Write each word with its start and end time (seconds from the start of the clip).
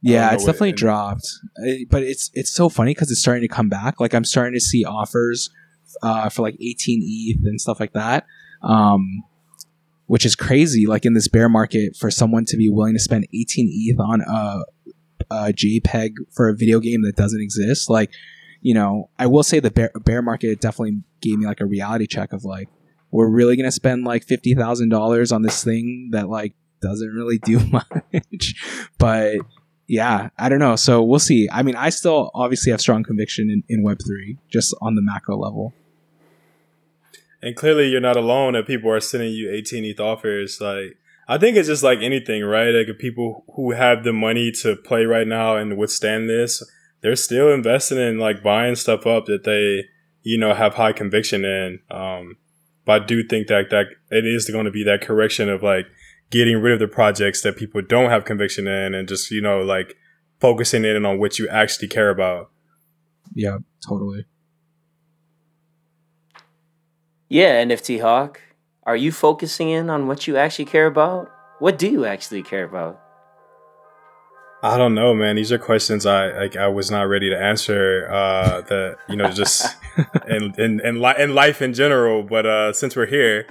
Yeah, 0.00 0.32
it's 0.32 0.44
definitely 0.44 0.70
it, 0.70 0.76
dropped, 0.76 1.26
but 1.90 2.02
it's 2.02 2.30
it's 2.34 2.50
so 2.50 2.68
funny 2.68 2.92
because 2.92 3.10
it's 3.10 3.20
starting 3.20 3.42
to 3.42 3.48
come 3.48 3.68
back. 3.68 3.98
Like 3.98 4.14
I'm 4.14 4.24
starting 4.24 4.54
to 4.54 4.60
see 4.60 4.84
offers 4.84 5.50
uh, 6.02 6.28
for 6.28 6.42
like 6.42 6.54
18 6.60 7.00
ETH 7.02 7.44
and 7.44 7.60
stuff 7.60 7.80
like 7.80 7.94
that, 7.94 8.24
um, 8.62 9.24
which 10.06 10.24
is 10.24 10.36
crazy. 10.36 10.86
Like 10.86 11.04
in 11.04 11.14
this 11.14 11.26
bear 11.26 11.48
market, 11.48 11.96
for 11.96 12.10
someone 12.10 12.44
to 12.46 12.56
be 12.56 12.68
willing 12.68 12.94
to 12.94 13.00
spend 13.00 13.26
18 13.34 13.68
ETH 13.72 14.00
on 14.00 14.20
a, 14.20 14.64
a 15.30 15.52
JPEG 15.52 16.12
for 16.32 16.48
a 16.48 16.54
video 16.54 16.78
game 16.78 17.02
that 17.02 17.16
doesn't 17.16 17.40
exist, 17.40 17.90
like 17.90 18.12
you 18.60 18.74
know, 18.74 19.10
I 19.18 19.26
will 19.26 19.42
say 19.42 19.60
the 19.60 19.70
bear, 19.70 19.90
bear 20.04 20.22
market 20.22 20.60
definitely 20.60 21.02
gave 21.20 21.38
me 21.38 21.46
like 21.46 21.60
a 21.60 21.66
reality 21.66 22.06
check 22.06 22.32
of 22.32 22.44
like, 22.44 22.68
we're 23.10 23.28
really 23.28 23.56
gonna 23.56 23.72
spend 23.72 24.04
like 24.04 24.24
fifty 24.24 24.54
thousand 24.54 24.90
dollars 24.90 25.32
on 25.32 25.42
this 25.42 25.64
thing 25.64 26.10
that 26.12 26.28
like 26.28 26.54
doesn't 26.80 27.08
really 27.08 27.38
do 27.38 27.58
much, 27.70 28.54
but 28.98 29.36
yeah, 29.88 30.28
I 30.38 30.50
don't 30.50 30.58
know. 30.58 30.76
So 30.76 31.02
we'll 31.02 31.18
see. 31.18 31.48
I 31.50 31.62
mean, 31.62 31.74
I 31.74 31.88
still 31.88 32.30
obviously 32.34 32.70
have 32.70 32.80
strong 32.80 33.02
conviction 33.02 33.50
in, 33.50 33.64
in 33.68 33.82
Web 33.82 33.98
three, 34.06 34.36
just 34.50 34.76
on 34.82 34.94
the 34.94 35.02
macro 35.02 35.36
level. 35.36 35.72
And 37.40 37.56
clearly, 37.56 37.88
you're 37.88 38.00
not 38.00 38.16
alone. 38.16 38.52
That 38.52 38.66
people 38.66 38.90
are 38.90 39.00
sending 39.00 39.32
you 39.32 39.50
18 39.50 39.84
ETH 39.84 39.98
offers. 39.98 40.60
Like, 40.60 40.98
I 41.26 41.38
think 41.38 41.56
it's 41.56 41.68
just 41.68 41.82
like 41.82 42.00
anything, 42.00 42.44
right? 42.44 42.70
Like, 42.70 42.98
people 42.98 43.44
who 43.54 43.70
have 43.72 44.04
the 44.04 44.12
money 44.12 44.52
to 44.62 44.76
play 44.76 45.04
right 45.04 45.26
now 45.26 45.56
and 45.56 45.78
withstand 45.78 46.28
this, 46.28 46.62
they're 47.00 47.16
still 47.16 47.50
investing 47.52 47.98
in 47.98 48.18
like 48.18 48.42
buying 48.42 48.74
stuff 48.74 49.06
up 49.06 49.24
that 49.26 49.44
they, 49.44 49.84
you 50.22 50.36
know, 50.36 50.52
have 50.52 50.74
high 50.74 50.92
conviction 50.92 51.44
in. 51.46 51.80
Um, 51.90 52.36
but 52.84 53.02
I 53.02 53.06
do 53.06 53.22
think 53.26 53.46
that 53.48 53.70
that 53.70 53.86
it 54.10 54.26
is 54.26 54.50
going 54.50 54.66
to 54.66 54.70
be 54.70 54.84
that 54.84 55.00
correction 55.00 55.48
of 55.48 55.62
like 55.62 55.86
getting 56.30 56.58
rid 56.60 56.72
of 56.72 56.78
the 56.78 56.88
projects 56.88 57.42
that 57.42 57.56
people 57.56 57.82
don't 57.82 58.10
have 58.10 58.24
conviction 58.24 58.66
in 58.66 58.94
and 58.94 59.08
just, 59.08 59.30
you 59.30 59.40
know, 59.40 59.60
like 59.60 59.96
focusing 60.40 60.84
in 60.84 61.04
on 61.04 61.18
what 61.18 61.38
you 61.38 61.48
actually 61.48 61.88
care 61.88 62.10
about. 62.10 62.50
Yeah, 63.34 63.58
totally. 63.86 64.26
Yeah, 67.28 67.62
NFT 67.62 68.00
Hawk. 68.00 68.40
Are 68.84 68.96
you 68.96 69.12
focusing 69.12 69.68
in 69.68 69.90
on 69.90 70.06
what 70.06 70.26
you 70.26 70.36
actually 70.36 70.64
care 70.64 70.86
about? 70.86 71.30
What 71.58 71.78
do 71.78 71.88
you 71.88 72.06
actually 72.06 72.42
care 72.42 72.64
about? 72.64 73.00
I 74.62 74.76
don't 74.76 74.94
know, 74.94 75.14
man. 75.14 75.36
These 75.36 75.52
are 75.52 75.58
questions 75.58 76.04
I 76.04 76.32
like. 76.32 76.56
I 76.56 76.66
was 76.68 76.90
not 76.90 77.02
ready 77.02 77.30
to 77.30 77.38
answer. 77.38 78.08
Uh, 78.10 78.62
that 78.62 78.96
you 79.08 79.16
know, 79.16 79.30
just 79.30 79.76
in 80.28 80.52
in 80.58 80.80
in, 80.80 81.00
li- 81.00 81.14
in 81.18 81.34
life 81.34 81.62
in 81.62 81.74
general. 81.74 82.22
But 82.22 82.46
uh, 82.46 82.72
since 82.72 82.96
we're 82.96 83.06
here, 83.06 83.46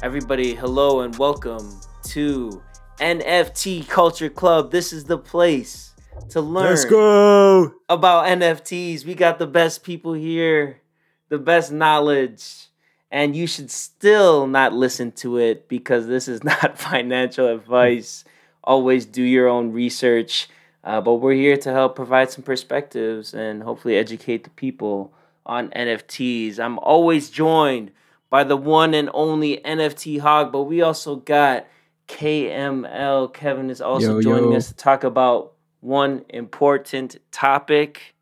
Everybody, 0.00 0.54
hello 0.54 1.00
and 1.00 1.16
welcome 1.18 1.80
to 2.04 2.62
NFT 3.00 3.88
Culture 3.88 4.28
Club. 4.28 4.70
This 4.70 4.92
is 4.92 5.04
the 5.04 5.18
place 5.18 5.92
to 6.28 6.40
learn 6.40 6.66
Let's 6.66 6.84
go. 6.84 7.72
about 7.88 8.26
NFTs. 8.26 9.04
We 9.04 9.16
got 9.16 9.40
the 9.40 9.46
best 9.48 9.82
people 9.82 10.12
here, 10.12 10.82
the 11.30 11.38
best 11.38 11.72
knowledge, 11.72 12.68
and 13.10 13.34
you 13.34 13.48
should 13.48 13.72
still 13.72 14.46
not 14.46 14.72
listen 14.72 15.10
to 15.12 15.36
it 15.38 15.68
because 15.68 16.06
this 16.06 16.28
is 16.28 16.44
not 16.44 16.78
financial 16.78 17.48
advice. 17.48 18.24
Always 18.62 19.04
do 19.04 19.22
your 19.24 19.48
own 19.48 19.72
research. 19.72 20.48
Uh, 20.84 21.00
but 21.00 21.14
we're 21.14 21.32
here 21.32 21.56
to 21.56 21.72
help 21.72 21.96
provide 21.96 22.30
some 22.30 22.44
perspectives 22.44 23.34
and 23.34 23.64
hopefully 23.64 23.96
educate 23.96 24.44
the 24.44 24.50
people 24.50 25.12
on 25.44 25.70
NFTs. 25.70 26.60
I'm 26.60 26.78
always 26.78 27.30
joined 27.30 27.90
by 28.30 28.44
the 28.44 28.56
one 28.56 28.94
and 28.94 29.10
only 29.14 29.58
NFT 29.58 30.20
Hawk, 30.20 30.52
but 30.52 30.64
we 30.64 30.82
also 30.82 31.16
got 31.16 31.66
KML. 32.08 33.32
Kevin 33.32 33.70
is 33.70 33.80
also 33.80 34.14
yo, 34.14 34.22
joining 34.22 34.52
yo. 34.52 34.56
us 34.56 34.68
to 34.68 34.74
talk 34.74 35.04
about 35.04 35.52
one 35.80 36.24
important 36.28 37.16
topic, 37.30 38.14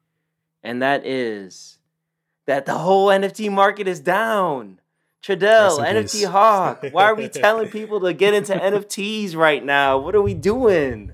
and 0.63 0.83
that 0.83 1.07
is 1.07 1.79
that 2.47 2.67
the 2.67 2.75
whole 2.75 3.09
NFT 3.09 3.51
market 3.51 3.89
is 3.89 4.01
down. 4.01 4.81
Tradell, 5.23 5.79
NFT 5.81 6.31
Hawk, 6.31 6.85
why 6.93 7.05
are 7.05 7.15
we 7.17 7.29
telling 7.29 7.69
people 7.69 8.01
to 8.03 8.13
get 8.13 8.33
into 8.33 8.55
NFTs 8.55 9.35
right 9.35 9.65
now? 9.65 9.99
What 9.99 10.15
are 10.15 10.23
we 10.23 10.35
doing? 10.35 11.13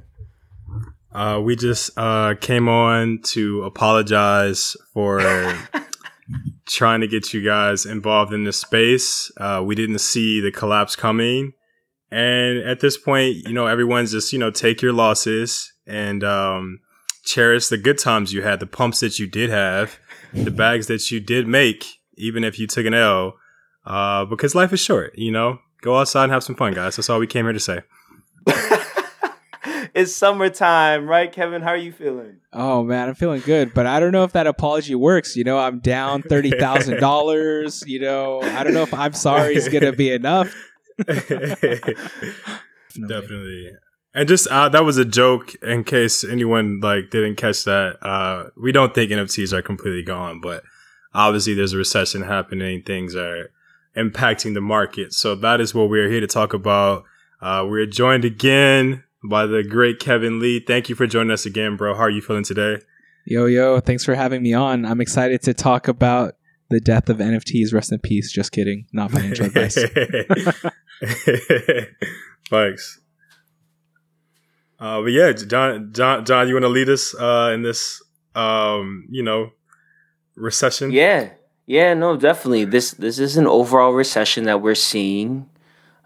Uh, 1.11 1.41
we 1.43 1.57
just 1.57 1.91
uh, 1.97 2.35
came 2.41 2.69
on 2.69 3.21
to 3.23 3.63
apologize 3.63 4.77
for 4.93 5.21
trying 6.67 7.01
to 7.01 7.09
get 7.09 7.33
you 7.33 7.43
guys 7.43 7.87
involved 7.87 8.33
in 8.33 8.45
this 8.45 8.61
space. 8.61 9.31
Uh, 9.37 9.63
we 9.65 9.75
didn't 9.75 9.99
see 9.99 10.41
the 10.41 10.53
collapse 10.53 10.97
coming. 10.97 11.53
And 12.11 12.59
at 12.59 12.81
this 12.81 12.97
point, 12.97 13.37
you 13.47 13.53
know, 13.53 13.67
everyone's 13.67 14.13
just, 14.13 14.33
you 14.33 14.39
know, 14.39 14.51
take 14.51 14.83
your 14.83 14.93
losses 14.93 15.73
and 15.87 16.23
um, 16.23 16.81
cherish 17.25 17.69
the 17.69 17.79
good 17.79 17.99
times 17.99 18.33
you 18.33 18.43
had, 18.43 18.61
the 18.61 18.67
pumps 18.67 19.01
that 19.01 19.19
you 19.19 19.27
did 19.27 19.51
have, 19.51 19.99
the 20.33 20.51
bags 20.63 20.89
that 20.89 21.11
you 21.11 21.21
did 21.21 21.49
make, 21.49 21.87
even 22.17 22.45
if 22.45 22.59
you 22.59 22.67
took 22.67 22.87
an 22.87 22.95
L, 22.95 23.35
uh, 23.87 24.25
because 24.27 24.55
life 24.55 24.73
is 24.73 24.81
short, 24.81 25.17
you 25.17 25.33
know? 25.33 25.59
Go 25.81 25.99
outside 25.99 26.25
and 26.25 26.33
have 26.33 26.45
some 26.45 26.55
fun, 26.55 26.75
guys. 26.75 26.97
That's 26.97 27.11
all 27.11 27.19
we 27.19 27.27
came 27.27 27.47
here 27.47 27.53
to 27.53 27.59
say. 27.59 27.81
it's 29.95 30.15
summertime, 30.15 31.07
right, 31.07 31.31
Kevin? 31.31 31.63
How 31.63 31.71
are 31.71 31.77
you 31.77 31.93
feeling? 31.93 32.39
Oh 32.53 32.83
man, 32.83 33.09
I'm 33.09 33.15
feeling 33.15 33.41
good, 33.41 33.75
but 33.75 33.87
I 33.87 34.01
don't 34.01 34.13
know 34.13 34.25
if 34.25 34.33
that 34.33 34.47
apology 34.47 34.95
works. 34.95 35.37
You 35.37 35.45
know, 35.45 35.59
I'm 35.59 35.81
down 35.81 36.23
thirty 36.29 36.51
thousand 36.51 37.01
dollars. 37.01 37.85
You 37.87 38.01
know, 38.01 38.43
I 38.43 38.65
don't 38.65 38.75
know 38.75 38.83
if 38.83 38.95
I'm 38.95 39.13
sorry 39.13 39.55
is 39.55 39.69
gonna 39.69 39.93
be 39.93 40.13
enough. 40.13 40.55
Definitely. 41.07 41.81
And 44.15 44.29
just 44.29 44.47
uh, 44.49 44.69
that 44.69 44.85
was 44.85 44.99
a 44.99 45.05
joke 45.05 45.55
in 45.63 45.85
case 45.85 46.25
anyone 46.25 46.81
like 46.81 47.11
didn't 47.11 47.37
catch 47.37 47.65
that. 47.65 47.99
Uh, 48.03 48.51
we 48.61 48.73
don't 48.73 48.95
think 48.95 49.11
NFTs 49.11 49.53
are 49.53 49.63
completely 49.63 50.03
gone, 50.03 50.41
but 50.41 50.63
obviously 51.15 51.55
there's 51.55 51.73
a 51.73 51.79
recession 51.79 52.23
happening. 52.23 52.83
Things 52.83 53.17
are 53.17 53.51
impacting 53.97 54.55
the 54.55 54.61
market. 54.61 55.15
So 55.15 55.35
that 55.37 55.61
is 55.61 55.75
what 55.75 55.89
we're 55.89 56.11
here 56.11 56.21
to 56.21 56.27
talk 56.27 56.53
about. 56.53 57.05
Uh, 57.41 57.67
we're 57.69 57.87
joined 57.87 58.25
again 58.25 59.03
by 59.25 59.47
the 59.47 59.63
great 59.63 59.99
Kevin 59.99 60.39
Lee. 60.39 60.61
Thank 60.61 60.89
you 60.89 60.95
for 60.95 61.07
joining 61.07 61.31
us 61.31 61.47
again, 61.47 61.77
bro. 61.77 61.95
How 61.95 62.03
are 62.03 62.11
you 62.11 62.23
feeling 62.23 62.45
today? 62.45 62.79
Yo, 63.25 63.47
yo, 63.47 63.81
thanks 63.81 64.05
for 64.05 64.15
having 64.15 64.43
me 64.43 64.53
on. 64.53 64.85
I'm 64.85 65.01
excited 65.01 65.43
to 65.43 65.55
talk 65.55 65.87
about 65.89 66.35
the 66.71 66.81
death 66.81 67.09
of 67.09 67.19
NFTs. 67.19 67.73
Rest 67.73 67.93
in 67.93 68.01
peace. 68.01 68.33
Just 68.33 68.51
kidding. 68.51 68.87
Not 68.93 69.13
financial 69.13 69.47
advice. 69.47 69.79
Thanks. 72.51 73.01
Uh, 74.81 75.03
but 75.03 75.13
yeah, 75.13 75.33
John, 75.33 75.93
John, 75.93 76.25
John, 76.25 76.49
you 76.49 76.55
want 76.55 76.65
to 76.65 76.69
lead 76.69 76.89
us 76.89 77.15
uh, 77.15 77.53
in 77.55 77.63
this, 77.63 78.03
um, 78.35 79.07
you 79.09 79.23
know, 79.23 79.51
recession? 80.35 80.91
Yeah, 80.91 81.31
yeah, 81.67 81.95
no, 81.95 82.17
definitely. 82.17 82.65
This 82.65 82.91
this 82.93 83.21
is 83.21 83.37
an 83.37 83.47
overall 83.47 83.93
recession 83.93 84.45
that 84.45 84.61
we're 84.61 84.75
seeing 84.75 85.49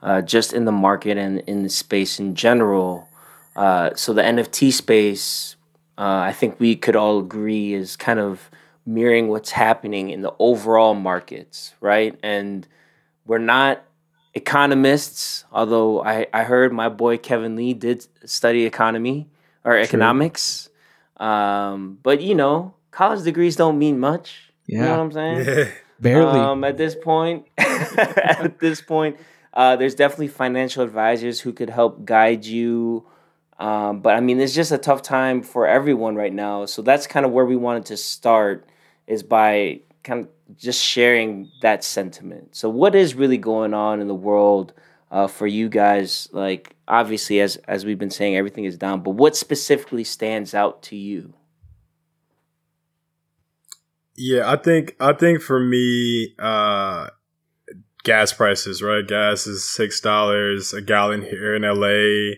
uh, 0.02 0.22
just 0.22 0.52
in 0.52 0.64
the 0.64 0.72
market 0.72 1.16
and 1.18 1.40
in 1.40 1.62
the 1.62 1.68
space 1.68 2.18
in 2.20 2.34
general. 2.34 3.08
Uh, 3.54 3.90
so 3.94 4.12
the 4.12 4.22
NFT 4.22 4.72
space, 4.72 5.56
uh, 5.98 6.18
I 6.18 6.32
think 6.32 6.60
we 6.60 6.76
could 6.76 6.96
all 6.96 7.18
agree, 7.18 7.74
is 7.74 7.96
kind 7.96 8.18
of 8.18 8.50
mirroring 8.84 9.28
what's 9.28 9.50
happening 9.50 10.10
in 10.10 10.22
the 10.22 10.32
overall 10.38 10.94
markets, 10.94 11.74
right? 11.80 12.18
And 12.22 12.66
we're 13.26 13.38
not 13.38 13.82
economists, 14.34 15.44
although 15.50 16.02
I, 16.04 16.26
I 16.32 16.44
heard 16.44 16.72
my 16.72 16.88
boy 16.88 17.16
Kevin 17.16 17.56
Lee 17.56 17.74
did 17.74 18.06
study 18.28 18.64
economy 18.64 19.28
or 19.64 19.76
economics. 19.76 20.68
Um, 21.16 21.98
but 22.02 22.20
you 22.20 22.34
know, 22.34 22.74
college 22.90 23.24
degrees 23.24 23.56
don't 23.56 23.78
mean 23.78 23.98
much. 23.98 24.52
Yeah. 24.66 24.78
You 24.78 24.84
know 24.84 24.90
what 24.90 25.00
I'm 25.00 25.12
saying? 25.12 25.68
Barely. 26.00 26.38
Um, 26.38 26.62
at 26.64 26.76
this 26.76 26.94
point, 26.94 27.46
at 27.58 28.58
this 28.60 28.82
point, 28.82 29.16
uh, 29.56 29.74
there's 29.74 29.94
definitely 29.94 30.28
financial 30.28 30.84
advisors 30.84 31.40
who 31.40 31.52
could 31.52 31.70
help 31.70 32.04
guide 32.04 32.44
you. 32.44 33.06
Um, 33.58 34.00
but 34.00 34.14
I 34.14 34.20
mean, 34.20 34.38
it's 34.38 34.54
just 34.54 34.70
a 34.70 34.76
tough 34.76 35.00
time 35.00 35.42
for 35.42 35.66
everyone 35.66 36.14
right 36.14 36.32
now. 36.32 36.66
So 36.66 36.82
that's 36.82 37.06
kind 37.06 37.24
of 37.24 37.32
where 37.32 37.46
we 37.46 37.56
wanted 37.56 37.86
to 37.86 37.96
start 37.96 38.68
is 39.06 39.22
by 39.22 39.80
kind 40.04 40.20
of 40.20 40.58
just 40.58 40.84
sharing 40.84 41.50
that 41.62 41.82
sentiment. 41.82 42.54
So 42.54 42.68
what 42.68 42.94
is 42.94 43.14
really 43.14 43.38
going 43.38 43.72
on 43.72 44.02
in 44.02 44.08
the 44.08 44.14
world 44.14 44.74
uh, 45.10 45.26
for 45.26 45.46
you 45.46 45.70
guys? 45.70 46.28
Like 46.32 46.76
obviously, 46.86 47.40
as 47.40 47.56
as 47.56 47.86
we've 47.86 47.98
been 47.98 48.10
saying, 48.10 48.36
everything 48.36 48.66
is 48.66 48.76
down. 48.76 49.00
But 49.00 49.12
what 49.12 49.36
specifically 49.36 50.04
stands 50.04 50.52
out 50.52 50.82
to 50.84 50.96
you? 50.96 51.32
Yeah, 54.16 54.50
I 54.52 54.56
think 54.56 54.96
I 55.00 55.14
think 55.14 55.40
for 55.40 55.58
me, 55.58 56.34
uh, 56.38 57.08
gas 58.06 58.32
prices, 58.32 58.80
right? 58.80 59.06
Gas 59.06 59.46
is 59.46 59.68
six 59.68 60.00
dollars 60.00 60.72
a 60.72 60.80
gallon 60.80 61.20
here 61.20 61.54
in 61.54 61.62
LA. 61.62 62.36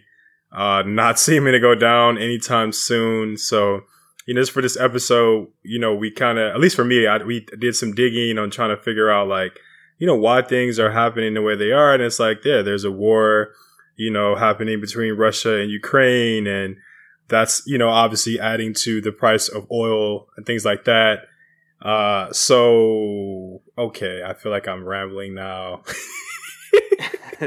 Uh, 0.51 0.83
not 0.83 1.19
seeming 1.19 1.53
to 1.53 1.61
go 1.61 1.77
down 1.77 2.19
anytime 2.19 2.73
soon. 2.73 3.37
So, 3.37 3.83
you 4.27 4.35
know, 4.35 4.41
just 4.41 4.51
for 4.51 4.63
this 4.63 4.77
episode, 4.77 5.49
you 5.63 5.79
know, 5.79 5.95
we 5.95 6.11
kind 6.11 6.39
of, 6.39 6.53
at 6.53 6.61
least 6.61 6.75
for 6.75 6.85
me, 6.85 7.07
I, 7.07 7.19
we 7.19 7.47
did 7.59 7.77
some 7.77 7.95
digging 7.95 8.39
on 8.39 8.51
trying 8.51 8.75
to 8.75 8.83
figure 8.83 9.11
out 9.11 9.29
like 9.29 9.61
you 9.99 10.07
know, 10.07 10.15
why 10.15 10.43
things 10.43 10.79
are 10.79 10.93
happening 10.93 11.35
the 11.35 11.43
way 11.43 11.57
they 11.57 11.73
are. 11.73 11.93
And 11.93 12.03
it's 12.03 12.21
like, 12.21 12.45
yeah, 12.45 12.63
there's 12.63 12.85
a 12.85 12.91
war, 12.91 13.53
you 13.97 14.11
know, 14.11 14.37
happening 14.37 14.81
between 14.81 15.15
Russia 15.15 15.59
and 15.59 15.71
Ukraine. 15.71 16.47
And 16.47 16.77
that's, 17.29 17.63
you 17.67 17.79
know, 17.79 17.89
obviously 17.89 18.39
adding 18.39 18.75
to 18.75 19.01
the 19.01 19.13
price 19.13 19.49
of 19.49 19.67
oil 19.71 20.29
and 20.37 20.47
things 20.47 20.65
like 20.65 20.85
that. 20.85 21.25
Uh, 21.83 22.33
so, 22.33 23.58
okay, 23.79 24.23
I 24.25 24.35
feel 24.35 24.53
like 24.53 24.69
I'm 24.69 24.85
rambling 24.85 25.35
now. 25.35 25.83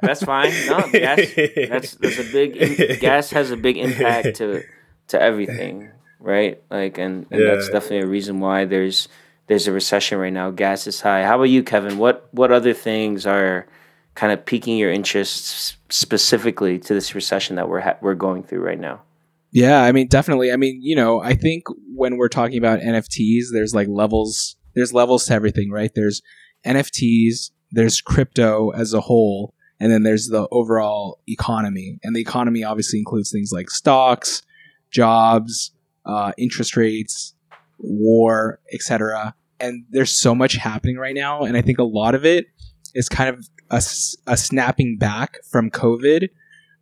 that's 0.00 0.22
fine. 0.22 0.52
No, 0.66 0.88
gas. 0.92 1.20
That's 1.68 1.94
that's 1.94 2.18
a 2.18 2.32
big. 2.32 3.00
gas 3.00 3.30
has 3.30 3.50
a 3.50 3.56
big 3.56 3.76
impact 3.76 4.36
to 4.36 4.62
to 5.08 5.20
everything, 5.20 5.90
right? 6.20 6.62
Like, 6.70 6.98
and, 6.98 7.26
and 7.30 7.40
yeah. 7.40 7.54
that's 7.54 7.68
definitely 7.68 8.00
a 8.00 8.06
reason 8.06 8.40
why 8.40 8.64
there's 8.64 9.08
there's 9.46 9.66
a 9.66 9.72
recession 9.72 10.18
right 10.18 10.32
now. 10.32 10.50
Gas 10.50 10.86
is 10.86 11.00
high. 11.00 11.24
How 11.24 11.36
about 11.36 11.44
you, 11.44 11.62
Kevin? 11.62 11.98
What 11.98 12.28
what 12.32 12.52
other 12.52 12.74
things 12.74 13.26
are 13.26 13.66
kind 14.14 14.32
of 14.32 14.44
piquing 14.44 14.76
your 14.76 14.92
interest 14.92 15.76
specifically 15.90 16.78
to 16.78 16.94
this 16.94 17.14
recession 17.14 17.56
that 17.56 17.68
we're 17.68 17.80
ha- 17.80 17.96
we're 18.00 18.14
going 18.14 18.42
through 18.42 18.60
right 18.60 18.78
now? 18.78 19.02
Yeah, 19.50 19.82
I 19.82 19.92
mean, 19.92 20.08
definitely. 20.08 20.52
I 20.52 20.56
mean, 20.56 20.80
you 20.82 20.94
know, 20.94 21.22
I 21.22 21.34
think 21.34 21.64
when 21.94 22.18
we're 22.18 22.28
talking 22.28 22.58
about 22.58 22.80
NFTs, 22.80 23.44
there's 23.52 23.74
like 23.74 23.88
levels. 23.88 24.56
There's 24.78 24.92
levels 24.92 25.26
to 25.26 25.34
everything, 25.34 25.70
right? 25.70 25.90
There's 25.94 26.22
NFTs. 26.64 27.50
There's 27.70 28.00
crypto 28.00 28.70
as 28.70 28.94
a 28.94 29.00
whole, 29.00 29.54
and 29.78 29.92
then 29.92 30.02
there's 30.02 30.28
the 30.28 30.48
overall 30.50 31.18
economy. 31.26 31.98
And 32.02 32.16
the 32.16 32.20
economy 32.20 32.64
obviously 32.64 32.98
includes 32.98 33.30
things 33.30 33.50
like 33.52 33.70
stocks, 33.70 34.42
jobs, 34.90 35.72
uh, 36.06 36.32
interest 36.38 36.76
rates, 36.76 37.34
war, 37.78 38.60
etc. 38.72 39.34
And 39.60 39.84
there's 39.90 40.18
so 40.18 40.34
much 40.34 40.54
happening 40.54 40.96
right 40.96 41.14
now, 41.14 41.42
and 41.42 41.56
I 41.56 41.62
think 41.62 41.78
a 41.78 41.84
lot 41.84 42.14
of 42.14 42.24
it 42.24 42.46
is 42.94 43.08
kind 43.08 43.28
of 43.28 43.46
a, 43.70 43.82
a 44.26 44.36
snapping 44.36 44.96
back 44.96 45.38
from 45.50 45.70
COVID. 45.70 46.28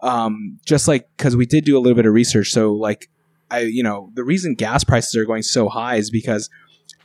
Um, 0.02 0.60
just 0.66 0.86
like 0.86 1.08
because 1.16 1.34
we 1.34 1.46
did 1.46 1.64
do 1.64 1.76
a 1.76 1.80
little 1.80 1.96
bit 1.96 2.06
of 2.06 2.12
research, 2.12 2.50
so 2.50 2.72
like 2.72 3.08
I, 3.50 3.60
you 3.60 3.82
know, 3.82 4.10
the 4.14 4.24
reason 4.24 4.54
gas 4.54 4.84
prices 4.84 5.16
are 5.16 5.24
going 5.24 5.42
so 5.42 5.68
high 5.68 5.96
is 5.96 6.10
because 6.10 6.50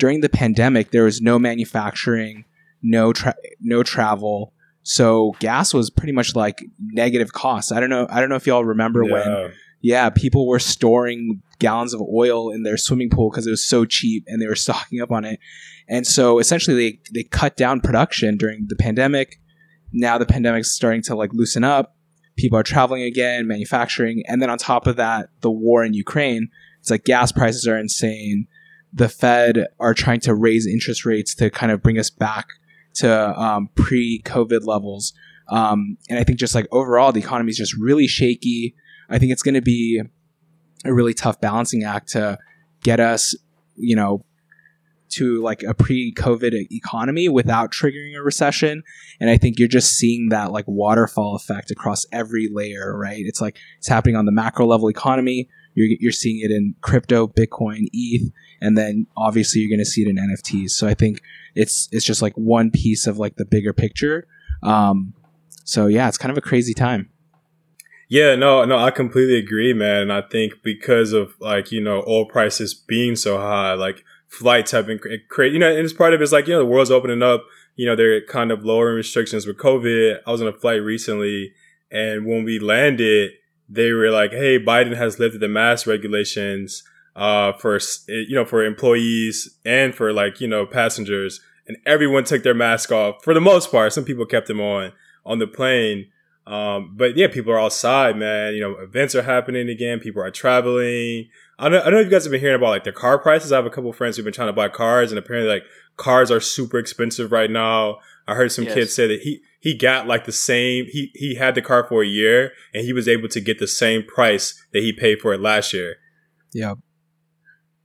during 0.02 0.22
the 0.22 0.30
pandemic 0.30 0.90
there 0.90 1.04
was 1.04 1.22
no 1.22 1.38
manufacturing, 1.38 2.44
no 2.82 3.14
tra- 3.14 3.36
no 3.60 3.84
travel, 3.84 4.52
so 4.82 5.36
gas 5.40 5.76
was 5.76 5.92
pretty 5.92 6.12
much 6.12 6.36
like 6.36 6.66
negative 6.80 7.34
costs. 7.34 7.72
I 7.72 7.80
don't 7.80 7.92
know. 7.92 8.08
I 8.10 8.20
don't 8.20 8.30
know 8.30 8.36
if 8.36 8.48
y'all 8.48 8.66
remember 8.66 9.04
yeah. 9.04 9.12
when 9.12 9.54
yeah, 9.82 10.10
people 10.10 10.48
were 10.48 10.58
storing 10.58 11.44
gallons 11.60 11.94
of 11.94 12.02
oil 12.02 12.50
in 12.50 12.64
their 12.64 12.78
swimming 12.78 13.12
pool 13.12 13.30
because 13.30 13.46
it 13.46 13.52
was 13.52 13.64
so 13.64 13.86
cheap 13.86 14.24
and 14.26 14.42
they 14.42 14.48
were 14.48 14.56
stocking 14.68 15.02
up 15.02 15.12
on 15.12 15.24
it. 15.24 15.40
And 15.88 16.08
so 16.08 16.40
essentially 16.40 16.76
they, 16.76 17.00
they 17.14 17.24
cut 17.24 17.56
down 17.56 17.80
production 17.80 18.38
during 18.38 18.66
the 18.70 18.76
pandemic. 18.76 19.40
Now 19.94 20.18
the 20.18 20.26
pandemic's 20.26 20.72
starting 20.72 21.04
to 21.04 21.16
like 21.16 21.32
loosen 21.32 21.64
up. 21.64 21.96
People 22.38 22.58
are 22.58 22.64
traveling 22.64 23.04
again, 23.04 23.48
manufacturing. 23.48 24.24
And 24.28 24.42
then 24.42 24.50
on 24.50 24.58
top 24.58 24.88
of 24.88 24.96
that, 24.96 25.30
the 25.42 25.52
war 25.52 25.84
in 25.84 25.94
Ukraine, 25.94 26.50
it's 26.80 26.90
like 26.90 27.04
gas 27.04 27.32
prices 27.32 27.68
are 27.68 27.78
insane. 27.78 28.48
The 28.94 29.10
Fed 29.10 29.68
are 29.80 29.94
trying 29.94 30.20
to 30.22 30.36
raise 30.36 30.68
interest 30.68 31.06
rates 31.06 31.34
to 31.36 31.50
kind 31.50 31.72
of 31.72 31.82
bring 31.82 31.98
us 31.98 32.10
back 32.10 32.48
to 32.96 33.40
um, 33.40 33.70
pre 33.76 34.22
COVID 34.24 34.66
levels. 34.66 35.14
Um, 35.50 35.98
and 36.10 36.20
I 36.20 36.24
think 36.24 36.40
just 36.40 36.56
like 36.56 36.68
overall, 36.72 37.12
the 37.12 37.20
economy 37.20 37.52
is 37.52 37.58
just 37.58 37.76
really 37.76 38.08
shaky. 38.08 38.76
I 39.10 39.20
think 39.20 39.32
it's 39.32 39.44
going 39.44 39.56
to 39.56 39.62
be 39.62 40.02
a 40.86 40.94
really 40.94 41.14
tough 41.14 41.40
balancing 41.42 41.84
act 41.84 42.10
to 42.10 42.38
get 42.82 43.00
us, 43.00 43.36
you 43.76 43.96
know, 43.96 44.26
to 45.12 45.42
like 45.42 45.62
a 45.64 45.74
pre-COVID 45.74 46.54
economy 46.72 47.28
without 47.28 47.72
triggering 47.72 48.18
a 48.18 48.24
recession. 48.24 48.82
And 49.20 49.30
I 49.30 49.38
think 49.38 49.60
you're 49.60 49.68
just 49.68 49.92
seeing 49.92 50.30
that 50.30 50.52
like 50.52 50.66
waterfall 50.68 51.36
effect 51.36 51.70
across 51.70 52.06
every 52.12 52.50
layer, 52.52 52.98
right? 52.98 53.24
It's 53.26 53.42
like 53.42 53.58
it's 53.78 53.90
happening 53.90 54.16
on 54.16 54.26
the 54.26 54.32
macro 54.32 54.66
level 54.66 54.90
economy. 54.90 55.50
You're, 55.76 55.98
you're 56.00 56.12
seeing 56.12 56.40
it 56.42 56.52
in 56.52 56.76
crypto, 56.82 57.28
Bitcoin, 57.28 57.88
ETH, 57.92 58.32
and 58.62 58.78
then 58.78 59.08
obviously 59.18 59.62
you're 59.62 59.70
going 59.70 59.84
to 59.84 59.90
see 59.90 60.04
it 60.04 60.08
in 60.08 60.18
NFTs. 60.18 60.72
So 60.72 60.88
I 60.88 60.94
think 60.94 61.22
it's 61.56 61.90
it's 61.92 62.06
just 62.06 62.22
like 62.22 62.34
one 62.36 62.72
piece 62.72 63.08
of 63.08 63.18
like 63.18 63.36
the 63.36 63.46
bigger 63.46 63.74
picture. 63.74 64.28
Um, 64.64 65.14
so 65.64 65.88
yeah, 65.88 66.08
it's 66.08 66.18
kind 66.18 66.32
of 66.32 66.38
a 66.38 66.42
crazy 66.42 66.74
time. 66.74 67.10
Yeah, 68.12 68.36
no, 68.36 68.66
no, 68.66 68.78
I 68.78 68.92
completely 68.92 69.38
agree, 69.38 69.72
man. 69.72 70.12
I 70.12 70.22
think 70.22 70.64
because 70.64 71.14
of 71.14 71.34
like, 71.40 71.72
you 71.72 71.80
know, 71.80 72.04
oil 72.06 72.26
prices 72.26 72.74
being 72.74 73.16
so 73.16 73.38
high, 73.38 73.74
like 73.74 74.04
flights 74.28 74.72
have 74.72 74.86
been 74.86 75.00
crazy, 75.30 75.54
you 75.54 75.60
know, 75.60 75.70
and 75.70 75.80
it's 75.80 75.94
part 75.94 76.14
of 76.14 76.22
it's 76.22 76.34
like, 76.34 76.46
you 76.46 76.54
know, 76.54 76.60
the 76.60 76.66
world's 76.66 76.92
opening 76.92 77.24
up, 77.24 77.46
you 77.78 77.86
know, 77.86 77.96
they're 77.96 78.20
kind 78.26 78.52
of 78.52 78.66
lowering 78.66 78.98
restrictions 78.98 79.48
with 79.48 79.58
COVID. 79.58 80.18
I 80.28 80.32
was 80.32 80.42
on 80.42 80.50
a 80.50 80.52
flight 80.52 80.82
recently 80.82 81.54
and 81.90 82.26
when 82.26 82.44
we 82.44 82.60
landed, 82.60 83.32
they 83.70 83.94
were 83.94 84.12
like, 84.12 84.32
Hey, 84.32 84.60
Biden 84.60 84.98
has 84.98 85.18
lifted 85.18 85.40
the 85.40 85.48
mask 85.48 85.88
regulations, 85.88 86.84
uh, 87.16 87.54
for, 87.54 87.80
you 88.08 88.36
know, 88.36 88.46
for 88.46 88.64
employees 88.64 89.58
and 89.66 89.94
for 89.94 90.14
like, 90.14 90.40
you 90.42 90.48
know, 90.48 90.66
passengers 90.66 91.42
and 91.68 91.78
everyone 91.86 92.24
took 92.24 92.44
their 92.44 92.54
mask 92.54 92.92
off 92.92 93.24
for 93.24 93.34
the 93.34 93.42
most 93.42 93.72
part. 93.72 93.94
Some 93.94 94.06
people 94.06 94.26
kept 94.26 94.48
them 94.48 94.60
on 94.62 94.94
on 95.26 95.40
the 95.40 95.48
plane. 95.48 96.08
Um, 96.48 96.96
but 96.98 97.16
yeah, 97.16 97.28
people 97.28 97.54
are 97.54 97.60
outside, 97.60 98.18
man. 98.18 98.56
You 98.56 98.62
know, 98.62 98.76
events 98.80 99.16
are 99.16 99.22
happening 99.22 99.70
again. 99.70 100.00
People 100.00 100.24
are 100.24 100.32
traveling. 100.32 101.30
I 101.60 101.70
don't, 101.70 101.82
I 101.82 101.84
don't 101.86 101.94
know 101.94 102.00
if 102.00 102.06
you 102.06 102.12
guys 102.12 102.24
have 102.24 102.32
been 102.32 102.42
hearing 102.42 102.56
about 102.56 102.70
like 102.70 102.84
the 102.84 102.92
car 102.92 103.20
prices. 103.20 103.52
I 103.52 103.58
have 103.58 103.66
a 103.66 103.70
couple 103.70 103.94
friends 103.94 104.18
who've 104.18 104.26
been 104.26 104.34
trying 104.34 104.50
to 104.50 104.54
buy 104.54 104.68
cars, 104.68 105.12
and 105.12 105.20
apparently, 105.20 105.52
like 105.52 105.64
cars 105.98 106.32
are 106.32 106.40
super 106.40 106.80
expensive 106.80 107.32
right 107.32 107.52
now. 107.52 108.00
I 108.28 108.36
heard 108.36 108.52
some 108.52 108.66
yes. 108.66 108.74
kids 108.74 108.96
say 108.96 109.08
that 109.08 109.22
he 109.22 109.42
he 109.60 109.78
got 109.78 110.08
like 110.08 110.26
the 110.26 110.32
same. 110.32 110.88
He 110.90 111.12
he 111.14 111.36
had 111.36 111.54
the 111.54 111.62
car 111.62 111.86
for 111.88 112.02
a 112.02 112.08
year, 112.08 112.52
and 112.74 112.84
he 112.84 112.94
was 112.94 113.08
able 113.08 113.30
to 113.30 113.40
get 113.40 113.60
the 113.60 113.68
same 113.68 114.04
price 114.04 114.62
that 114.74 114.82
he 114.82 114.92
paid 114.92 115.22
for 115.22 115.34
it 115.34 115.40
last 115.40 115.72
year. 115.72 115.98
Yeah. 116.54 116.76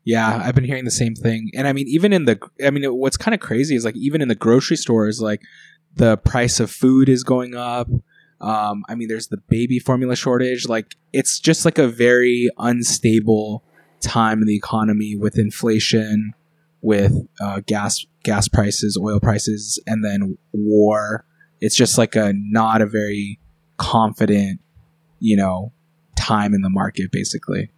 Yeah, 0.07 0.41
I've 0.41 0.55
been 0.55 0.65
hearing 0.65 0.85
the 0.85 0.93
same 0.93 1.17
thing. 1.17 1.51
And 1.53 1.67
I 1.67 1.73
mean, 1.73 1.89
even 1.89 2.13
in 2.13 2.27
the, 2.27 2.39
I 2.65 2.71
mean, 2.71 2.85
what's 2.85 3.17
kind 3.17 3.35
of 3.35 3.41
crazy 3.41 3.75
is 3.75 3.85
like, 3.85 3.97
even 3.97 4.23
in 4.23 4.29
the 4.29 4.37
grocery 4.37 4.77
stores, 4.77 5.21
like 5.21 5.43
the 5.97 6.17
price 6.17 6.61
of 6.61 6.71
food 6.71 7.09
is 7.09 7.25
going 7.25 7.57
up. 7.57 7.89
Um, 8.41 8.85
I 8.89 8.95
mean, 8.95 9.09
there's 9.09 9.27
the 9.27 9.43
baby 9.49 9.81
formula 9.81 10.15
shortage. 10.15 10.69
Like, 10.69 10.95
it's 11.13 11.41
just 11.41 11.65
like 11.65 11.79
a 11.79 11.89
very 11.89 12.49
unstable 12.57 13.65
time 14.01 14.41
in 14.41 14.47
the 14.47 14.55
economy 14.55 15.17
with 15.17 15.39
inflation, 15.39 16.35
with 16.83 17.13
uh, 17.41 17.63
gas 17.67 18.07
gas 18.23 18.47
prices, 18.47 18.97
oil 18.97 19.19
prices, 19.19 19.83
and 19.89 20.05
then 20.05 20.39
war. 20.53 21.25
It's 21.61 21.75
just 21.75 21.99
like 21.99 22.15
a 22.15 22.33
not 22.33 22.81
a 22.81 22.87
very 22.87 23.41
confident, 23.77 24.61
you 25.19 25.37
know, 25.37 25.73
time 26.17 26.55
in 26.55 26.63
the 26.63 26.71
market, 26.71 27.11
basically. 27.11 27.71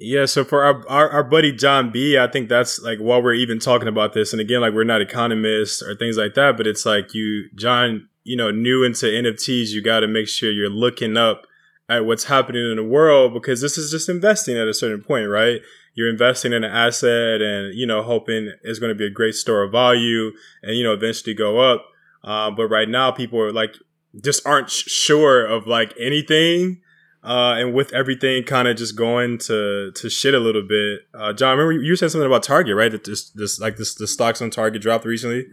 Yeah, 0.00 0.26
so 0.26 0.44
for 0.44 0.62
our, 0.62 0.88
our, 0.88 1.10
our 1.10 1.24
buddy 1.24 1.50
John 1.50 1.90
B, 1.90 2.16
I 2.16 2.28
think 2.28 2.48
that's 2.48 2.80
like 2.80 3.00
while 3.00 3.20
we're 3.20 3.34
even 3.34 3.58
talking 3.58 3.88
about 3.88 4.12
this, 4.12 4.32
and 4.32 4.40
again, 4.40 4.60
like 4.60 4.72
we're 4.72 4.84
not 4.84 5.02
economists 5.02 5.82
or 5.82 5.96
things 5.96 6.16
like 6.16 6.34
that, 6.34 6.56
but 6.56 6.68
it's 6.68 6.86
like 6.86 7.14
you, 7.14 7.50
John, 7.56 8.08
you 8.22 8.36
know, 8.36 8.52
new 8.52 8.84
into 8.84 9.06
NFTs, 9.06 9.70
you 9.70 9.82
got 9.82 10.00
to 10.00 10.08
make 10.08 10.28
sure 10.28 10.52
you're 10.52 10.70
looking 10.70 11.16
up 11.16 11.46
at 11.88 12.04
what's 12.04 12.24
happening 12.24 12.70
in 12.70 12.76
the 12.76 12.84
world 12.84 13.34
because 13.34 13.60
this 13.60 13.76
is 13.76 13.90
just 13.90 14.08
investing 14.08 14.56
at 14.56 14.68
a 14.68 14.74
certain 14.74 15.02
point, 15.02 15.28
right? 15.28 15.62
You're 15.94 16.10
investing 16.10 16.52
in 16.52 16.62
an 16.62 16.70
asset 16.70 17.40
and, 17.42 17.74
you 17.74 17.86
know, 17.86 18.02
hoping 18.02 18.52
it's 18.62 18.78
going 18.78 18.90
to 18.90 18.98
be 18.98 19.06
a 19.06 19.10
great 19.10 19.34
store 19.34 19.64
of 19.64 19.72
value 19.72 20.30
and, 20.62 20.76
you 20.76 20.84
know, 20.84 20.92
eventually 20.92 21.34
go 21.34 21.58
up. 21.58 21.84
Uh, 22.22 22.52
but 22.52 22.68
right 22.68 22.88
now 22.88 23.10
people 23.10 23.40
are 23.40 23.52
like, 23.52 23.74
just 24.22 24.46
aren't 24.46 24.70
sure 24.70 25.44
of 25.44 25.66
like 25.66 25.92
anything. 25.98 26.82
Uh, 27.28 27.56
and 27.58 27.74
with 27.74 27.92
everything 27.92 28.42
kind 28.42 28.66
of 28.66 28.74
just 28.74 28.96
going 28.96 29.36
to, 29.36 29.92
to 29.94 30.08
shit 30.08 30.32
a 30.32 30.38
little 30.38 30.62
bit, 30.62 31.00
uh, 31.12 31.30
John, 31.34 31.58
remember 31.58 31.84
you 31.84 31.94
said 31.94 32.10
something 32.10 32.26
about 32.26 32.42
Target, 32.42 32.74
right? 32.74 32.90
That 32.90 33.04
this, 33.04 33.28
this, 33.28 33.60
like 33.60 33.76
this, 33.76 33.94
the 33.94 34.06
stocks 34.06 34.40
on 34.40 34.48
Target 34.48 34.80
dropped 34.80 35.04
recently. 35.04 35.46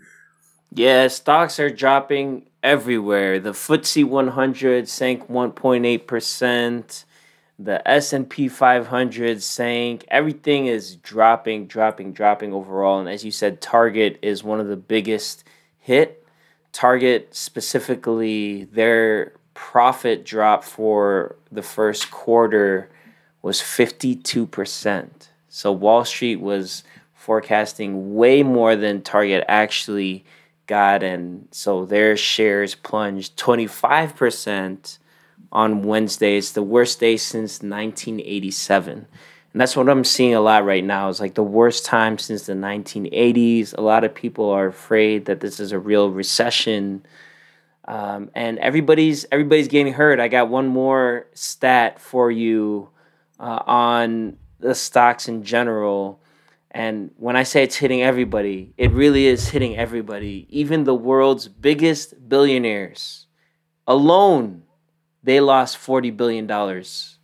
Yeah, 0.72 1.10
stocks 1.10 1.60
are 1.60 1.70
dropping 1.70 2.48
everywhere. 2.64 3.42
The 3.42 3.52
FTSE 3.52 4.06
100 4.06 4.88
sank 4.88 5.28
1.8%. 5.28 7.06
The 7.60 7.86
S&P 7.86 8.48
500 8.48 9.44
sank. 9.44 10.06
Everything 10.08 10.68
is 10.68 10.96
dropping, 10.96 11.68
dropping, 11.68 12.14
dropping 12.14 12.54
overall. 12.54 13.02
And 13.02 13.10
as 13.10 13.26
you 13.26 13.32
said, 13.32 13.60
Target 13.60 14.18
is 14.22 14.46
one 14.46 14.62
of 14.62 14.68
the 14.68 14.78
biggest 14.78 15.44
hit. 15.78 16.26
Target 16.72 17.36
specifically, 17.36 18.64
their 18.64 19.34
profit 19.56 20.24
drop 20.24 20.64
for 20.64 21.36
the 21.52 21.64
first 21.64 22.12
quarter 22.12 22.92
was 23.42 23.60
52%. 23.60 25.10
So 25.50 25.72
Wall 25.72 26.06
Street 26.06 26.36
was 26.36 26.84
forecasting 27.14 28.14
way 28.14 28.44
more 28.44 28.76
than 28.76 29.02
Target 29.02 29.44
actually 29.48 30.24
got, 30.68 31.02
and 31.02 31.48
so 31.52 31.86
their 31.86 32.16
shares 32.16 32.76
plunged 32.76 33.38
25% 33.38 35.00
on 35.52 35.84
Wednesday. 35.84 36.38
It's 36.38 36.52
the 36.52 36.62
worst 36.62 37.00
day 37.00 37.18
since 37.18 37.62
1987. 37.64 39.08
And 39.54 39.62
that's 39.62 39.78
what 39.78 39.88
I'm 39.88 40.04
seeing 40.04 40.36
a 40.36 40.42
lot 40.42 40.66
right 40.66 40.84
now. 40.84 41.08
Is 41.08 41.22
like 41.22 41.36
the 41.36 41.44
worst 41.44 41.86
time 41.86 42.18
since 42.18 42.46
the 42.46 42.54
1980s. 42.54 43.74
A 43.78 43.82
lot 43.82 44.04
of 44.04 44.14
people 44.14 44.50
are 44.50 44.68
afraid 44.68 45.26
that 45.26 45.40
this 45.40 45.62
is 45.62 45.72
a 45.72 45.80
real 45.80 46.12
recession. 46.12 47.06
Um, 47.88 48.32
and 48.34 48.58
everybody's 48.60 49.26
everybody's 49.32 49.68
getting 49.68 49.94
hurt. 49.94 50.20
I 50.20 50.28
got 50.28 50.50
one 50.50 50.68
more 50.68 51.28
stat 51.34 52.00
for 52.00 52.32
you 52.32 52.90
uh, 53.40 53.62
on 53.66 54.38
the 54.60 54.74
stocks 54.74 55.28
in 55.28 55.44
general. 55.44 56.20
And 56.72 57.12
when 57.18 57.36
I 57.36 57.44
say 57.44 57.64
it's 57.64 57.76
hitting 57.76 58.02
everybody, 58.02 58.74
it 58.78 58.92
really 58.92 59.28
is 59.28 59.50
hitting 59.50 59.78
everybody. 59.78 60.46
Even 60.50 60.84
the 60.84 60.96
world's 60.96 61.48
biggest 61.48 62.28
billionaires 62.28 63.28
alone, 63.88 64.64
they 65.24 65.40
lost 65.40 65.78
forty 65.78 66.12
billion 66.12 66.48
dollars 66.48 67.18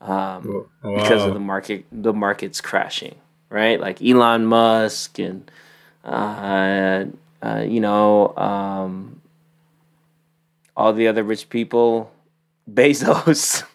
um, 0.00 0.66
wow. 0.82 0.96
because 0.96 1.24
of 1.24 1.34
the 1.34 1.40
market. 1.40 1.84
The 1.92 2.12
market's 2.12 2.60
crashing, 2.60 3.16
right? 3.50 3.78
Like 3.78 4.02
Elon 4.02 4.46
Musk 4.46 5.18
and 5.18 5.50
uh, 6.02 7.04
uh, 7.42 7.64
you 7.66 7.80
know 7.80 8.34
um, 8.36 9.20
all 10.78 10.92
the 10.92 11.08
other 11.08 11.24
rich 11.24 11.50
people, 11.50 12.10
Bezos. 12.70 13.64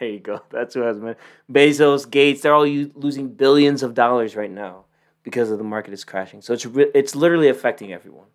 There 0.00 0.10
you 0.10 0.18
go. 0.18 0.40
That's 0.50 0.74
who 0.74 0.80
has 0.80 0.98
money. 0.98 1.14
Bezos, 1.48 2.10
Gates, 2.10 2.40
they're 2.40 2.54
all 2.54 2.66
losing 2.66 3.28
billions 3.28 3.84
of 3.84 3.94
dollars 3.94 4.34
right 4.34 4.50
now 4.50 4.86
because 5.22 5.48
of 5.48 5.58
the 5.58 5.64
market 5.64 5.94
is 5.94 6.02
crashing. 6.02 6.42
So 6.42 6.54
it's 6.54 6.66
re- 6.66 6.90
it's 6.92 7.14
literally 7.14 7.48
affecting 7.48 7.92
everyone. 7.92 8.26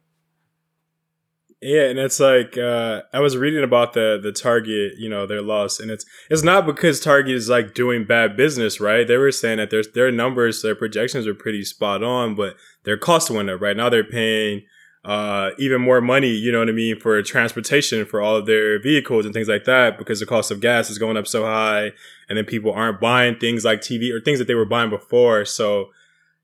Yeah, 1.60 1.90
and 1.90 2.00
it's 2.00 2.22
like 2.22 2.58
uh, 2.58 3.02
I 3.12 3.20
was 3.20 3.36
reading 3.36 3.66
about 3.66 3.92
the 3.92 4.18
the 4.22 4.32
Target, 4.32 4.94
you 4.98 5.10
know, 5.10 5.26
their 5.26 5.42
loss, 5.42 5.82
and 5.82 5.92
it's 5.92 6.06
it's 6.30 6.44
not 6.44 6.66
because 6.66 7.02
Target 7.02 7.36
is 7.36 7.50
like 7.50 7.74
doing 7.74 8.06
bad 8.06 8.38
business, 8.38 8.80
right? 8.80 9.06
They 9.06 9.18
were 9.18 9.34
saying 9.34 9.58
that 9.58 9.70
their 9.70 9.84
their 9.94 10.10
numbers, 10.10 10.62
their 10.62 10.76
projections 10.76 11.28
are 11.28 11.36
pretty 11.36 11.66
spot 11.66 12.02
on, 12.02 12.34
but 12.36 12.56
their 12.86 12.98
cost 12.98 13.30
went 13.30 13.50
up. 13.50 13.60
Right 13.60 13.76
now, 13.76 13.90
they're 13.90 14.06
paying 14.06 14.62
uh, 15.06 15.52
even 15.58 15.82
more 15.82 16.02
money, 16.02 16.30
you 16.30 16.52
know 16.52 16.60
what 16.60 16.70
I 16.70 16.74
mean, 16.74 17.00
for 17.00 17.22
transportation 17.22 18.06
for 18.06 18.22
all 18.22 18.36
of 18.36 18.46
their 18.46 18.82
vehicles 18.82 19.26
and 19.26 19.34
things 19.34 19.48
like 19.48 19.64
that 19.64 19.98
because 19.98 20.20
the 20.20 20.26
cost 20.26 20.52
of 20.52 20.60
gas 20.60 20.90
is 20.90 20.98
going 20.98 21.16
up 21.18 21.28
so 21.28 21.46
high. 21.46 21.92
And 22.28 22.38
then 22.38 22.46
people 22.46 22.74
aren't 22.74 23.00
buying 23.00 23.38
things 23.38 23.64
like 23.64 23.80
TV 23.80 24.12
or 24.14 24.20
things 24.20 24.40
that 24.40 24.50
they 24.50 24.56
were 24.56 24.66
buying 24.66 24.90
before. 24.90 25.46
So, 25.46 25.92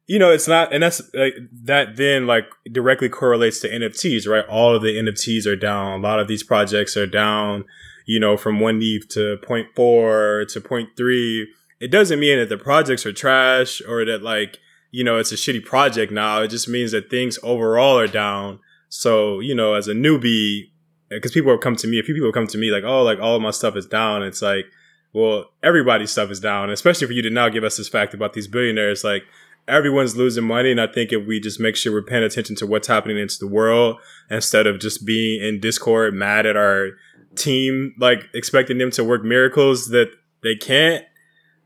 you 0.07 0.17
know, 0.17 0.31
it's 0.31 0.47
not, 0.47 0.73
and 0.73 0.81
that's 0.81 1.01
like 1.13 1.33
that 1.51 1.97
then 1.97 2.25
like 2.25 2.45
directly 2.71 3.09
correlates 3.09 3.59
to 3.61 3.69
NFTs, 3.69 4.27
right? 4.27 4.45
All 4.47 4.75
of 4.75 4.81
the 4.81 4.95
NFTs 4.95 5.45
are 5.45 5.57
down. 5.57 5.99
A 5.99 6.03
lot 6.03 6.19
of 6.19 6.29
these 6.29 6.43
projects 6.43 6.95
are 6.95 7.07
down, 7.07 7.65
you 8.05 8.19
know, 8.19 8.37
from 8.37 8.61
one 8.61 8.79
ETH 8.81 9.09
to 9.09 9.37
0.4 9.43 10.47
to 10.53 10.61
0.3. 10.61 11.43
It 11.81 11.91
doesn't 11.91 12.19
mean 12.19 12.39
that 12.39 12.47
the 12.47 12.57
projects 12.57 13.05
are 13.05 13.11
trash 13.11 13.81
or 13.85 14.05
that 14.05 14.21
like, 14.21 14.59
you 14.93 15.03
know, 15.03 15.17
it's 15.17 15.31
a 15.31 15.35
shitty 15.35 15.65
project 15.65 16.11
now. 16.11 16.43
It 16.43 16.49
just 16.49 16.69
means 16.69 16.91
that 16.91 17.09
things 17.09 17.39
overall 17.41 17.97
are 17.97 18.07
down. 18.07 18.59
So, 18.89 19.39
you 19.39 19.55
know, 19.55 19.73
as 19.73 19.87
a 19.87 19.93
newbie, 19.93 20.65
uh, 21.11 21.15
because 21.15 21.31
people 21.31 21.51
have 21.51 21.61
come 21.61 21.75
to 21.77 21.87
me, 21.87 21.97
a 21.97 22.03
few 22.03 22.13
people 22.13 22.27
have 22.27 22.35
come 22.35 22.45
to 22.45 22.59
me 22.59 22.69
like, 22.69 22.83
oh, 22.83 23.01
like 23.01 23.19
all 23.19 23.39
my 23.39 23.49
stuff 23.49 23.75
is 23.75 23.87
down. 23.87 24.21
It's 24.21 24.43
like, 24.43 24.65
well, 25.11 25.45
everybody's 25.63 26.11
stuff 26.11 26.29
is 26.29 26.39
down, 26.39 26.69
especially 26.69 27.07
for 27.07 27.13
you 27.13 27.23
to 27.23 27.31
now 27.31 27.49
give 27.49 27.63
us 27.63 27.77
this 27.77 27.89
fact 27.89 28.13
about 28.13 28.33
these 28.33 28.47
billionaires. 28.47 29.03
Like, 29.03 29.23
everyone's 29.67 30.15
losing 30.15 30.43
money. 30.43 30.69
And 30.69 30.79
I 30.79 30.85
think 30.85 31.11
if 31.11 31.25
we 31.25 31.39
just 31.39 31.59
make 31.59 31.75
sure 31.75 31.91
we're 31.91 32.03
paying 32.03 32.23
attention 32.23 32.55
to 32.57 32.67
what's 32.67 32.87
happening 32.87 33.17
into 33.17 33.39
the 33.39 33.47
world 33.47 33.97
instead 34.29 34.67
of 34.67 34.79
just 34.79 35.07
being 35.07 35.41
in 35.41 35.59
Discord 35.59 36.13
mad 36.13 36.45
at 36.45 36.55
our 36.55 36.91
team, 37.35 37.95
like 37.97 38.29
expecting 38.35 38.77
them 38.77 38.91
to 38.91 39.03
work 39.03 39.23
miracles 39.23 39.87
that 39.87 40.11
they 40.43 40.55
can't, 40.55 41.03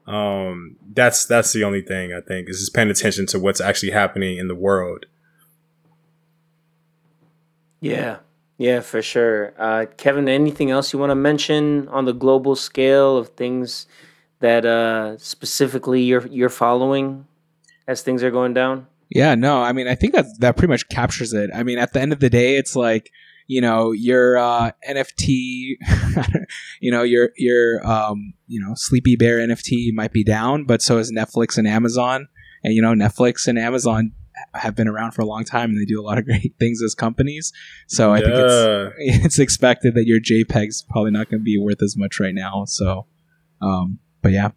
um, 0.07 0.77
that's 0.93 1.25
that's 1.25 1.51
the 1.51 1.63
only 1.63 1.81
thing 1.81 2.13
I 2.13 2.21
think 2.21 2.49
is 2.49 2.59
just 2.59 2.73
paying 2.73 2.89
attention 2.89 3.25
to 3.27 3.39
what's 3.39 3.59
actually 3.59 3.91
happening 3.91 4.37
in 4.37 4.47
the 4.47 4.55
world. 4.55 5.05
Yeah, 7.81 8.19
yeah, 8.57 8.79
for 8.79 9.01
sure. 9.01 9.53
Uh, 9.57 9.85
Kevin, 9.97 10.29
anything 10.29 10.71
else 10.71 10.93
you 10.93 10.99
want 10.99 11.11
to 11.11 11.15
mention 11.15 11.87
on 11.89 12.05
the 12.05 12.13
global 12.13 12.55
scale 12.55 13.17
of 13.17 13.29
things 13.29 13.85
that 14.39 14.65
uh, 14.65 15.17
specifically 15.17 16.01
you're 16.01 16.25
you're 16.27 16.49
following 16.49 17.27
as 17.87 18.01
things 18.01 18.23
are 18.23 18.31
going 18.31 18.53
down? 18.53 18.87
Yeah, 19.09 19.35
no, 19.35 19.61
I 19.61 19.73
mean, 19.73 19.87
I 19.87 19.95
think 19.95 20.13
that 20.13 20.25
that 20.39 20.55
pretty 20.57 20.71
much 20.71 20.87
captures 20.89 21.33
it. 21.33 21.49
I 21.53 21.63
mean, 21.63 21.79
at 21.79 21.93
the 21.93 22.01
end 22.01 22.13
of 22.13 22.19
the 22.19 22.29
day, 22.29 22.55
it's 22.55 22.75
like 22.75 23.11
you 23.47 23.61
know 23.61 23.91
your 23.91 24.37
uh, 24.37 24.71
NFT, 24.87 25.77
you 26.81 26.91
know 26.91 27.03
your 27.03 27.31
your 27.37 27.85
um, 27.87 28.33
you 28.45 28.59
know 28.59 28.73
Sleepy 28.75 29.15
Bear 29.15 29.39
NFT 29.39 29.93
might 29.93 30.11
be 30.11 30.23
down, 30.23 30.65
but 30.65 30.81
so 30.81 30.97
is 30.97 31.11
Netflix 31.11 31.57
and 31.57 31.67
Amazon. 31.67 32.27
And 32.63 32.73
you 32.73 32.81
know 32.81 32.93
Netflix 32.93 33.47
and 33.47 33.57
Amazon 33.57 34.11
have 34.53 34.75
been 34.75 34.87
around 34.87 35.11
for 35.11 35.21
a 35.21 35.25
long 35.25 35.43
time 35.43 35.69
and 35.69 35.79
they 35.79 35.85
do 35.85 35.99
a 35.99 36.03
lot 36.03 36.17
of 36.17 36.25
great 36.25 36.53
things 36.59 36.81
as 36.83 36.93
companies. 36.93 37.53
So 37.87 38.13
I 38.13 38.19
yeah. 38.19 38.25
think 38.25 38.35
it's 38.37 39.25
it's 39.25 39.39
expected 39.39 39.95
that 39.95 40.05
your 40.05 40.19
JPEG's 40.19 40.83
probably 40.89 41.11
not 41.11 41.29
going 41.29 41.39
to 41.39 41.45
be 41.45 41.57
worth 41.57 41.81
as 41.81 41.95
much 41.97 42.19
right 42.19 42.35
now. 42.35 42.65
So, 42.65 43.07
um, 43.61 43.99
but 44.21 44.31
yeah. 44.31 44.51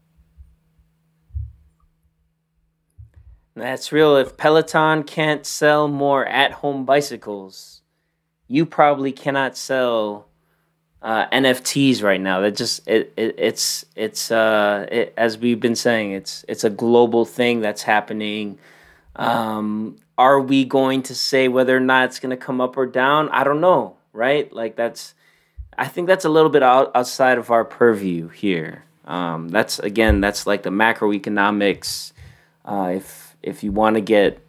That's 3.55 3.93
real. 3.93 4.17
If 4.17 4.37
Peloton 4.37 5.03
can't 5.03 5.45
sell 5.45 5.87
more 5.89 6.25
at 6.27 6.53
home 6.53 6.85
bicycles, 6.85 7.80
you 8.51 8.67
probably 8.67 9.13
cannot 9.13 9.57
sell 9.57 10.27
uh, 11.03 11.29
NFTs 11.29 12.03
right 12.03 12.21
now. 12.21 12.41
That 12.41 12.57
just 12.57 12.87
it, 12.87 13.13
it 13.17 13.37
it's 13.39 13.85
it's 13.95 14.33
uh, 14.33 14.87
it, 14.91 15.15
as 15.17 15.39
we've 15.39 15.61
been 15.61 15.77
saying, 15.77 16.13
it's 16.13 16.45
it's 16.49 16.65
a 16.65 16.71
global 16.71 17.25
thing 17.25 17.61
that's 17.61 17.83
happening. 17.83 18.59
Um, 19.15 19.97
are 20.19 20.41
we 20.41 20.65
going 20.65 21.05
to 21.05 21.15
say 21.15 21.47
whether 21.47 21.77
or 21.77 21.81
not 21.81 22.07
it's 22.07 22.19
going 22.19 22.31
to 22.31 22.37
come 22.37 22.61
up 22.61 22.77
or 22.77 22.87
down? 22.87 23.29
I 23.29 23.45
don't 23.45 23.61
know, 23.61 23.97
right? 24.13 24.53
Like 24.53 24.75
that's 24.75 25.15
I 25.79 25.87
think 25.87 26.09
that's 26.09 26.25
a 26.25 26.29
little 26.29 26.51
bit 26.51 26.65
out, 26.65 26.91
outside 26.95 27.39
of 27.39 27.53
our 27.53 27.65
purview 27.65 28.29
here. 28.29 28.85
Um, 29.05 29.49
that's 29.49 29.79
again, 29.79 30.21
that's 30.21 30.45
like 30.45 30.65
the 30.65 30.71
macroeconomics. 30.71 32.13
Uh, 32.65 32.95
if 32.97 33.37
if 33.45 33.63
you 33.63 33.71
want 33.71 33.95
to 33.95 34.01
get, 34.01 34.45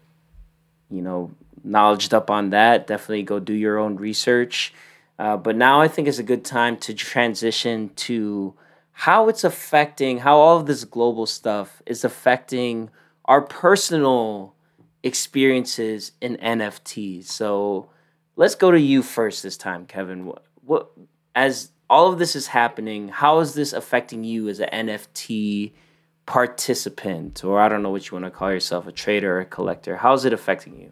you 0.89 1.03
know, 1.03 1.31
knowledged 1.63 2.13
up 2.13 2.29
on 2.29 2.49
that, 2.51 2.87
definitely 2.87 3.23
go 3.23 3.39
do 3.39 3.53
your 3.53 3.77
own 3.77 3.95
research. 3.95 4.73
Uh, 5.19 5.37
but 5.37 5.55
now 5.55 5.81
I 5.81 5.87
think 5.87 6.07
is 6.07 6.19
a 6.19 6.23
good 6.23 6.43
time 6.43 6.77
to 6.77 6.93
transition 6.93 7.89
to 7.95 8.55
how 8.91 9.29
it's 9.29 9.43
affecting, 9.43 10.19
how 10.19 10.37
all 10.37 10.57
of 10.57 10.65
this 10.65 10.83
global 10.83 11.25
stuff 11.25 11.81
is 11.85 12.03
affecting 12.03 12.89
our 13.25 13.41
personal 13.41 14.55
experiences 15.03 16.11
in 16.21 16.37
NFTs. 16.37 17.25
So 17.25 17.89
let's 18.35 18.55
go 18.55 18.71
to 18.71 18.79
you 18.79 19.03
first 19.03 19.43
this 19.43 19.57
time, 19.57 19.85
Kevin. 19.85 20.25
What, 20.25 20.45
what 20.63 20.91
as 21.35 21.71
all 21.89 22.11
of 22.11 22.19
this 22.19 22.35
is 22.35 22.47
happening, 22.47 23.09
how 23.09 23.39
is 23.39 23.53
this 23.53 23.73
affecting 23.73 24.23
you 24.23 24.47
as 24.49 24.59
an 24.59 24.87
NFT 24.87 25.73
participant, 26.25 27.43
or 27.43 27.59
I 27.59 27.67
don't 27.67 27.83
know 27.83 27.89
what 27.89 28.09
you 28.09 28.15
want 28.15 28.25
to 28.25 28.31
call 28.31 28.51
yourself, 28.51 28.87
a 28.87 28.91
trader 28.91 29.37
or 29.37 29.41
a 29.41 29.45
collector? 29.45 29.97
How 29.97 30.13
is 30.13 30.25
it 30.25 30.33
affecting 30.33 30.79
you? 30.79 30.91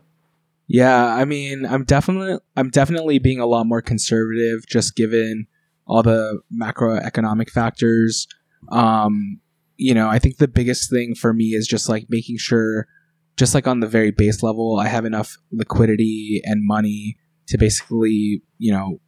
Yeah, 0.72 1.16
I 1.16 1.26
mean, 1.26 1.66
I'm 1.66 1.84
definitely 1.84 2.38
I'm 2.56 2.70
definitely 2.70 3.18
being 3.18 3.40
a 3.40 3.48
lot 3.48 3.66
more 3.66 3.82
conservative 3.82 4.68
just 4.68 4.96
given 4.96 5.48
all 5.88 6.04
the 6.04 6.42
macroeconomic 6.56 7.50
factors. 7.50 8.28
Um, 8.72 9.40
you 9.78 9.96
know, 9.96 10.08
I 10.08 10.20
think 10.20 10.38
the 10.38 10.48
biggest 10.48 10.92
thing 10.92 11.16
for 11.16 11.34
me 11.34 11.56
is 11.56 11.68
just 11.68 11.90
like 11.90 12.06
making 12.10 12.38
sure 12.38 12.88
just 13.36 13.56
like 13.56 13.66
on 13.66 13.80
the 13.80 13.88
very 13.88 14.12
base 14.12 14.44
level, 14.44 14.78
I 14.80 14.90
have 14.90 15.06
enough 15.06 15.38
liquidity 15.52 16.42
and 16.44 16.62
money 16.64 17.18
to 17.48 17.58
basically, 17.58 18.44
you 18.60 18.72
know, 18.72 19.00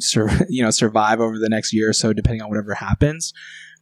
sur- 0.00 0.30
you 0.48 0.62
know, 0.62 0.70
survive 0.70 1.20
over 1.20 1.38
the 1.38 1.50
next 1.50 1.74
year 1.74 1.90
or 1.90 1.92
so 1.92 2.14
depending 2.14 2.40
on 2.40 2.48
whatever 2.48 2.72
happens. 2.72 3.34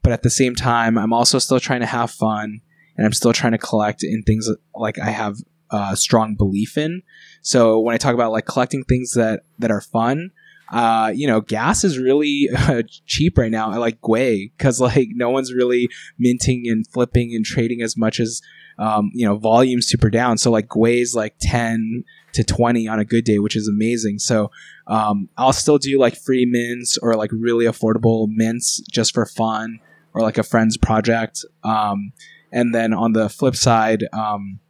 But 0.03 0.13
at 0.13 0.25
the 0.25 0.31
same 0.31 0.57
time, 0.57 0.99
I'm 0.99 1.13
also 1.13 1.39
still 1.39 1.61
trying 1.61 1.81
to 1.81 1.87
have 1.87 2.11
fun 2.11 2.63
and 2.97 3.07
I'm 3.07 3.13
still 3.13 3.33
trying 3.33 3.53
to 3.53 3.59
collect 3.59 4.03
in 4.03 4.25
things 4.25 4.51
like 4.75 4.99
I 4.99 5.11
have 5.11 5.37
uh, 5.73 5.95
strong 5.95 6.37
belief 6.37 6.79
in. 6.79 7.03
So 7.41 7.81
when 7.81 7.95
I 7.95 7.99
talk 7.99 8.15
about 8.15 8.31
like 8.31 8.47
collecting 8.47 8.85
things 8.85 9.13
that 9.15 9.41
that 9.59 9.71
are 9.71 9.81
fun, 9.81 10.31
uh, 10.71 11.13
you 11.15 11.27
know, 11.27 11.41
gas 11.41 11.85
is 11.85 11.99
really 11.99 12.49
uh, 12.57 12.83
cheap 13.07 13.37
right 13.37 13.51
now. 13.51 13.71
I 13.71 13.77
like 13.77 14.01
Gwei 14.01 14.53
because 14.57 14.81
like 14.81 15.09
no 15.13 15.31
one's 15.31 15.53
really 15.53 15.89
minting 16.19 16.65
and 16.67 16.87
flipping 16.87 17.35
and 17.35 17.45
trading 17.45 17.83
as 17.83 17.97
much 17.97 18.21
as 18.21 18.41
um, 18.79 19.11
you 19.13 19.27
know 19.27 19.37
volume's 19.37 19.87
super 19.87 20.11
down. 20.11 20.39
So 20.39 20.51
like 20.51 20.69
Gwei's 20.69 21.15
like 21.15 21.35
ten 21.41 22.05
to 22.33 22.45
twenty 22.45 22.89
on 22.89 22.99
a 22.99 23.05
good 23.05 23.25
day, 23.25 23.39
which 23.39 23.57
is 23.57 23.69
amazing. 23.69 24.19
So 24.19 24.51
um, 24.87 25.29
I'll 25.37 25.53
still 25.53 25.79
do 25.79 25.99
like 25.99 26.17
free 26.17 26.47
mints 26.47 26.97
or 26.99 27.17
like 27.17 27.31
really 27.33 27.67
affordable 27.67 28.29
mints 28.29 28.81
just 28.91 29.15
for 29.15 29.27
fun 29.27 29.79
or 30.15 30.23
like 30.23 30.39
a 30.39 30.43
friend's 30.43 30.77
project. 30.77 31.45
Um, 31.65 32.13
and 32.51 32.75
then 32.75 32.93
on 32.93 33.13
the 33.13 33.29
flip 33.29 33.57
side, 33.57 34.05
um, 34.13 34.61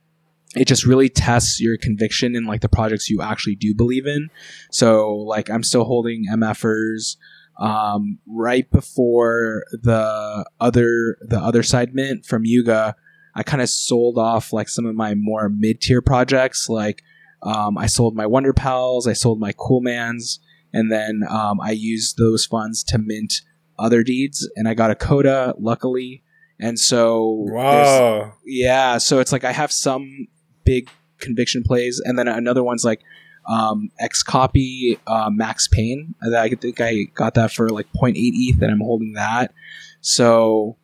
it 0.54 0.66
just 0.68 0.84
really 0.84 1.08
tests 1.08 1.60
your 1.60 1.76
conviction 1.78 2.36
in 2.36 2.44
like 2.44 2.60
the 2.60 2.68
projects 2.68 3.08
you 3.08 3.22
actually 3.22 3.56
do 3.56 3.74
believe 3.74 4.06
in. 4.06 4.28
So 4.70 5.10
like 5.14 5.48
I'm 5.50 5.62
still 5.62 5.84
holding 5.84 6.24
MFers. 6.30 7.16
um, 7.58 8.18
right 8.26 8.70
before 8.70 9.64
the 9.72 10.44
other 10.60 11.16
the 11.20 11.36
Otherside 11.36 11.92
mint 11.92 12.24
from 12.26 12.42
Yuga, 12.44 12.94
I 13.34 13.42
kind 13.42 13.62
of 13.62 13.68
sold 13.68 14.18
off 14.18 14.52
like 14.52 14.68
some 14.68 14.86
of 14.86 14.94
my 14.94 15.14
more 15.14 15.48
mid 15.48 15.80
tier 15.80 16.02
projects. 16.02 16.68
Like 16.68 17.02
um, 17.42 17.78
I 17.78 17.86
sold 17.86 18.14
my 18.14 18.26
Wonder 18.26 18.52
Pals, 18.52 19.06
I 19.06 19.12
sold 19.14 19.40
my 19.40 19.52
Cool 19.56 19.80
Mans, 19.80 20.40
and 20.72 20.90
then 20.92 21.22
um, 21.28 21.60
I 21.60 21.70
used 21.72 22.16
those 22.16 22.46
funds 22.46 22.82
to 22.84 22.98
mint 22.98 23.34
Otherdeeds, 23.78 24.44
and 24.56 24.68
I 24.68 24.74
got 24.74 24.90
a 24.90 24.94
Koda, 24.94 25.54
luckily. 25.58 26.22
And 26.60 26.78
so, 26.78 27.46
wow, 27.48 28.34
yeah. 28.46 28.98
So 28.98 29.18
it's 29.18 29.32
like 29.32 29.44
I 29.44 29.52
have 29.52 29.72
some 29.72 30.28
big 30.64 30.88
conviction 31.18 31.62
plays, 31.62 32.00
and 32.04 32.18
then 32.18 32.28
another 32.28 32.62
one's 32.62 32.84
like 32.84 33.00
um, 33.46 33.90
XCOPY 34.00 34.98
uh, 35.06 35.30
Max 35.30 35.68
Pain. 35.68 36.14
I 36.22 36.48
think 36.48 36.80
I 36.80 37.04
got 37.14 37.34
that 37.34 37.52
for 37.52 37.68
like 37.68 37.86
0.8 37.92 38.14
ETH, 38.16 38.62
and 38.62 38.70
I'm 38.70 38.80
holding 38.80 39.14
that. 39.14 39.52
So 40.00 40.76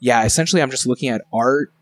yeah, 0.00 0.24
essentially, 0.24 0.62
I'm 0.62 0.70
just 0.70 0.86
looking 0.86 1.08
at 1.08 1.22
art, 1.32 1.72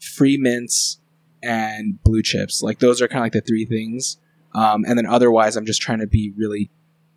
free 0.00 0.36
mints, 0.36 0.98
and 1.42 2.02
blue 2.02 2.22
chips. 2.22 2.62
Like 2.62 2.78
those 2.78 3.00
are 3.00 3.08
kind 3.08 3.20
of 3.20 3.24
like 3.24 3.32
the 3.32 3.40
three 3.40 3.64
things. 3.64 4.18
Um, 4.54 4.84
and 4.86 4.98
then 4.98 5.06
otherwise, 5.06 5.56
I'm 5.56 5.66
just 5.66 5.80
trying 5.80 6.00
to 6.00 6.06
be 6.06 6.32
really 6.36 6.70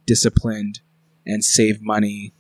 disciplined 0.06 0.82
and 1.26 1.44
save 1.44 1.82
money 1.82 2.34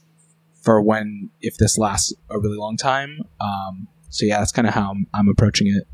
for 0.61 0.81
when 0.81 1.29
if 1.41 1.57
this 1.57 1.77
lasts 1.77 2.13
a 2.29 2.39
really 2.39 2.57
long 2.57 2.77
time. 2.77 3.21
Um, 3.39 3.87
so 4.09 4.25
yeah, 4.25 4.39
that's 4.39 4.51
kind 4.51 4.67
of 4.67 4.73
how 4.73 4.91
I'm, 4.91 5.07
I'm, 5.13 5.29
approaching 5.29 5.67
it. 5.67 5.87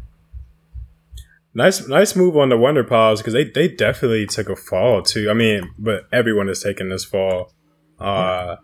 Nice, 1.57 1.87
nice 1.87 2.15
move 2.15 2.37
on 2.37 2.49
the 2.49 2.57
Wonder 2.57 2.83
Pals 2.83 3.19
because 3.19 3.33
they 3.33 3.43
they 3.45 3.67
definitely 3.67 4.27
took 4.27 4.47
a 4.47 4.55
fall 4.55 5.01
too. 5.01 5.27
I 5.27 5.33
mean, 5.33 5.71
but 5.79 6.03
everyone 6.13 6.49
is 6.49 6.61
taking 6.61 6.89
this 6.89 7.03
fall. 7.03 7.51
Uh, 7.99 8.57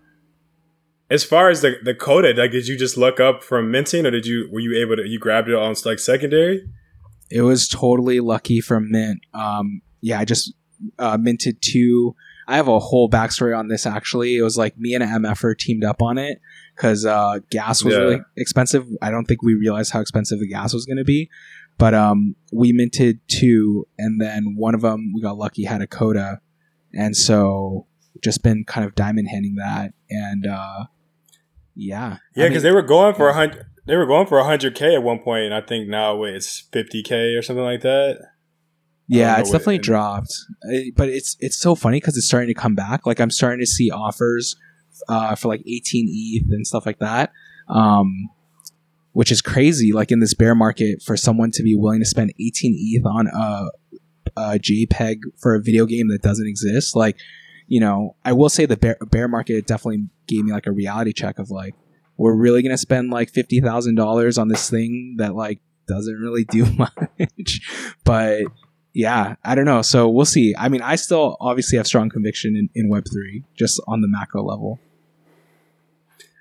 as 1.09 1.23
far 1.23 1.49
as 1.49 1.61
the 1.61 1.77
the 1.83 1.95
Koda, 1.95 2.35
like, 2.39 2.51
did 2.51 2.67
you 2.67 2.77
just 2.77 2.95
look 2.95 3.19
up 3.19 3.43
from 3.43 3.71
minting, 3.71 4.05
or 4.05 4.11
did 4.11 4.27
you 4.27 4.47
were 4.51 4.59
you 4.59 4.79
able 4.79 4.95
to 4.97 5.07
you 5.09 5.17
grabbed 5.17 5.49
it 5.49 5.55
on 5.55 5.73
like 5.85 5.97
secondary? 5.97 6.69
It 7.31 7.41
was 7.41 7.67
totally 7.67 8.19
lucky 8.19 8.61
from 8.61 8.91
mint. 8.91 9.21
Um, 9.33 9.81
yeah, 10.01 10.19
I 10.19 10.25
just 10.25 10.53
uh, 10.99 11.17
minted 11.19 11.63
two 11.63 12.13
I 12.47 12.55
have 12.55 12.67
a 12.67 12.79
whole 12.79 13.09
backstory 13.09 13.57
on 13.57 13.67
this 13.67 13.85
actually. 13.85 14.35
It 14.37 14.41
was 14.41 14.57
like 14.57 14.77
me 14.77 14.93
and 14.93 15.03
an 15.03 15.23
MFer 15.23 15.57
teamed 15.57 15.83
up 15.83 16.01
on 16.01 16.17
it 16.17 16.39
because 16.75 17.05
uh, 17.05 17.39
gas 17.49 17.83
was 17.83 17.93
yeah. 17.93 17.99
really 17.99 18.21
expensive. 18.35 18.85
I 19.01 19.11
don't 19.11 19.25
think 19.25 19.41
we 19.41 19.55
realized 19.55 19.91
how 19.91 20.01
expensive 20.01 20.39
the 20.39 20.47
gas 20.47 20.73
was 20.73 20.85
going 20.85 20.97
to 20.97 21.03
be. 21.03 21.29
But 21.77 21.93
um, 21.93 22.35
we 22.51 22.71
minted 22.71 23.19
two, 23.27 23.87
and 23.97 24.21
then 24.21 24.55
one 24.55 24.75
of 24.75 24.81
them 24.81 25.11
we 25.13 25.21
got 25.21 25.37
lucky 25.37 25.63
had 25.63 25.81
a 25.81 25.87
Koda, 25.87 26.39
and 26.93 27.15
so 27.15 27.87
just 28.23 28.43
been 28.43 28.63
kind 28.63 28.85
of 28.85 28.95
diamond 28.95 29.27
handing 29.29 29.55
that, 29.55 29.93
and 30.09 30.45
uh, 30.45 30.85
yeah, 31.75 32.17
yeah, 32.35 32.47
because 32.47 32.63
they 32.63 32.71
were 32.71 32.83
going 32.83 33.15
for 33.15 33.29
a 33.29 33.33
hundred. 33.33 33.65
They 33.85 33.97
were 33.97 34.05
going 34.05 34.27
for 34.27 34.41
hundred 34.43 34.75
k 34.75 34.95
at 34.95 35.03
one 35.03 35.19
point, 35.19 35.45
and 35.45 35.53
I 35.53 35.61
think 35.61 35.89
now 35.89 36.23
it's 36.23 36.59
fifty 36.71 37.03
k 37.03 37.33
or 37.33 37.41
something 37.41 37.65
like 37.65 37.81
that. 37.81 38.19
Yeah, 39.07 39.39
it's 39.39 39.51
definitely 39.51 39.79
dropped, 39.79 40.33
but 40.95 41.09
it's 41.09 41.35
it's 41.39 41.57
so 41.57 41.75
funny 41.75 41.97
because 41.97 42.15
it's 42.15 42.25
starting 42.25 42.47
to 42.47 42.53
come 42.53 42.75
back. 42.75 43.05
Like 43.05 43.19
I'm 43.19 43.31
starting 43.31 43.59
to 43.59 43.65
see 43.65 43.91
offers 43.91 44.55
uh, 45.09 45.35
for 45.35 45.49
like 45.49 45.61
18 45.67 46.07
ETH 46.09 46.51
and 46.51 46.65
stuff 46.65 46.85
like 46.85 46.99
that, 46.99 47.31
um, 47.67 48.29
which 49.13 49.31
is 49.31 49.41
crazy. 49.41 49.91
Like 49.93 50.11
in 50.11 50.19
this 50.19 50.33
bear 50.33 50.53
market, 50.53 51.01
for 51.01 51.15
someone 51.15 51.51
to 51.51 51.63
be 51.63 51.75
willing 51.75 51.99
to 51.99 52.05
spend 52.05 52.31
18 52.39 52.75
ETH 52.77 53.05
on 53.05 53.27
a, 53.27 53.69
a 54.35 54.59
JPEG 54.59 55.19
for 55.39 55.55
a 55.55 55.61
video 55.61 55.85
game 55.85 56.09
that 56.09 56.21
doesn't 56.21 56.47
exist, 56.47 56.95
like 56.95 57.17
you 57.67 57.79
know, 57.79 58.15
I 58.25 58.33
will 58.33 58.49
say 58.49 58.65
the 58.65 58.77
bear, 58.77 58.97
bear 59.09 59.27
market 59.27 59.65
definitely 59.65 60.07
gave 60.27 60.43
me 60.43 60.51
like 60.51 60.67
a 60.67 60.71
reality 60.71 61.13
check 61.13 61.39
of 61.39 61.49
like, 61.49 61.75
we're 62.17 62.35
really 62.35 62.61
gonna 62.61 62.77
spend 62.77 63.09
like 63.09 63.29
fifty 63.29 63.61
thousand 63.61 63.95
dollars 63.95 64.37
on 64.37 64.47
this 64.47 64.69
thing 64.69 65.15
that 65.17 65.33
like 65.33 65.59
doesn't 65.87 66.15
really 66.15 66.43
do 66.43 66.65
much, 66.77 67.61
but 68.03 68.41
yeah, 68.93 69.35
I 69.43 69.55
don't 69.55 69.65
know. 69.65 69.81
So 69.81 70.07
we'll 70.07 70.25
see. 70.25 70.53
I 70.57 70.69
mean, 70.69 70.81
I 70.81 70.95
still 70.95 71.35
obviously 71.39 71.77
have 71.77 71.87
strong 71.87 72.09
conviction 72.09 72.55
in, 72.55 72.69
in 72.75 72.91
Web3, 72.91 73.43
just 73.57 73.81
on 73.87 74.01
the 74.01 74.07
macro 74.07 74.43
level. 74.43 74.79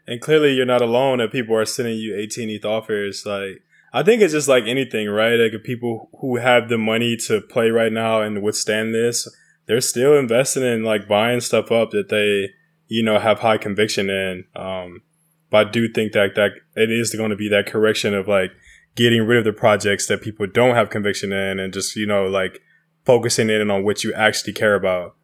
And 0.07 0.21
clearly, 0.21 0.53
you're 0.53 0.67
not 0.67 0.83
alone 0.83 1.19
that 1.19 1.33
people 1.33 1.57
are 1.57 1.65
sending 1.65 1.99
you 1.99 2.17
18 2.17 2.51
ETH 2.51 2.65
offers. 2.65 3.25
Like, 3.25 3.63
I 3.93 4.03
think 4.03 4.23
it's 4.23 4.33
just 4.33 4.49
like 4.49 4.65
anything, 4.67 5.09
right? 5.09 5.37
Like, 5.37 5.63
people 5.63 6.11
who 6.21 6.37
have 6.37 6.69
the 6.69 6.79
money 6.79 7.17
to 7.29 7.41
play 7.41 7.71
right 7.71 7.93
now 7.93 8.21
and 8.21 8.43
withstand 8.43 8.95
this, 8.95 9.29
they're 9.67 9.81
still 9.81 10.19
investing 10.19 10.65
in 10.65 10.83
like 10.83 11.09
buying 11.09 11.41
stuff 11.41 11.71
up 11.71 11.91
that 11.93 12.09
they, 12.09 12.51
you 12.89 13.03
know, 13.03 13.19
have 13.19 13.41
high 13.41 13.59
conviction 13.59 14.11
in. 14.11 14.45
Um, 14.57 15.03
but 15.51 15.69
I 15.69 15.71
do 15.71 15.89
think 15.89 16.13
that 16.13 16.35
that 16.35 16.53
it 16.75 16.91
is 16.91 17.15
going 17.15 17.31
to 17.31 17.37
be 17.37 17.49
that 17.51 17.67
correction 17.67 18.15
of 18.15 18.27
like 18.27 18.53
getting 18.97 19.23
rid 19.23 19.39
of 19.39 19.45
the 19.45 19.53
projects 19.53 20.07
that 20.09 20.23
people 20.23 20.47
don't 20.47 20.75
have 20.75 20.91
conviction 20.91 21.33
in 21.33 21.59
and 21.59 21.73
just, 21.73 21.95
you 21.97 22.07
know, 22.07 22.27
like 22.27 22.61
focusing 23.05 23.51
in 23.51 23.71
on 23.71 23.85
what 23.85 24.03
you 24.03 24.13
actually 24.15 24.53
care 24.53 24.75
about. 24.75 25.15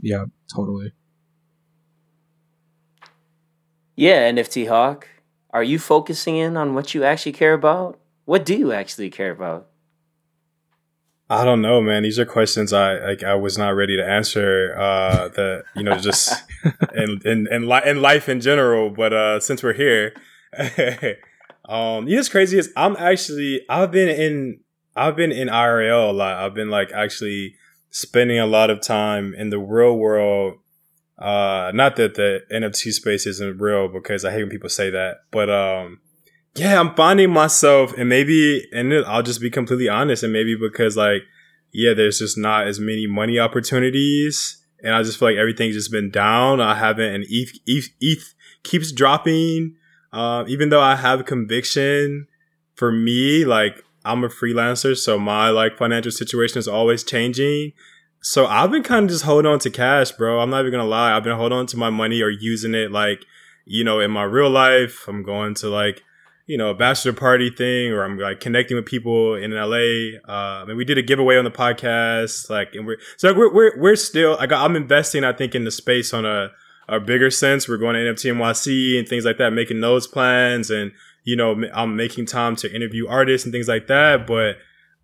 Yeah, 0.00 0.26
totally. 0.54 0.92
Yeah, 3.96 4.30
NFT 4.30 4.68
Hawk. 4.68 5.08
Are 5.50 5.62
you 5.62 5.78
focusing 5.78 6.36
in 6.36 6.56
on 6.56 6.74
what 6.74 6.94
you 6.94 7.04
actually 7.04 7.32
care 7.32 7.54
about? 7.54 7.98
What 8.24 8.44
do 8.44 8.56
you 8.56 8.72
actually 8.72 9.10
care 9.10 9.30
about? 9.30 9.68
I 11.30 11.44
don't 11.44 11.62
know, 11.62 11.80
man. 11.80 12.02
These 12.02 12.18
are 12.18 12.26
questions 12.26 12.72
I 12.72 12.98
like. 12.98 13.22
I 13.22 13.34
was 13.34 13.56
not 13.56 13.70
ready 13.70 13.96
to 13.96 14.04
answer. 14.04 14.74
Uh, 14.76 15.28
that 15.28 15.64
you 15.74 15.82
know, 15.82 15.96
just 15.98 16.32
in 16.94 17.20
in 17.24 17.46
in, 17.50 17.68
li- 17.68 17.82
in 17.86 18.02
life 18.02 18.28
in 18.28 18.40
general. 18.40 18.90
But 18.90 19.12
uh, 19.12 19.40
since 19.40 19.62
we're 19.62 19.72
here, 19.72 20.14
Um, 21.66 22.06
you 22.06 22.14
know 22.14 22.18
what's 22.18 22.28
crazy 22.28 22.58
is 22.58 22.72
I'm 22.76 22.96
actually 22.96 23.62
I've 23.68 23.90
been 23.90 24.08
in 24.08 24.60
I've 24.94 25.16
been 25.16 25.32
in 25.32 25.48
IRL 25.48 26.10
a 26.10 26.12
lot. 26.12 26.36
I've 26.36 26.54
been 26.54 26.70
like 26.70 26.92
actually 26.92 27.56
spending 27.90 28.38
a 28.38 28.46
lot 28.46 28.70
of 28.70 28.80
time 28.80 29.34
in 29.34 29.50
the 29.50 29.58
real 29.58 29.96
world. 29.96 30.58
Uh, 31.18 31.70
not 31.74 31.96
that 31.96 32.14
the 32.14 32.40
NFT 32.52 32.92
space 32.92 33.26
isn't 33.26 33.60
real 33.60 33.88
because 33.88 34.24
I 34.24 34.32
hate 34.32 34.42
when 34.42 34.50
people 34.50 34.68
say 34.68 34.90
that, 34.90 35.18
but 35.30 35.48
um, 35.48 36.00
yeah, 36.56 36.78
I'm 36.78 36.94
finding 36.94 37.30
myself, 37.30 37.92
and 37.96 38.08
maybe, 38.08 38.66
and 38.72 38.92
I'll 39.06 39.22
just 39.22 39.40
be 39.40 39.50
completely 39.50 39.88
honest, 39.88 40.22
and 40.22 40.32
maybe 40.32 40.56
because 40.56 40.96
like, 40.96 41.22
yeah, 41.72 41.94
there's 41.94 42.18
just 42.18 42.38
not 42.38 42.66
as 42.66 42.78
many 42.78 43.06
money 43.06 43.38
opportunities, 43.38 44.62
and 44.82 44.94
I 44.94 45.02
just 45.02 45.18
feel 45.18 45.28
like 45.28 45.36
everything's 45.36 45.74
just 45.74 45.90
been 45.90 46.10
down. 46.10 46.60
I 46.60 46.76
haven't, 46.76 47.14
and 47.14 47.24
ETH, 47.28 47.58
ETH, 47.66 47.88
ETH 48.00 48.34
keeps 48.62 48.92
dropping. 48.92 49.76
Uh, 50.12 50.44
even 50.46 50.68
though 50.68 50.80
I 50.80 50.94
have 50.94 51.24
conviction, 51.26 52.28
for 52.74 52.92
me, 52.92 53.44
like 53.44 53.84
I'm 54.04 54.22
a 54.22 54.28
freelancer, 54.28 54.96
so 54.96 55.18
my 55.18 55.48
like 55.50 55.76
financial 55.76 56.12
situation 56.12 56.58
is 56.58 56.68
always 56.68 57.02
changing. 57.02 57.72
So 58.24 58.46
I've 58.46 58.70
been 58.70 58.82
kind 58.82 59.04
of 59.04 59.10
just 59.10 59.24
holding 59.24 59.52
on 59.52 59.58
to 59.60 59.70
cash, 59.70 60.10
bro. 60.12 60.40
I'm 60.40 60.48
not 60.48 60.60
even 60.60 60.72
gonna 60.72 60.88
lie. 60.88 61.14
I've 61.14 61.24
been 61.24 61.36
holding 61.36 61.58
on 61.58 61.66
to 61.66 61.76
my 61.76 61.90
money 61.90 62.22
or 62.22 62.30
using 62.30 62.74
it 62.74 62.90
like, 62.90 63.26
you 63.66 63.84
know, 63.84 64.00
in 64.00 64.10
my 64.10 64.22
real 64.22 64.48
life. 64.48 65.04
I'm 65.06 65.22
going 65.22 65.54
to 65.56 65.68
like, 65.68 66.02
you 66.46 66.56
know, 66.56 66.70
a 66.70 66.74
bachelor 66.74 67.12
party 67.12 67.50
thing, 67.50 67.92
or 67.92 68.02
I'm 68.02 68.18
like 68.18 68.40
connecting 68.40 68.78
with 68.78 68.86
people 68.86 69.34
in 69.34 69.50
LA. 69.50 70.18
Uh, 70.26 70.62
I 70.62 70.64
mean, 70.64 70.78
we 70.78 70.86
did 70.86 70.96
a 70.96 71.02
giveaway 71.02 71.36
on 71.36 71.44
the 71.44 71.50
podcast, 71.50 72.48
like, 72.48 72.74
and 72.74 72.86
we're 72.86 72.96
so 73.18 73.34
we're 73.34 73.52
we're, 73.52 73.78
we're 73.78 73.96
still 73.96 74.36
like 74.36 74.52
I'm 74.52 74.74
investing. 74.74 75.22
I 75.22 75.34
think 75.34 75.54
in 75.54 75.64
the 75.64 75.70
space 75.70 76.14
on 76.14 76.24
a 76.24 76.50
a 76.88 77.00
bigger 77.00 77.30
sense. 77.30 77.68
We're 77.68 77.76
going 77.76 77.94
to 77.94 78.00
NFT 78.00 78.32
NYC 78.34 78.98
and 78.98 79.08
things 79.08 79.24
like 79.24 79.38
that, 79.38 79.52
making 79.52 79.80
those 79.80 80.06
plans. 80.06 80.70
And, 80.70 80.92
you 81.24 81.36
know, 81.36 81.62
I'm 81.72 81.96
making 81.96 82.26
time 82.26 82.56
to 82.56 82.74
interview 82.74 83.06
artists 83.06 83.44
and 83.44 83.52
things 83.52 83.68
like 83.68 83.86
that. 83.88 84.26
But 84.26 84.56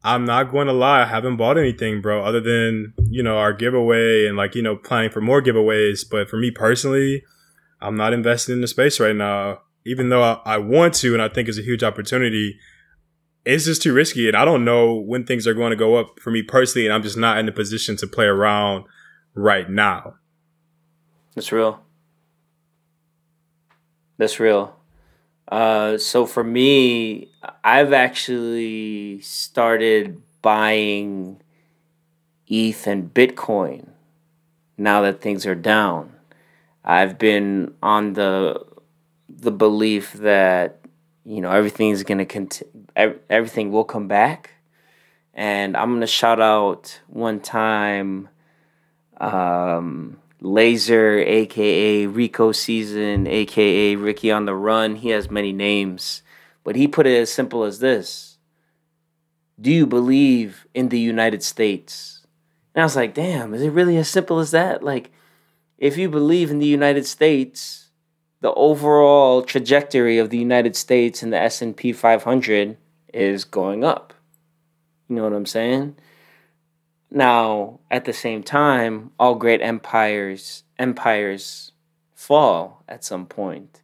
I'm 0.03 0.25
not 0.25 0.51
going 0.51 0.67
to 0.67 0.73
lie. 0.73 1.03
I 1.03 1.07
haven't 1.07 1.37
bought 1.37 1.59
anything, 1.59 2.01
bro, 2.01 2.25
other 2.25 2.41
than, 2.41 2.95
you 3.11 3.23
know, 3.23 3.37
our 3.37 3.53
giveaway 3.53 4.27
and 4.27 4.37
like, 4.37 4.55
you 4.55 4.63
know, 4.63 4.77
planning 4.77 5.11
for 5.11 5.21
more 5.21 5.43
giveaways. 5.43 6.05
But 6.11 6.31
for 6.31 6.39
me 6.39 6.51
personally, 6.51 7.23
I'm 7.83 7.97
not 7.97 8.15
investing 8.15 8.55
in 8.55 8.61
the 8.63 8.67
space 8.67 8.99
right 8.99 9.15
now, 9.15 9.61
even 9.85 10.09
though 10.09 10.23
I, 10.23 10.41
I 10.45 10.59
want 10.59 10.95
to. 10.95 11.13
And 11.13 11.23
I 11.23 11.29
think 11.29 11.49
it's 11.49 11.59
a 11.59 11.63
huge 11.63 11.83
opportunity. 11.83 12.59
It's 13.45 13.67
just 13.67 13.83
too 13.83 13.93
risky. 13.93 14.27
And 14.27 14.37
I 14.37 14.47
don't 14.47 14.65
know 14.65 14.95
when 14.95 15.25
things 15.25 15.47
are 15.47 15.55
going 15.55 15.71
to 15.71 15.77
go 15.77 15.97
up 15.97 16.19
for 16.19 16.31
me 16.31 16.43
personally. 16.43 16.87
And 16.87 16.95
I'm 16.95 17.03
just 17.03 17.19
not 17.19 17.37
in 17.37 17.49
a 17.49 17.53
position 17.53 17.97
to 17.99 18.07
play 18.07 18.27
around 18.27 18.85
right 19.35 19.69
now. 19.69 20.15
That's 21.35 21.53
real. 21.53 21.81
That's 24.17 24.41
real. 24.41 24.80
Uh, 25.51 25.99
so 25.99 26.27
for 26.27 26.45
me, 26.45 27.29
I've 27.65 27.93
actually 27.93 29.21
started 29.21 30.23
buying 30.43 31.43
ETH 32.47 32.87
and 32.87 33.13
Bitcoin 33.13 33.89
now 34.79 35.03
that 35.03 35.21
things 35.21 35.45
are 35.47 35.57
down. 35.57 36.15
I've 36.85 37.19
been 37.19 37.75
on 37.83 38.15
the 38.15 38.65
the 39.29 39.51
belief 39.51 40.13
that 40.15 40.81
you 41.25 41.41
know 41.41 41.51
everything's 41.51 42.03
gonna 42.05 42.25
cont- 42.25 42.63
everything 42.97 43.73
will 43.73 43.85
come 43.85 44.09
back, 44.09 44.51
and 45.35 45.77
I'm 45.77 45.93
gonna 45.93 46.07
shout 46.07 46.41
out 46.41 47.01
one 47.09 47.41
time. 47.41 48.29
Um, 49.21 50.19
Laser, 50.41 51.19
aka 51.19 52.07
Rico 52.07 52.53
Season, 52.53 53.27
aka 53.27 53.97
Ricky 53.97 54.31
on 54.31 54.47
the 54.47 54.55
Run. 54.55 54.97
He 54.97 55.11
has 55.11 55.31
many 55.31 55.53
names, 55.53 56.23
but 56.65 56.77
he 56.77 56.89
put 56.89 57.07
it 57.07 57.19
as 57.19 57.33
simple 57.33 57.65
as 57.65 57.81
this 57.81 58.39
Do 59.61 59.71
you 59.71 59.87
believe 59.87 60.67
in 60.75 60.89
the 60.89 60.99
United 60.99 61.43
States? 61.43 62.27
And 62.75 62.83
I 62.83 62.85
was 62.85 62.97
like, 62.97 63.15
damn, 63.15 63.53
is 63.53 63.63
it 63.63 63.71
really 63.71 63.97
as 63.97 64.09
simple 64.09 64.39
as 64.39 64.53
that? 64.53 64.83
Like, 64.83 65.11
if 65.77 65.99
you 65.99 66.09
believe 66.09 66.51
in 66.51 66.59
the 66.59 66.67
United 66.67 67.05
States, 67.07 67.89
the 68.41 68.53
overall 68.55 69.43
trajectory 69.43 70.19
of 70.19 70.31
the 70.31 70.39
United 70.39 70.77
States 70.77 71.23
and 71.23 71.33
the 71.33 71.39
S&P 71.39 71.93
500 71.93 72.77
is 73.13 73.45
going 73.45 73.85
up. 73.85 74.15
You 75.09 75.17
know 75.17 75.25
what 75.25 75.33
I'm 75.33 75.47
saying? 75.47 75.97
Now, 77.11 77.81
at 77.91 78.05
the 78.05 78.13
same 78.13 78.43
time, 78.43 79.11
all 79.19 79.35
great 79.35 79.61
empires 79.61 80.65
empires 80.79 81.73
fall 82.15 82.83
at 82.89 83.05
some 83.05 83.27
point. 83.27 83.83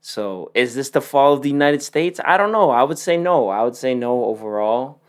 So, 0.00 0.50
is 0.54 0.74
this 0.74 0.90
the 0.90 1.00
fall 1.00 1.32
of 1.34 1.42
the 1.42 1.50
United 1.50 1.82
States? 1.82 2.20
I 2.24 2.36
don't 2.36 2.52
know. 2.52 2.70
I 2.70 2.82
would 2.82 2.98
say 2.98 3.16
no. 3.16 3.48
I 3.48 3.62
would 3.62 3.76
say 3.76 3.94
no 3.94 4.24
overall. 4.24 5.00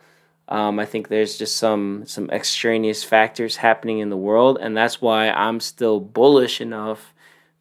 Um, 0.48 0.78
I 0.78 0.86
think 0.86 1.08
there's 1.08 1.36
just 1.38 1.56
some 1.56 2.04
some 2.06 2.30
extraneous 2.30 3.02
factors 3.02 3.56
happening 3.56 3.98
in 3.98 4.10
the 4.10 4.16
world, 4.16 4.58
and 4.60 4.76
that's 4.76 5.00
why 5.00 5.30
I'm 5.30 5.60
still 5.60 5.98
bullish 5.98 6.60
enough 6.60 7.14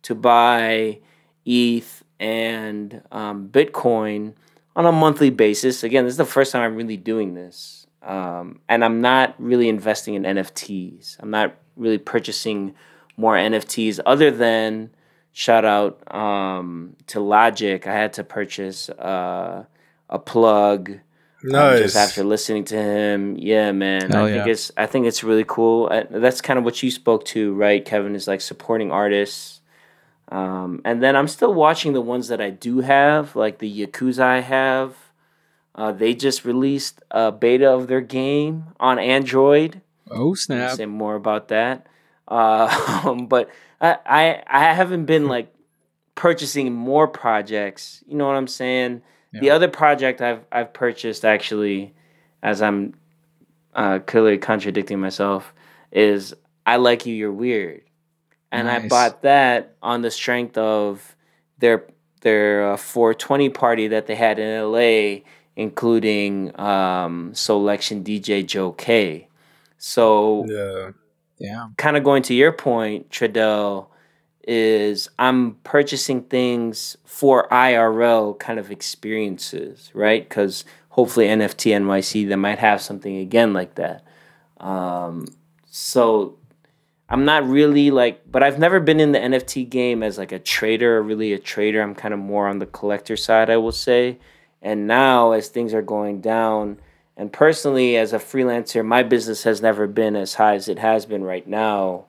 to 0.04 0.14
buy 0.14 1.00
ETH 1.46 2.04
and 2.20 3.02
um, 3.12 3.50
Bitcoin 3.50 4.34
on 4.76 4.86
a 4.86 4.92
monthly 4.92 5.30
basis. 5.30 5.84
Again, 5.84 6.06
this 6.06 6.14
is 6.14 6.18
the 6.18 6.26
first 6.26 6.52
time 6.52 6.62
I'm 6.62 6.76
really 6.76 6.98
doing 6.98 7.34
this. 7.34 7.85
Um, 8.06 8.60
and 8.70 8.86
I'm 8.86 9.02
not 9.02 9.36
really 9.40 9.68
investing 9.68 10.14
in 10.14 10.24
NFTs. 10.24 11.18
I'm 11.20 11.32
not 11.32 11.56
really 11.76 11.98
purchasing 11.98 12.76
more 13.18 13.36
NFTs 13.36 14.00
other 14.06 14.30
than 14.32 14.92
shout 15.34 15.66
out 15.66 16.14
um, 16.14 16.96
to 17.08 17.20
Logic. 17.20 17.86
I 17.88 17.94
had 17.94 18.14
to 18.14 18.24
purchase 18.24 18.90
uh, 18.90 19.66
a 20.10 20.20
plug. 20.20 21.00
Nice. 21.44 21.78
Um, 21.78 21.84
just 21.84 21.96
after 21.96 22.24
listening 22.24 22.64
to 22.66 22.82
him, 22.82 23.38
yeah, 23.38 23.72
man. 23.72 24.12
Hell 24.12 24.26
I 24.26 24.32
think 24.32 24.46
yeah. 24.46 24.52
it's 24.52 24.72
I 24.78 24.86
think 24.86 25.06
it's 25.08 25.24
really 25.24 25.44
cool. 25.46 25.90
I, 25.92 26.04
that's 26.10 26.42
kind 26.42 26.58
of 26.58 26.66
what 26.66 26.82
you 26.82 26.92
spoke 26.92 27.26
to, 27.26 27.54
right, 27.54 27.84
Kevin? 27.84 28.16
Is 28.16 28.28
like 28.28 28.42
supporting 28.42 28.92
artists. 28.92 29.62
Um, 30.30 30.82
and 30.84 31.04
then 31.04 31.16
I'm 31.16 31.28
still 31.28 31.54
watching 31.54 31.94
the 31.94 32.02
ones 32.02 32.30
that 32.30 32.42
I 32.42 32.50
do 32.50 32.80
have, 32.80 33.36
like 33.36 33.60
the 33.60 33.86
Yakuza 33.86 34.24
I 34.24 34.40
have. 34.40 34.96
Uh, 35.76 35.92
they 35.92 36.16
just 36.16 36.46
released 36.46 37.02
a 37.12 37.32
beta 37.32 37.70
of 37.70 37.88
their 37.88 38.02
game 38.02 38.66
on 38.80 38.98
Android. 38.98 39.82
Oh 40.10 40.30
I'll 40.30 40.36
snap! 40.36 40.72
say 40.78 40.86
more 40.86 41.16
about 41.16 41.50
that. 41.50 41.88
Uh, 42.28 43.14
but 43.28 43.50
I, 43.82 43.98
I 44.06 44.44
I 44.48 44.74
haven't 44.74 45.06
been 45.06 45.28
like 45.36 45.54
purchasing 46.16 46.74
more 46.74 47.08
projects. 47.08 48.04
You 48.08 48.16
know 48.16 48.26
what 48.26 48.38
I'm 48.38 48.48
saying? 48.48 49.02
The 49.42 49.50
other 49.50 49.68
project 49.68 50.22
I've 50.22 50.46
I've 50.50 50.72
purchased 50.72 51.26
actually, 51.26 51.94
as 52.42 52.62
I'm 52.62 52.94
uh, 53.74 54.00
clearly 54.00 54.38
contradicting 54.38 55.02
myself, 55.02 55.54
is 55.92 56.34
I 56.66 56.78
like 56.78 57.06
you, 57.06 57.14
you're 57.14 57.34
weird, 57.34 57.82
and 58.50 58.70
I 58.70 58.88
bought 58.88 59.24
that 59.24 59.76
on 59.84 60.04
the 60.04 60.10
strength 60.10 60.58
of 60.58 61.18
their 61.58 61.86
their 62.22 62.72
uh, 62.72 62.78
420 62.78 63.50
party 63.50 63.90
that 63.90 64.08
they 64.08 64.16
had 64.16 64.40
in 64.40 64.72
LA, 64.72 65.26
including 65.56 66.58
um, 66.60 67.34
Selection 67.34 68.04
DJ 68.04 68.46
Joe 68.46 68.72
K. 68.72 69.28
So 69.78 70.46
Yeah. 70.48 70.92
Yeah, 71.38 71.68
kind 71.78 71.98
of 71.98 72.04
going 72.04 72.24
to 72.24 72.34
your 72.34 72.54
point, 72.54 73.10
Tradell, 73.10 73.88
is 74.48 75.10
I'm 75.20 75.56
purchasing 75.64 76.22
things 76.24 76.96
for 77.04 77.50
IRL 77.50 78.40
kind 78.40 78.60
of 78.60 78.72
experiences, 78.72 79.92
right? 79.94 80.28
Because 80.28 80.64
hopefully 80.90 81.28
NFT 81.28 81.72
NYC 81.78 82.28
they 82.28 82.36
might 82.36 82.60
have 82.60 82.82
something 82.82 83.18
again 83.18 83.54
like 83.54 83.76
that. 83.76 84.06
Um, 84.60 85.28
so 85.66 86.38
I'm 87.10 87.26
not 87.26 87.46
really 87.48 87.92
like, 87.92 88.22
but 88.32 88.44
I've 88.44 88.60
never 88.60 88.80
been 88.80 89.00
in 89.00 89.12
the 89.12 89.20
NFT 89.20 89.70
game 89.70 90.04
as 90.04 90.18
like 90.18 90.32
a 90.32 90.40
trader 90.40 90.98
or 90.98 91.04
really 91.04 91.34
a 91.34 91.40
trader. 91.40 91.82
I'm 91.82 91.96
kind 91.96 92.14
of 92.14 92.20
more 92.20 92.48
on 92.48 92.60
the 92.60 92.66
collector 92.66 93.18
side, 93.18 93.50
I 93.50 93.58
will 93.58 93.74
say. 93.74 94.20
And 94.66 94.88
now, 94.88 95.34
as 95.34 95.48
things 95.48 95.76
are 95.76 95.84
going 95.84 96.22
down, 96.22 96.80
and 97.16 97.32
personally, 97.32 97.98
as 97.98 98.14
a 98.14 98.18
freelancer, 98.18 98.84
my 98.84 99.04
business 99.04 99.44
has 99.44 99.62
never 99.62 99.86
been 99.86 100.16
as 100.16 100.34
high 100.34 100.56
as 100.56 100.68
it 100.68 100.80
has 100.80 101.06
been 101.06 101.24
right 101.24 101.48
now. 101.48 102.06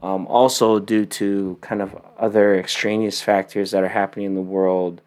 Um, 0.00 0.26
also, 0.26 0.80
due 0.80 1.06
to 1.06 1.58
kind 1.60 1.80
of 1.80 1.96
other 2.18 2.58
extraneous 2.58 3.22
factors 3.22 3.70
that 3.70 3.84
are 3.84 3.88
happening 3.88 4.26
in 4.26 4.34
the 4.34 4.42
world, 4.42 5.00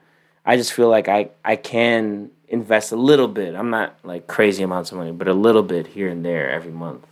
I 0.45 0.55
just 0.55 0.71
feel 0.71 0.88
like 0.88 1.10
I, 1.10 1.31
I 1.43 1.58
can 1.58 2.31
invest 2.47 2.93
a 2.93 2.95
little 2.95 3.27
bit. 3.27 3.55
I'm 3.55 3.69
not 3.69 3.97
like 4.05 4.27
crazy 4.27 4.63
amounts 4.63 4.93
of 4.93 4.97
money, 4.97 5.12
but 5.12 5.27
a 5.27 5.34
little 5.34 5.63
bit 5.63 5.88
here 5.88 6.08
and 6.08 6.23
there 6.23 6.49
every 6.49 6.71
month. 6.71 7.05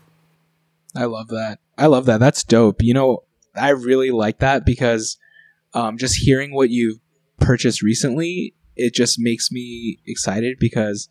I 0.95 1.05
love 1.05 1.27
that. 1.27 1.59
I 1.77 1.87
love 1.87 2.05
that. 2.05 2.21
That's 2.21 2.45
dope. 2.45 2.81
You 2.81 2.93
know, 2.93 3.23
I 3.53 3.71
really 3.71 4.11
like 4.11 4.39
that 4.39 4.65
because 4.65 5.17
um, 5.73 5.97
just 5.97 6.15
hearing 6.15 6.53
what 6.53 6.69
you've 6.69 6.99
purchased 7.41 7.81
recently, 7.81 8.53
it 8.75 8.93
just 8.93 9.19
makes 9.19 9.51
me 9.51 9.99
excited 10.05 10.57
because 10.59 11.09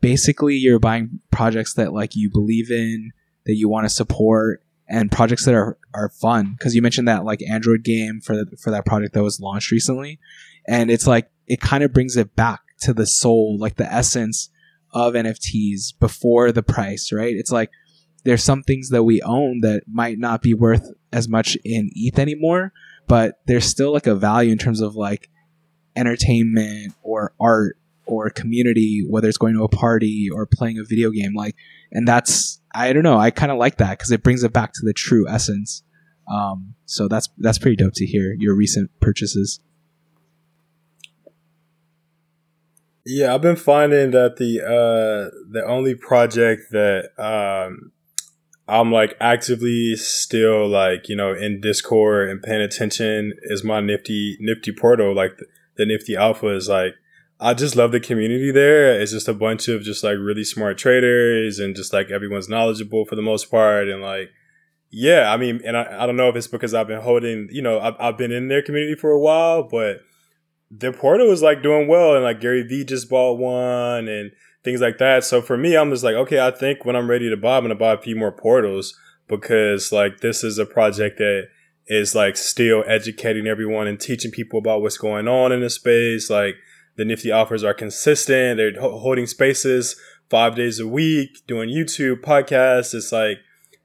basically 0.00 0.54
you're 0.54 0.78
buying 0.78 1.20
projects 1.30 1.74
that 1.74 1.92
like 1.92 2.14
you 2.14 2.30
believe 2.30 2.70
in, 2.70 3.12
that 3.44 3.56
you 3.56 3.68
want 3.68 3.84
to 3.84 3.90
support, 3.90 4.62
and 4.88 5.10
projects 5.10 5.44
that 5.44 5.54
are 5.54 5.78
are 5.94 6.10
fun. 6.10 6.54
Because 6.58 6.74
you 6.74 6.82
mentioned 6.82 7.08
that 7.08 7.24
like 7.24 7.42
Android 7.42 7.82
game 7.82 8.20
for 8.20 8.44
for 8.60 8.70
that 8.70 8.86
project 8.86 9.14
that 9.14 9.22
was 9.22 9.40
launched 9.40 9.70
recently, 9.70 10.18
and 10.66 10.90
it's 10.90 11.06
like 11.06 11.30
it 11.46 11.60
kind 11.60 11.84
of 11.84 11.92
brings 11.92 12.16
it 12.16 12.34
back 12.36 12.60
to 12.80 12.92
the 12.92 13.06
soul, 13.06 13.56
like 13.58 13.76
the 13.76 13.90
essence 13.92 14.50
of 14.92 15.14
NFTs 15.14 15.98
before 15.98 16.52
the 16.52 16.62
price, 16.62 17.12
right? 17.12 17.34
It's 17.34 17.52
like 17.52 17.70
there's 18.24 18.42
some 18.42 18.62
things 18.62 18.90
that 18.90 19.04
we 19.04 19.22
own 19.22 19.60
that 19.60 19.84
might 19.86 20.18
not 20.18 20.42
be 20.42 20.54
worth 20.54 20.92
as 21.12 21.28
much 21.28 21.56
in 21.64 21.90
ETH 21.94 22.18
anymore, 22.18 22.72
but 23.06 23.40
there's 23.46 23.64
still 23.64 23.92
like 23.92 24.06
a 24.06 24.14
value 24.14 24.50
in 24.50 24.58
terms 24.58 24.80
of 24.80 24.96
like 24.96 25.30
entertainment 25.96 26.94
or 27.02 27.32
art 27.40 27.78
or 28.06 28.30
community, 28.30 29.04
whether 29.08 29.28
it's 29.28 29.38
going 29.38 29.54
to 29.54 29.64
a 29.64 29.68
party 29.68 30.28
or 30.32 30.46
playing 30.46 30.78
a 30.78 30.84
video 30.84 31.10
game. 31.10 31.34
Like, 31.34 31.56
and 31.92 32.06
that's 32.06 32.60
I 32.74 32.92
don't 32.92 33.02
know. 33.02 33.18
I 33.18 33.30
kind 33.30 33.50
of 33.50 33.58
like 33.58 33.78
that 33.78 33.98
because 33.98 34.10
it 34.10 34.22
brings 34.22 34.44
it 34.44 34.52
back 34.52 34.72
to 34.74 34.80
the 34.84 34.92
true 34.92 35.28
essence. 35.28 35.82
Um, 36.32 36.74
so 36.84 37.08
that's 37.08 37.28
that's 37.38 37.58
pretty 37.58 37.76
dope 37.76 37.94
to 37.94 38.06
hear 38.06 38.34
your 38.38 38.54
recent 38.54 38.90
purchases. 39.00 39.60
Yeah, 43.04 43.34
I've 43.34 43.42
been 43.42 43.56
finding 43.56 44.10
that 44.10 44.36
the 44.36 44.62
uh 44.62 45.30
the 45.48 45.64
only 45.64 45.94
project 45.94 46.72
that 46.72 47.10
um 47.18 47.92
I'm 48.68 48.90
like 48.90 49.16
actively 49.20 49.94
still 49.94 50.68
like, 50.68 51.08
you 51.08 51.14
know, 51.14 51.32
in 51.32 51.60
Discord 51.60 52.28
and 52.28 52.42
paying 52.42 52.62
attention 52.62 53.34
is 53.42 53.62
my 53.62 53.80
Nifty 53.80 54.36
Nifty 54.40 54.72
Portal. 54.72 55.14
Like 55.14 55.38
the, 55.76 56.16
Alpha 56.16 56.48
is 56.48 56.68
like 56.68 56.94
I 57.38 57.52
just 57.54 57.76
love 57.76 57.92
the 57.92 58.00
community 58.00 58.50
there. 58.50 58.98
It's 58.98 59.12
just 59.12 59.28
a 59.28 59.34
bunch 59.34 59.68
of 59.68 59.82
just 59.82 60.02
like 60.02 60.16
really 60.18 60.44
smart 60.44 60.78
traders 60.78 61.58
and 61.58 61.76
just 61.76 61.92
like 61.92 62.10
everyone's 62.10 62.48
knowledgeable 62.48 63.04
for 63.04 63.14
the 63.14 63.22
most 63.22 63.50
part 63.50 63.88
and 63.88 64.02
like 64.02 64.30
yeah, 64.90 65.32
I 65.32 65.36
mean, 65.36 65.60
and 65.64 65.76
I, 65.76 66.04
I 66.04 66.06
don't 66.06 66.16
know 66.16 66.28
if 66.28 66.36
it's 66.36 66.46
because 66.46 66.72
I've 66.72 66.86
been 66.86 67.00
holding, 67.00 67.48
you 67.50 67.60
know, 67.60 67.80
I've, 67.80 67.94
I've 67.98 68.16
been 68.16 68.32
in 68.32 68.48
their 68.48 68.62
community 68.62 68.94
for 68.94 69.10
a 69.10 69.18
while, 69.18 69.62
but 69.64 70.00
the 70.70 70.92
portal 70.92 71.30
is 71.32 71.42
like 71.42 71.62
doing 71.62 71.88
well 71.88 72.14
and 72.14 72.24
like 72.24 72.40
Gary 72.40 72.62
Vee 72.62 72.84
just 72.84 73.10
bought 73.10 73.38
one 73.38 74.08
and 74.08 74.30
things 74.64 74.80
like 74.80 74.98
that. 74.98 75.24
So 75.24 75.42
for 75.42 75.56
me, 75.56 75.76
I'm 75.76 75.90
just 75.90 76.04
like, 76.04 76.14
okay, 76.14 76.40
I 76.40 76.50
think 76.50 76.84
when 76.84 76.96
I'm 76.96 77.10
ready 77.10 77.28
to 77.28 77.36
buy, 77.36 77.56
I'm 77.56 77.64
gonna 77.64 77.74
buy 77.74 77.92
a 77.92 78.00
few 78.00 78.16
more 78.16 78.32
portals 78.32 78.98
because 79.28 79.92
like 79.92 80.20
this 80.20 80.42
is 80.42 80.58
a 80.58 80.66
project 80.66 81.18
that 81.18 81.48
is 81.88 82.14
like 82.14 82.36
still 82.36 82.82
educating 82.86 83.46
everyone 83.46 83.86
and 83.86 84.00
teaching 84.00 84.30
people 84.30 84.58
about 84.58 84.82
what's 84.82 84.98
going 84.98 85.28
on 85.28 85.52
in 85.52 85.60
the 85.60 85.70
space. 85.70 86.28
Like 86.30 86.56
the 86.96 87.04
Nifty 87.04 87.30
offers 87.30 87.62
are 87.62 87.74
consistent. 87.74 88.56
They're 88.56 88.80
holding 88.80 89.26
spaces 89.26 89.96
five 90.28 90.56
days 90.56 90.80
a 90.80 90.86
week, 90.88 91.46
doing 91.46 91.68
YouTube 91.68 92.20
podcasts. 92.22 92.94
It's 92.94 93.12
like 93.12 93.38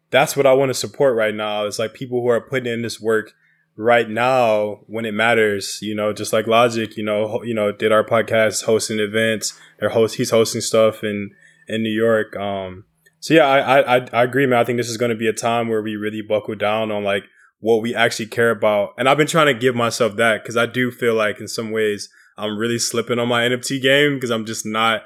that's 0.09 0.35
what 0.35 0.45
I 0.45 0.53
want 0.53 0.69
to 0.69 0.73
support 0.73 1.15
right 1.15 1.33
now. 1.33 1.65
It's 1.65 1.79
like 1.79 1.93
people 1.93 2.21
who 2.21 2.27
are 2.27 2.41
putting 2.41 2.71
in 2.71 2.81
this 2.81 2.99
work 2.99 3.33
right 3.77 4.09
now 4.09 4.81
when 4.87 5.05
it 5.05 5.13
matters, 5.13 5.79
you 5.81 5.95
know, 5.95 6.11
just 6.11 6.33
like 6.33 6.47
Logic, 6.47 6.95
you 6.97 7.03
know, 7.03 7.41
you 7.43 7.53
know, 7.53 7.71
did 7.71 7.91
our 7.91 8.03
podcast, 8.03 8.65
hosting 8.65 8.99
events, 8.99 9.57
or 9.81 9.89
host, 9.89 10.15
he's 10.15 10.29
hosting 10.31 10.59
stuff 10.61 11.03
in, 11.03 11.31
in 11.67 11.81
New 11.81 11.89
York. 11.91 12.35
Um, 12.35 12.83
so 13.21 13.33
yeah, 13.35 13.45
I, 13.45 13.97
I- 13.97 14.07
I 14.11 14.23
agree, 14.23 14.45
man. 14.45 14.59
I 14.59 14.63
think 14.65 14.77
this 14.77 14.89
is 14.89 14.97
going 14.97 15.11
to 15.11 15.15
be 15.15 15.27
a 15.27 15.33
time 15.33 15.69
where 15.69 15.81
we 15.81 15.95
really 15.95 16.21
buckle 16.21 16.55
down 16.55 16.91
on 16.91 17.03
like 17.03 17.23
what 17.61 17.81
we 17.81 17.95
actually 17.95 18.25
care 18.25 18.51
about. 18.51 18.93
And 18.97 19.07
I've 19.07 19.17
been 19.17 19.27
trying 19.27 19.47
to 19.47 19.53
give 19.53 19.75
myself 19.75 20.17
that 20.17 20.43
because 20.43 20.57
I 20.57 20.65
do 20.65 20.91
feel 20.91 21.15
like 21.15 21.39
in 21.39 21.47
some 21.47 21.71
ways 21.71 22.09
I'm 22.37 22.57
really 22.57 22.79
slipping 22.79 23.19
on 23.19 23.29
my 23.29 23.43
NFT 23.43 23.81
game 23.81 24.15
because 24.15 24.31
I'm 24.31 24.45
just 24.45 24.65
not, 24.65 25.03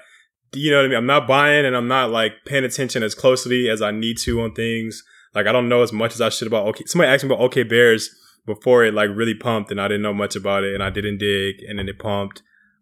you 0.53 0.71
know 0.71 0.77
what 0.77 0.85
I 0.85 0.87
mean? 0.89 0.97
I'm 0.97 1.05
not 1.05 1.27
buying 1.27 1.65
and 1.65 1.75
I'm 1.75 1.87
not 1.87 2.09
like 2.09 2.33
paying 2.45 2.63
attention 2.63 3.03
as 3.03 3.13
closely 3.13 3.69
as 3.69 3.81
I 3.81 3.91
need 3.91 4.17
to 4.19 4.41
on 4.41 4.53
things 4.53 5.03
Like 5.35 5.47
I 5.47 5.51
don't 5.51 5.67
know 5.67 5.83
as 5.83 5.91
much 5.91 6.13
as 6.13 6.21
I 6.21 6.29
should 6.29 6.47
about 6.47 6.65
OK. 6.67 6.85
Somebody 6.87 7.11
asked 7.11 7.23
me 7.25 7.27
about 7.27 7.43
Okay 7.43 7.63
Bears 7.63 8.09
before 8.45 8.85
it 8.85 8.93
like 8.93 9.09
really 9.13 9.35
pumped, 9.35 9.69
and 9.69 9.81
I 9.81 9.89
didn't 9.89 10.03
know 10.03 10.13
much 10.13 10.35
about 10.35 10.63
it, 10.63 10.73
and 10.73 10.81
I 10.81 10.89
didn't 10.89 11.17
dig, 11.17 11.61
and 11.67 11.77
then 11.77 11.89
it 11.89 11.99
pumped. 11.99 12.41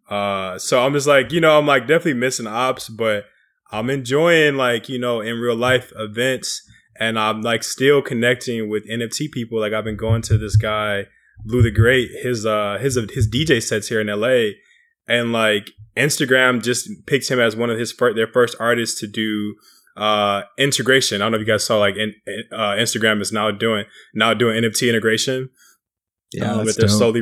Uh, 0.09 0.59
so 0.59 0.86
I'm 0.86 0.93
just 0.93 1.07
like, 1.07 1.31
you 1.31 1.41
know, 1.41 1.57
I'm 1.57 1.65
like 1.65 1.88
definitely 1.88 2.13
missing 2.13 2.45
ops, 2.45 2.89
but 2.89 3.25
I'm 3.71 3.89
enjoying 3.89 4.55
like 4.55 4.88
you 4.88 4.99
know 4.99 5.19
in 5.19 5.38
real 5.38 5.55
life 5.55 5.91
events, 5.95 6.62
and 6.99 7.19
I'm 7.19 7.41
like 7.41 7.63
still 7.63 8.01
connecting 8.01 8.69
with 8.69 8.88
NFT 8.89 9.32
people. 9.32 9.60
Like 9.60 9.73
I've 9.73 9.84
been 9.84 9.97
going 9.97 10.21
to 10.23 10.38
this 10.38 10.56
guy 10.56 11.06
Blue 11.45 11.62
the 11.62 11.71
Great, 11.71 12.10
his 12.21 12.45
uh 12.45 12.77
his 12.79 12.95
his 13.13 13.29
DJ 13.29 13.62
sets 13.62 13.88
here 13.88 14.01
in 14.01 14.08
LA, 14.08 14.53
and 15.08 15.32
like 15.34 15.71
Instagram 15.97 16.63
just 16.63 16.89
picked 17.06 17.29
him 17.29 17.39
as 17.39 17.56
one 17.56 17.69
of 17.69 17.77
his 17.77 17.91
first, 17.91 18.15
their 18.15 18.27
first 18.27 18.56
artists 18.60 18.99
to 18.99 19.08
do 19.08 19.56
uh 19.97 20.43
integration. 20.58 21.21
I 21.21 21.25
don't 21.25 21.34
know 21.34 21.38
if 21.38 21.47
you 21.47 21.53
guys 21.53 21.65
saw 21.65 21.77
like 21.77 21.95
in, 21.95 22.13
uh, 22.51 22.75
Instagram 22.75 23.21
is 23.21 23.32
now 23.32 23.51
doing 23.51 23.86
now 24.13 24.34
doing 24.34 24.62
NFT 24.62 24.89
integration. 24.89 25.49
Yeah, 26.32 26.53
um, 26.53 26.65
but 26.65 26.77
they're 26.77 26.88
dope. 26.88 26.97
slowly 26.97 27.21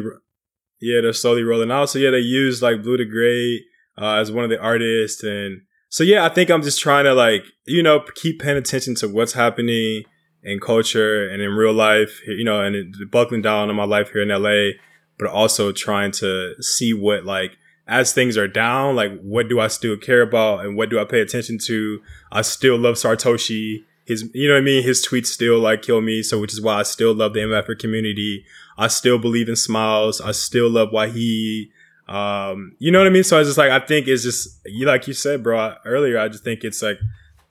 yeah 0.79 1.01
they're 1.01 1.13
slowly 1.13 1.43
rolling 1.43 1.71
out. 1.71 1.89
So 1.89 1.99
yeah, 1.99 2.11
they 2.11 2.19
use 2.19 2.61
like 2.61 2.83
Blue 2.83 2.97
the 2.97 3.05
Great 3.05 3.61
uh, 3.97 4.19
as 4.19 4.31
one 4.31 4.43
of 4.43 4.49
the 4.49 4.59
artists, 4.59 5.23
and 5.23 5.61
so 5.91 6.03
yeah, 6.03 6.25
I 6.25 6.29
think 6.29 6.49
I'm 6.49 6.63
just 6.63 6.79
trying 6.79 7.03
to 7.03 7.13
like 7.13 7.43
you 7.67 7.83
know 7.83 8.03
keep 8.15 8.41
paying 8.41 8.57
attention 8.57 8.95
to 8.95 9.07
what's 9.07 9.33
happening 9.33 10.05
in 10.41 10.59
culture 10.59 11.27
and 11.29 11.41
in 11.41 11.51
real 11.51 11.73
life, 11.73 12.21
you 12.25 12.43
know, 12.43 12.61
and 12.61 12.75
it, 12.75 13.11
buckling 13.11 13.41
down 13.41 13.69
on 13.69 13.75
my 13.75 13.83
life 13.83 14.09
here 14.11 14.21
in 14.21 14.29
LA, 14.29 14.77
but 15.19 15.27
also 15.27 15.71
trying 15.71 16.11
to 16.11 16.55
see 16.61 16.93
what 16.93 17.25
like 17.25 17.57
as 17.87 18.13
things 18.13 18.37
are 18.37 18.47
down, 18.47 18.95
like 18.95 19.19
what 19.21 19.49
do 19.49 19.59
I 19.59 19.67
still 19.67 19.97
care 19.97 20.21
about 20.21 20.65
and 20.65 20.77
what 20.77 20.89
do 20.89 20.99
I 20.99 21.03
pay 21.03 21.19
attention 21.19 21.57
to? 21.65 22.01
I 22.31 22.41
still 22.41 22.77
love 22.77 22.95
Sartoshi. 22.95 23.83
His, 24.05 24.29
you 24.33 24.47
know 24.47 24.55
what 24.55 24.61
I 24.61 24.63
mean? 24.63 24.83
His 24.83 25.05
tweets 25.05 25.27
still 25.27 25.59
like 25.59 25.81
kill 25.81 26.01
me. 26.01 26.23
So, 26.23 26.39
which 26.39 26.53
is 26.53 26.61
why 26.61 26.75
I 26.75 26.83
still 26.83 27.13
love 27.13 27.33
the 27.33 27.41
MFer 27.41 27.77
community. 27.77 28.45
I 28.77 28.87
still 28.87 29.19
believe 29.19 29.49
in 29.49 29.55
smiles. 29.55 30.21
I 30.21 30.31
still 30.31 30.69
love 30.69 30.89
Wahi. 30.91 31.69
Um, 32.11 32.75
you 32.77 32.91
know 32.91 32.99
what 32.99 33.07
I 33.07 33.09
mean? 33.09 33.23
So 33.23 33.39
I 33.39 33.43
just 33.43 33.57
like, 33.57 33.71
I 33.71 33.79
think 33.79 34.07
it's 34.07 34.23
just, 34.23 34.59
you 34.65 34.85
like 34.85 35.07
you 35.07 35.13
said, 35.13 35.43
bro, 35.43 35.75
earlier, 35.85 36.19
I 36.19 36.27
just 36.27 36.43
think 36.43 36.65
it's 36.65 36.81
like 36.81 36.99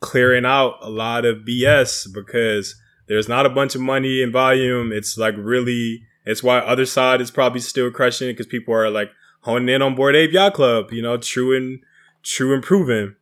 clearing 0.00 0.44
out 0.44 0.74
a 0.82 0.90
lot 0.90 1.24
of 1.24 1.38
BS 1.48 2.12
because 2.12 2.74
there's 3.08 3.26
not 3.26 3.46
a 3.46 3.48
bunch 3.48 3.74
of 3.74 3.80
money 3.80 4.22
and 4.22 4.30
volume. 4.30 4.92
It's 4.92 5.16
like 5.16 5.34
really, 5.38 6.02
it's 6.26 6.42
why 6.42 6.60
Otherside 6.60 7.20
is 7.20 7.30
probably 7.30 7.60
still 7.60 7.90
crushing 7.90 8.28
it 8.28 8.34
because 8.34 8.48
people 8.48 8.74
are 8.74 8.90
like 8.90 9.10
honing 9.40 9.74
in 9.74 9.80
on 9.80 9.94
Bored 9.94 10.14
Ape 10.14 10.32
Yacht 10.32 10.52
Club, 10.52 10.92
you 10.92 11.00
know, 11.00 11.16
true 11.16 11.56
and 11.56 11.80
true 12.22 12.52
and 12.52 12.62
proven. 12.62 13.16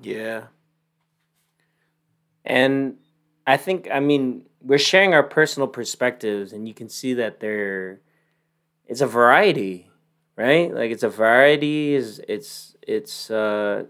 Yeah. 0.00 0.44
And 2.46 2.96
I 3.46 3.58
think 3.58 3.88
I 3.92 4.00
mean 4.00 4.46
we're 4.62 4.78
sharing 4.78 5.12
our 5.12 5.22
personal 5.22 5.68
perspectives 5.68 6.54
and 6.54 6.66
you 6.66 6.72
can 6.72 6.88
see 6.88 7.12
that 7.14 7.40
there 7.40 8.00
it's 8.86 9.00
a 9.00 9.06
variety, 9.06 9.90
right? 10.36 10.72
Like 10.72 10.90
it's 10.90 11.02
a 11.02 11.08
variety 11.08 11.94
is 11.94 12.20
it's 12.28 12.76
it's 12.82 13.30
uh 13.30 13.84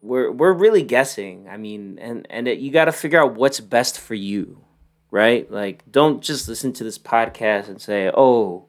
we're 0.00 0.30
we're 0.30 0.52
really 0.52 0.82
guessing. 0.82 1.48
I 1.48 1.56
mean, 1.56 1.98
and 2.00 2.26
and 2.30 2.48
it, 2.48 2.58
you 2.58 2.70
got 2.70 2.86
to 2.86 2.92
figure 2.92 3.22
out 3.22 3.34
what's 3.34 3.60
best 3.60 3.98
for 3.98 4.14
you, 4.14 4.64
right? 5.10 5.50
Like 5.50 5.90
don't 5.90 6.22
just 6.22 6.48
listen 6.48 6.72
to 6.74 6.84
this 6.84 6.98
podcast 6.98 7.68
and 7.68 7.80
say, 7.80 8.10
"Oh, 8.12 8.66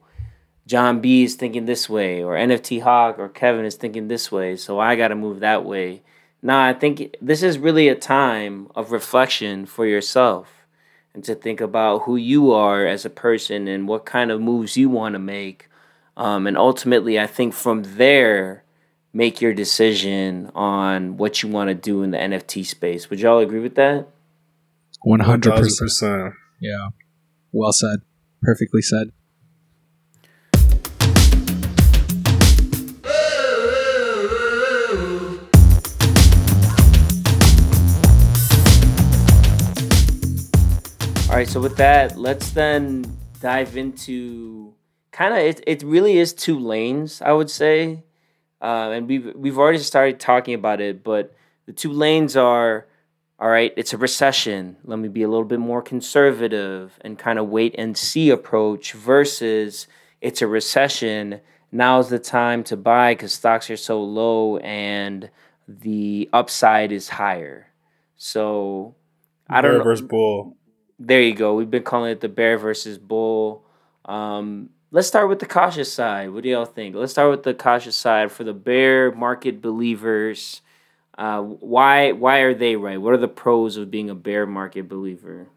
John 0.66 1.00
B 1.00 1.24
is 1.24 1.34
thinking 1.34 1.66
this 1.66 1.88
way, 1.88 2.22
or 2.22 2.34
NFT 2.34 2.82
Hawk 2.82 3.18
or 3.18 3.28
Kevin 3.28 3.64
is 3.64 3.74
thinking 3.76 4.08
this 4.08 4.30
way, 4.30 4.56
so 4.56 4.78
I 4.78 4.96
got 4.96 5.08
to 5.08 5.16
move 5.16 5.40
that 5.40 5.64
way. 5.64 6.02
Nah, 6.42 6.66
I 6.66 6.74
think 6.74 7.16
this 7.22 7.42
is 7.42 7.58
really 7.58 7.88
a 7.88 7.94
time 7.94 8.68
of 8.74 8.92
reflection 8.92 9.64
for 9.66 9.86
yourself 9.86 10.53
and 11.14 11.24
to 11.24 11.34
think 11.34 11.60
about 11.60 12.02
who 12.02 12.16
you 12.16 12.52
are 12.52 12.86
as 12.86 13.04
a 13.04 13.10
person 13.10 13.68
and 13.68 13.88
what 13.88 14.04
kind 14.04 14.30
of 14.30 14.40
moves 14.40 14.76
you 14.76 14.88
want 14.88 15.14
to 15.14 15.18
make. 15.18 15.68
Um, 16.16 16.46
and 16.46 16.58
ultimately, 16.58 17.18
I 17.18 17.26
think 17.26 17.54
from 17.54 17.82
there, 17.96 18.64
make 19.12 19.40
your 19.40 19.54
decision 19.54 20.50
on 20.54 21.16
what 21.16 21.42
you 21.42 21.48
want 21.48 21.68
to 21.68 21.74
do 21.74 22.02
in 22.02 22.10
the 22.10 22.18
NFT 22.18 22.66
space. 22.66 23.08
Would 23.08 23.20
y'all 23.20 23.38
agree 23.38 23.60
with 23.60 23.76
that? 23.76 24.08
One 25.02 25.20
hundred 25.20 25.52
percent. 25.52 25.90
1000%. 25.90 26.34
Yeah. 26.60 26.88
Well 27.52 27.72
said. 27.72 28.00
Perfectly 28.42 28.82
said. 28.82 29.12
Right, 41.44 41.52
so 41.52 41.60
with 41.60 41.76
that, 41.76 42.16
let's 42.16 42.50
then 42.52 43.04
dive 43.40 43.76
into 43.76 44.72
kind 45.12 45.34
of 45.34 45.40
it. 45.40 45.62
It 45.66 45.82
really 45.82 46.16
is 46.16 46.32
two 46.32 46.58
lanes, 46.58 47.20
I 47.20 47.32
would 47.32 47.50
say, 47.50 48.02
uh, 48.62 48.90
and 48.92 49.06
we've 49.06 49.30
we've 49.34 49.58
already 49.58 49.78
started 49.78 50.18
talking 50.18 50.54
about 50.54 50.80
it. 50.80 51.04
But 51.04 51.34
the 51.66 51.72
two 51.72 51.92
lanes 51.92 52.34
are, 52.34 52.86
all 53.38 53.50
right, 53.50 53.74
it's 53.76 53.92
a 53.92 53.98
recession. 53.98 54.76
Let 54.84 54.98
me 54.98 55.08
be 55.08 55.22
a 55.22 55.28
little 55.28 55.44
bit 55.44 55.58
more 55.60 55.82
conservative 55.82 56.98
and 57.02 57.18
kind 57.18 57.38
of 57.38 57.48
wait 57.48 57.74
and 57.76 57.94
see 57.94 58.30
approach 58.30 58.92
versus 58.92 59.86
it's 60.22 60.40
a 60.40 60.46
recession. 60.46 61.40
Now's 61.70 62.08
the 62.08 62.18
time 62.18 62.64
to 62.64 62.76
buy 62.76 63.12
because 63.12 63.34
stocks 63.34 63.68
are 63.68 63.76
so 63.76 64.02
low 64.02 64.56
and 64.58 65.28
the 65.68 66.30
upside 66.32 66.90
is 66.90 67.10
higher. 67.10 67.66
So 68.16 68.94
I 69.50 69.60
don't 69.60 69.82
Bear 69.82 69.94
know. 69.94 70.06
bull. 70.08 70.56
There 71.06 71.20
you 71.20 71.34
go. 71.34 71.54
We've 71.54 71.70
been 71.70 71.82
calling 71.82 72.12
it 72.12 72.20
the 72.20 72.28
bear 72.30 72.56
versus 72.56 72.96
bull. 72.98 73.62
Um, 74.06 74.70
let's 74.90 75.06
start 75.06 75.28
with 75.28 75.38
the 75.38 75.46
cautious 75.46 75.92
side. 75.92 76.30
What 76.30 76.42
do 76.42 76.48
y'all 76.48 76.64
think? 76.64 76.94
Let's 76.94 77.12
start 77.12 77.30
with 77.30 77.42
the 77.42 77.52
cautious 77.52 77.94
side 77.96 78.32
for 78.32 78.42
the 78.42 78.54
bear 78.54 79.12
market 79.12 79.60
believers. 79.60 80.62
Uh, 81.18 81.40
why 81.42 82.12
why 82.12 82.38
are 82.38 82.54
they 82.54 82.76
right? 82.76 83.00
What 83.00 83.12
are 83.12 83.18
the 83.18 83.28
pros 83.28 83.76
of 83.76 83.90
being 83.90 84.08
a 84.08 84.14
bear 84.14 84.46
market 84.46 84.88
believer? 84.88 85.48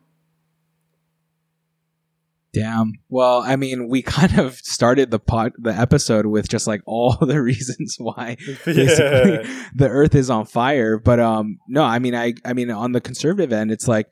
Damn. 2.53 2.93
Well, 3.09 3.39
I 3.45 3.55
mean, 3.55 3.87
we 3.87 4.01
kind 4.17 4.39
of 4.39 4.55
started 4.55 5.11
the 5.11 5.19
pod, 5.19 5.53
the 5.57 5.71
episode 5.73 6.25
with 6.25 6.49
just 6.49 6.67
like 6.67 6.81
all 6.85 7.13
the 7.21 7.41
reasons 7.41 7.95
why 7.99 8.35
basically 8.65 9.33
Yeah. 9.33 9.63
the 9.75 9.87
earth 9.89 10.15
is 10.15 10.29
on 10.29 10.45
fire. 10.45 10.97
But 10.99 11.19
um, 11.19 11.57
no, 11.67 11.83
I 11.83 11.99
mean, 11.99 12.15
I, 12.15 12.33
I 12.43 12.53
mean, 12.53 12.69
on 12.71 12.91
the 12.91 13.01
conservative 13.01 13.53
end, 13.53 13.71
it's 13.71 13.87
like 13.87 14.07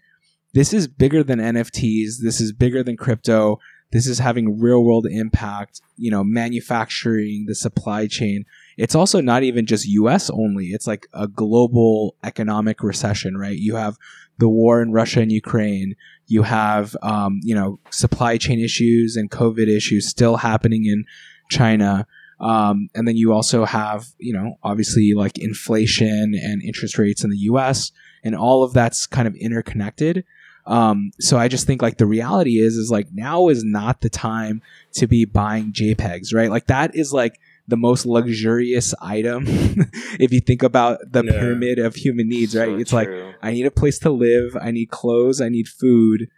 this 0.56 0.74
is 0.74 0.88
bigger 0.88 1.22
than 1.22 1.40
NFTs. 1.40 2.22
This 2.24 2.40
is 2.40 2.54
bigger 2.54 2.82
than 2.82 2.96
crypto. 2.96 3.60
This 3.92 4.08
is 4.08 4.20
having 4.20 4.58
real 4.60 4.84
world 4.84 5.06
impact. 5.06 5.82
You 5.98 6.12
know, 6.12 6.24
manufacturing, 6.24 7.44
the 7.46 7.54
supply 7.54 8.08
chain. 8.08 8.46
It's 8.78 8.96
also 8.96 9.20
not 9.20 9.44
even 9.44 9.66
just 9.66 9.86
U.S. 9.86 10.30
only. 10.30 10.68
It's 10.68 10.88
like 10.88 11.08
a 11.14 11.28
global 11.28 12.16
economic 12.24 12.82
recession, 12.84 13.38
right? 13.38 13.58
You 13.58 13.76
have 13.76 13.98
the 14.38 14.48
war 14.48 14.82
in 14.82 14.94
Russia 14.94 15.20
and 15.20 15.32
Ukraine. 15.32 15.96
You 16.28 16.44
have, 16.44 16.96
um, 17.02 17.42
you 17.44 17.54
know, 17.54 17.80
supply 17.90 18.38
chain 18.38 18.60
issues 18.60 19.18
and 19.18 19.30
COVID 19.30 19.68
issues 19.68 20.08
still 20.08 20.38
happening 20.38 20.86
in 20.86 21.04
China. 21.50 22.08
Um, 22.40 22.88
and 22.96 23.06
then 23.06 23.18
you 23.18 23.34
also 23.34 23.66
have, 23.66 24.08
you 24.20 24.32
know, 24.32 24.56
obviously 24.64 25.12
like 25.16 25.38
inflation 25.38 26.34
and 26.34 26.64
interest 26.64 26.98
rates 26.98 27.26
in 27.26 27.30
the 27.30 27.38
US, 27.52 27.92
and 28.24 28.36
all 28.36 28.64
of 28.64 28.72
that's 28.72 29.06
kind 29.06 29.28
of 29.28 29.36
interconnected. 29.36 30.24
Um, 30.68 31.12
so 31.20 31.38
I 31.38 31.48
just 31.48 31.68
think 31.68 31.82
like 31.82 31.98
the 31.98 32.06
reality 32.06 32.60
is, 32.60 32.76
is 32.76 32.90
like 32.90 33.08
now 33.14 33.50
is 33.50 33.64
not 33.64 34.02
the 34.02 34.10
time 34.10 34.62
to 34.94 35.08
be 35.08 35.26
buying 35.26 35.72
JPEGs, 35.72 36.34
right? 36.34 36.50
Like 36.50 36.68
that 36.68 36.96
is 36.96 37.14
like 37.14 37.40
the 37.68 37.78
most 37.78 38.06
luxurious 38.06 38.94
item 39.02 39.44
if 40.20 40.32
you 40.32 40.40
think 40.40 40.64
about 40.64 41.00
the 41.12 41.24
Yeah. 41.24 41.40
pyramid 41.40 41.80
of 41.80 41.96
human 41.96 42.28
needs, 42.30 42.56
right? 42.56 42.70
So 42.70 42.78
it's 42.78 42.94
like. 42.94 43.10
I 43.42 43.52
need 43.52 43.68
a 43.68 43.72
place 43.72 44.00
to 44.00 44.10
live, 44.10 44.58
I 44.60 44.72
need 44.72 44.90
clothes, 44.90 45.40
I 45.40 45.50
need 45.50 45.68
food, 45.68 46.30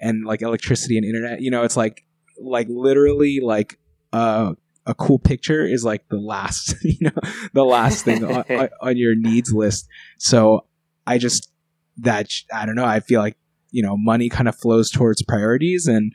and 0.00 0.24
like 0.24 0.40
electricity 0.40 0.96
and 0.96 1.04
internet. 1.04 1.42
You 1.42 1.50
know, 1.50 1.62
it's 1.62 1.76
like 1.76 2.06
like 2.40 2.68
literally 2.70 3.40
like 3.42 3.78
uh, 4.14 4.54
a 4.86 4.94
cool 4.94 5.18
picture 5.18 5.66
is 5.66 5.84
like 5.84 6.08
the 6.08 6.16
last, 6.16 6.74
you 6.82 6.96
know, 7.00 7.30
the 7.52 7.64
last 7.64 8.06
thing 8.06 8.24
on, 8.24 8.68
on 8.80 8.96
your 8.96 9.14
needs 9.14 9.52
list. 9.52 9.88
So 10.16 10.64
I 11.06 11.18
just 11.18 11.50
that 11.98 12.30
I 12.50 12.64
don't 12.64 12.76
know. 12.76 12.86
I 12.86 13.00
feel 13.00 13.20
like 13.20 13.36
you 13.74 13.82
know 13.82 13.96
money 13.96 14.28
kind 14.28 14.48
of 14.48 14.56
flows 14.56 14.88
towards 14.88 15.20
priorities, 15.22 15.86
and 15.86 16.12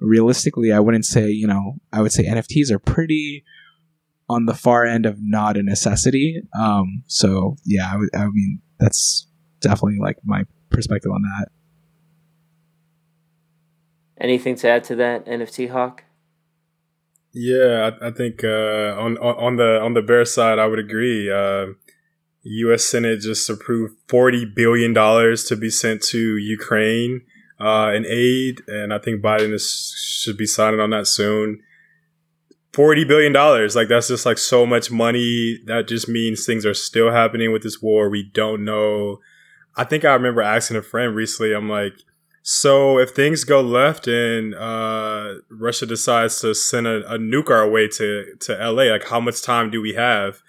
realistically, 0.00 0.72
I 0.72 0.80
wouldn't 0.80 1.06
say 1.06 1.28
you 1.28 1.46
know 1.46 1.76
I 1.92 2.02
would 2.02 2.12
say 2.12 2.24
NFTs 2.24 2.72
are 2.72 2.80
pretty 2.80 3.44
on 4.28 4.46
the 4.46 4.54
far 4.54 4.84
end 4.84 5.06
of 5.06 5.16
not 5.20 5.56
a 5.56 5.62
necessity. 5.62 6.42
Um, 6.58 7.04
so 7.06 7.56
yeah, 7.64 7.94
I, 8.14 8.26
mean 8.26 8.60
that's 8.80 9.28
definitely 9.60 9.98
like 10.00 10.16
my 10.24 10.42
perspective 10.70 11.12
on 11.12 11.22
that. 11.22 11.48
Anything 14.20 14.56
to 14.56 14.68
add 14.68 14.84
to 14.84 14.96
that, 14.96 15.24
NFT 15.26 15.70
Hawk? 15.70 16.02
Yeah, 17.32 17.92
I, 18.02 18.08
I 18.08 18.10
think 18.10 18.42
uh, 18.42 18.96
on, 18.98 19.16
on 19.18 19.36
on 19.36 19.56
the 19.56 19.80
on 19.80 19.94
the 19.94 20.02
bear 20.02 20.24
side, 20.24 20.58
I 20.58 20.66
would 20.66 20.80
agree. 20.80 21.30
Uh, 21.30 21.66
U.S. 22.42 22.84
Senate 22.84 23.20
just 23.20 23.48
approved 23.50 23.94
forty 24.08 24.44
billion 24.44 24.92
dollars 24.92 25.44
to 25.44 25.56
be 25.56 25.70
sent 25.70 26.02
to 26.04 26.36
Ukraine 26.36 27.22
uh, 27.60 27.92
in 27.94 28.06
aid, 28.06 28.62
and 28.68 28.92
I 28.92 28.98
think 28.98 29.22
Biden 29.22 29.52
is, 29.52 29.94
should 30.22 30.36
be 30.36 30.46
signing 30.46 30.80
on 30.80 30.90
that 30.90 31.06
soon. 31.06 31.60
Forty 32.72 33.04
billion 33.04 33.32
dollars, 33.32 33.74
like 33.74 33.88
that's 33.88 34.08
just 34.08 34.24
like 34.24 34.38
so 34.38 34.64
much 34.64 34.90
money. 34.90 35.58
That 35.66 35.88
just 35.88 36.08
means 36.08 36.44
things 36.44 36.64
are 36.64 36.74
still 36.74 37.10
happening 37.10 37.52
with 37.52 37.62
this 37.62 37.82
war. 37.82 38.08
We 38.08 38.30
don't 38.32 38.64
know. 38.64 39.18
I 39.76 39.84
think 39.84 40.04
I 40.04 40.12
remember 40.14 40.42
asking 40.42 40.76
a 40.76 40.82
friend 40.82 41.14
recently. 41.14 41.54
I'm 41.54 41.68
like, 41.68 41.94
so 42.42 42.98
if 42.98 43.10
things 43.10 43.44
go 43.44 43.60
left 43.60 44.06
and 44.06 44.54
uh, 44.54 45.34
Russia 45.50 45.86
decides 45.86 46.40
to 46.40 46.54
send 46.54 46.86
a, 46.86 47.14
a 47.14 47.18
nuke 47.18 47.50
our 47.50 47.68
way 47.68 47.88
to 47.88 48.36
to 48.40 48.52
LA, 48.54 48.84
like 48.84 49.08
how 49.08 49.18
much 49.18 49.42
time 49.42 49.70
do 49.70 49.82
we 49.82 49.94
have? 49.94 50.40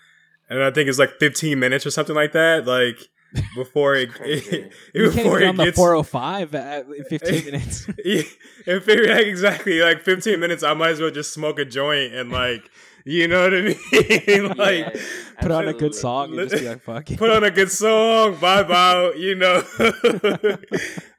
And 0.50 0.64
I 0.64 0.72
think 0.72 0.90
it's 0.90 1.00
like 1.00 1.20
15 1.20 1.60
minutes 1.60 1.86
or 1.86 1.92
something 1.92 2.16
like 2.16 2.32
that. 2.34 2.66
Like 2.66 2.98
before 3.56 3.96
it, 3.96 4.10
it, 4.22 4.72
You 4.94 5.12
before 5.12 5.40
can't 5.40 5.40
get 5.40 5.48
on 5.50 5.54
it 5.54 5.58
the 5.58 5.64
gets 5.66 5.78
405 5.78 6.56
at 6.56 6.86
15 7.10 7.46
minutes. 7.52 7.88
yeah, 8.04 8.22
and 8.66 8.82
figure 8.84 9.14
like 9.14 9.28
exactly 9.28 9.80
like 9.82 10.02
15 10.02 10.40
minutes 10.40 10.64
i 10.64 10.74
might 10.74 10.90
as 10.90 11.00
well 11.00 11.12
just 11.12 11.32
smoke 11.32 11.60
a 11.60 11.66
joint 11.66 12.12
and 12.16 12.32
like 12.32 12.68
you 13.06 13.28
know 13.28 13.44
what 13.44 13.54
i 13.54 13.62
mean 13.62 14.48
like 14.58 14.96
Yeah, 14.96 15.02
Put 15.42 15.52
on 15.52 15.68
a 15.68 15.74
good 15.74 15.94
song 15.94 16.38
and 16.40 16.50
just 16.50 16.62
be 16.62 16.68
like, 16.68 16.82
fuck 16.82 17.12
it. 17.12 17.20
put 17.20 17.30
on 17.30 17.44
a 17.44 17.52
good 17.52 17.70
song 17.72 18.36
vibe 18.36 18.72
out 18.72 19.20
you 19.20 19.36
know 19.36 19.64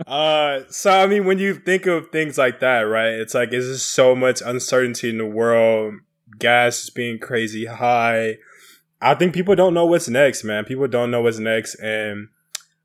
uh 0.06 0.60
so 0.68 0.90
i 0.90 1.06
mean 1.06 1.24
when 1.24 1.38
you 1.38 1.54
think 1.54 1.86
of 1.86 2.10
things 2.10 2.38
like 2.38 2.60
that 2.60 2.80
right 2.82 3.14
it's 3.14 3.34
like 3.34 3.50
there's 3.50 3.66
just 3.68 3.92
so 3.92 4.14
much 4.14 4.42
uncertainty 4.44 5.10
in 5.10 5.18
the 5.18 5.26
world 5.26 5.94
gas 6.38 6.82
is 6.84 6.90
being 6.90 7.18
crazy 7.18 7.66
high 7.66 8.36
i 9.00 9.14
think 9.14 9.34
people 9.34 9.54
don't 9.54 9.74
know 9.74 9.86
what's 9.86 10.08
next 10.08 10.44
man. 10.44 10.64
People 10.64 10.88
don't 10.88 11.10
know 11.10 11.22
what's 11.22 11.38
next. 11.38 11.74
And 11.76 12.28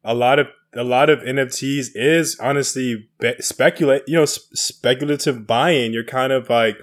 a 0.03 0.13
lot 0.13 0.39
of 0.39 0.47
a 0.73 0.83
lot 0.83 1.09
of 1.09 1.19
nfts 1.19 1.87
is 1.95 2.37
honestly 2.39 3.09
be- 3.19 3.41
speculate 3.41 4.03
you 4.07 4.15
know 4.15 4.23
s- 4.23 4.39
speculative 4.53 5.47
buying. 5.47 5.93
You're 5.93 6.03
kind 6.03 6.31
of 6.33 6.49
like 6.49 6.77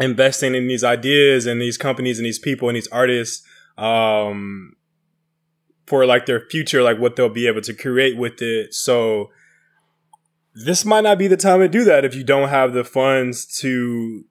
investing 0.00 0.54
in 0.54 0.66
these 0.66 0.82
ideas 0.82 1.46
and 1.46 1.60
these 1.60 1.78
companies 1.78 2.18
and 2.18 2.26
these 2.26 2.38
people 2.38 2.68
and 2.68 2.76
these 2.76 2.88
artists 2.88 3.46
um 3.78 4.74
for 5.86 6.06
like 6.06 6.26
their 6.26 6.40
future 6.40 6.82
like 6.82 6.98
what 6.98 7.16
they'll 7.16 7.28
be 7.28 7.46
able 7.46 7.60
to 7.62 7.74
create 7.74 8.16
with 8.16 8.40
it. 8.40 8.74
So 8.74 9.30
this 10.54 10.84
might 10.84 11.02
not 11.02 11.18
be 11.18 11.28
the 11.28 11.36
time 11.36 11.60
to 11.60 11.68
do 11.68 11.84
that 11.84 12.04
if 12.04 12.14
you 12.14 12.24
don't 12.24 12.48
have 12.48 12.72
the 12.72 12.84
funds 12.84 13.46
to 13.60 14.24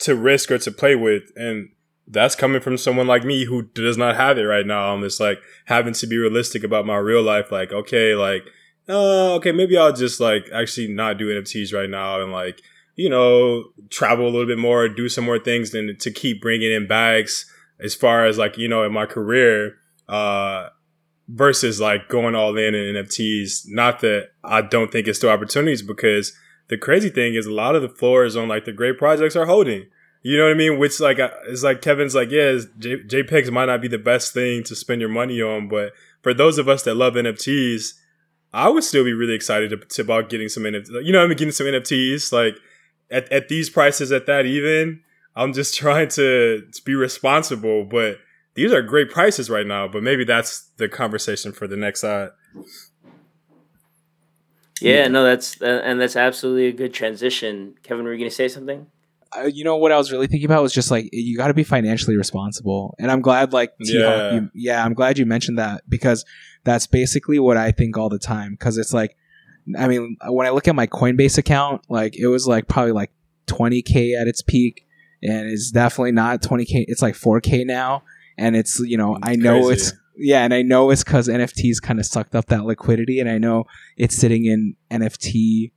to 0.00 0.14
risk 0.14 0.50
or 0.50 0.58
to 0.58 0.70
play 0.70 0.94
with. 0.94 1.24
And 1.36 1.70
that's 2.08 2.36
coming 2.36 2.60
from 2.60 2.76
someone 2.76 3.06
like 3.06 3.24
me 3.24 3.44
who 3.44 3.62
does 3.62 3.96
not 3.96 4.16
have 4.16 4.38
it 4.38 4.42
right 4.42 4.66
now. 4.66 4.94
I'm 4.94 5.02
just 5.02 5.20
like 5.20 5.40
having 5.64 5.92
to 5.94 6.06
be 6.06 6.16
realistic 6.16 6.62
about 6.62 6.86
my 6.86 6.96
real 6.96 7.22
life 7.22 7.50
like 7.50 7.72
okay 7.72 8.14
like 8.14 8.44
uh, 8.88 9.34
okay 9.34 9.52
maybe 9.52 9.76
i'll 9.76 9.92
just 9.92 10.20
like 10.20 10.48
actually 10.52 10.88
not 10.88 11.18
do 11.18 11.42
nfts 11.42 11.74
right 11.74 11.90
now 11.90 12.20
and 12.20 12.32
like 12.32 12.62
you 12.94 13.10
know 13.10 13.64
travel 13.90 14.26
a 14.26 14.30
little 14.30 14.46
bit 14.46 14.58
more 14.58 14.88
do 14.88 15.08
some 15.08 15.24
more 15.24 15.38
things 15.38 15.72
than 15.72 15.96
to 15.98 16.10
keep 16.10 16.40
bringing 16.40 16.72
in 16.72 16.86
bags 16.86 17.50
as 17.80 17.94
far 17.94 18.24
as 18.24 18.38
like 18.38 18.56
you 18.56 18.68
know 18.68 18.84
in 18.84 18.92
my 18.92 19.04
career 19.04 19.76
uh 20.08 20.68
versus 21.28 21.80
like 21.80 22.08
going 22.08 22.36
all 22.36 22.56
in 22.56 22.74
in 22.74 22.94
nfts 22.94 23.64
not 23.66 24.00
that 24.00 24.28
i 24.44 24.62
don't 24.62 24.92
think 24.92 25.08
it's 25.08 25.18
still 25.18 25.30
opportunities 25.30 25.82
because 25.82 26.32
the 26.68 26.78
crazy 26.78 27.10
thing 27.10 27.34
is 27.34 27.46
a 27.46 27.52
lot 27.52 27.74
of 27.74 27.82
the 27.82 27.88
floors 27.88 28.36
on 28.36 28.48
like 28.48 28.64
the 28.64 28.72
great 28.72 28.96
projects 28.98 29.34
are 29.34 29.46
holding 29.46 29.86
you 30.26 30.36
know 30.36 30.44
what 30.44 30.50
i 30.50 30.54
mean 30.54 30.78
which 30.78 30.98
like 30.98 31.20
uh, 31.20 31.30
it's 31.46 31.62
like 31.62 31.80
kevin's 31.80 32.14
like 32.14 32.30
yeah 32.30 32.58
J- 32.78 33.04
jpegs 33.04 33.50
might 33.50 33.66
not 33.66 33.80
be 33.80 33.86
the 33.86 33.98
best 33.98 34.34
thing 34.34 34.64
to 34.64 34.74
spend 34.74 35.00
your 35.00 35.10
money 35.10 35.40
on 35.40 35.68
but 35.68 35.92
for 36.22 36.34
those 36.34 36.58
of 36.58 36.68
us 36.68 36.82
that 36.82 36.96
love 36.96 37.14
nfts 37.14 37.92
i 38.52 38.68
would 38.68 38.82
still 38.82 39.04
be 39.04 39.12
really 39.12 39.34
excited 39.34 39.70
to, 39.70 39.76
to 39.76 40.02
about 40.02 40.28
getting 40.28 40.48
some 40.48 40.64
nfts 40.64 40.88
you 41.04 41.12
know 41.12 41.20
what 41.20 41.26
i 41.26 41.28
mean 41.28 41.36
getting 41.36 41.52
some 41.52 41.66
nfts 41.66 42.32
like 42.32 42.56
at, 43.08 43.30
at 43.30 43.48
these 43.48 43.70
prices 43.70 44.10
at 44.10 44.26
that 44.26 44.46
even 44.46 45.00
i'm 45.36 45.52
just 45.52 45.76
trying 45.78 46.08
to, 46.08 46.66
to 46.72 46.82
be 46.84 46.94
responsible 46.94 47.84
but 47.84 48.18
these 48.54 48.72
are 48.72 48.82
great 48.82 49.10
prices 49.10 49.48
right 49.48 49.66
now 49.66 49.86
but 49.86 50.02
maybe 50.02 50.24
that's 50.24 50.70
the 50.78 50.88
conversation 50.88 51.52
for 51.52 51.68
the 51.68 51.76
next 51.76 52.00
side 52.00 52.30
Yeah, 54.80 55.08
no, 55.08 55.24
that's 55.24 55.60
uh, 55.62 55.80
and 55.84 55.98
that's 55.98 56.16
absolutely 56.16 56.66
a 56.66 56.72
good 56.72 56.92
transition. 56.92 57.76
Kevin, 57.82 58.04
were 58.04 58.12
you 58.12 58.18
going 58.18 58.28
to 58.28 58.34
say 58.34 58.46
something? 58.46 58.86
Uh, 59.36 59.42
you 59.52 59.64
know 59.64 59.76
what 59.76 59.92
I 59.92 59.96
was 59.96 60.12
really 60.12 60.26
thinking 60.26 60.46
about 60.46 60.62
was 60.62 60.72
just 60.72 60.90
like 60.90 61.08
you 61.12 61.36
got 61.36 61.48
to 61.48 61.54
be 61.54 61.64
financially 61.64 62.16
responsible, 62.16 62.94
and 62.98 63.10
I'm 63.10 63.20
glad 63.22 63.52
like 63.52 63.72
Yeah. 63.80 64.34
you, 64.34 64.50
yeah, 64.54 64.84
I'm 64.84 64.94
glad 64.94 65.18
you 65.18 65.26
mentioned 65.26 65.58
that 65.58 65.82
because 65.88 66.24
that's 66.64 66.86
basically 66.86 67.38
what 67.38 67.56
I 67.56 67.70
think 67.72 67.96
all 67.96 68.08
the 68.08 68.18
time. 68.18 68.52
Because 68.52 68.76
it's 68.78 68.92
like, 68.92 69.16
I 69.78 69.88
mean, 69.88 70.16
when 70.28 70.46
I 70.46 70.50
look 70.50 70.68
at 70.68 70.74
my 70.74 70.86
Coinbase 70.86 71.38
account, 71.38 71.82
like 71.88 72.16
it 72.16 72.26
was 72.26 72.46
like 72.46 72.68
probably 72.68 72.92
like 72.92 73.10
20k 73.46 74.20
at 74.20 74.26
its 74.28 74.42
peak, 74.42 74.86
and 75.22 75.48
it's 75.50 75.70
definitely 75.70 76.12
not 76.12 76.42
20k. 76.42 76.84
It's 76.88 77.02
like 77.02 77.14
4k 77.14 77.64
now, 77.66 78.02
and 78.38 78.54
it's 78.56 78.78
you 78.80 78.96
know 78.96 79.18
I 79.22 79.36
know 79.36 79.66
Crazy. 79.66 79.72
it's 79.72 79.92
yeah, 80.18 80.44
and 80.44 80.54
I 80.54 80.62
know 80.62 80.90
it's 80.90 81.04
because 81.04 81.28
NFTs 81.28 81.82
kind 81.82 81.98
of 82.00 82.06
sucked 82.06 82.34
up 82.34 82.46
that 82.46 82.64
liquidity, 82.64 83.20
and 83.20 83.28
I 83.28 83.38
know 83.38 83.64
it's 83.96 84.16
sitting 84.16 84.44
in 84.46 84.76
NFT 84.90 85.72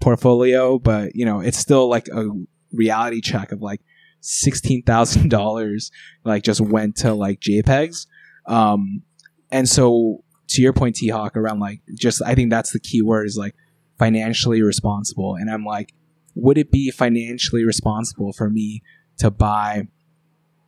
portfolio, 0.00 0.78
but 0.78 1.14
you 1.14 1.24
know 1.24 1.40
it's 1.40 1.58
still 1.58 1.88
like 1.88 2.08
a 2.08 2.28
reality 2.72 3.20
check 3.20 3.52
of 3.52 3.62
like 3.62 3.80
sixteen 4.20 4.82
thousand 4.82 5.30
dollars, 5.30 5.90
like 6.24 6.42
just 6.42 6.60
went 6.60 6.96
to 6.96 7.14
like 7.14 7.40
JPEGs, 7.40 8.06
um, 8.46 9.02
and 9.50 9.68
so 9.68 10.24
to 10.48 10.62
your 10.62 10.72
point, 10.72 10.96
T 10.96 11.08
Hawk, 11.08 11.36
around 11.36 11.60
like 11.60 11.80
just 11.94 12.22
I 12.22 12.34
think 12.34 12.50
that's 12.50 12.72
the 12.72 12.80
key 12.80 13.02
word 13.02 13.26
is 13.26 13.36
like 13.36 13.54
financially 13.98 14.62
responsible, 14.62 15.34
and 15.34 15.50
I'm 15.50 15.64
like, 15.64 15.94
would 16.34 16.58
it 16.58 16.70
be 16.70 16.90
financially 16.90 17.64
responsible 17.64 18.32
for 18.32 18.50
me 18.50 18.82
to 19.18 19.30
buy, 19.30 19.88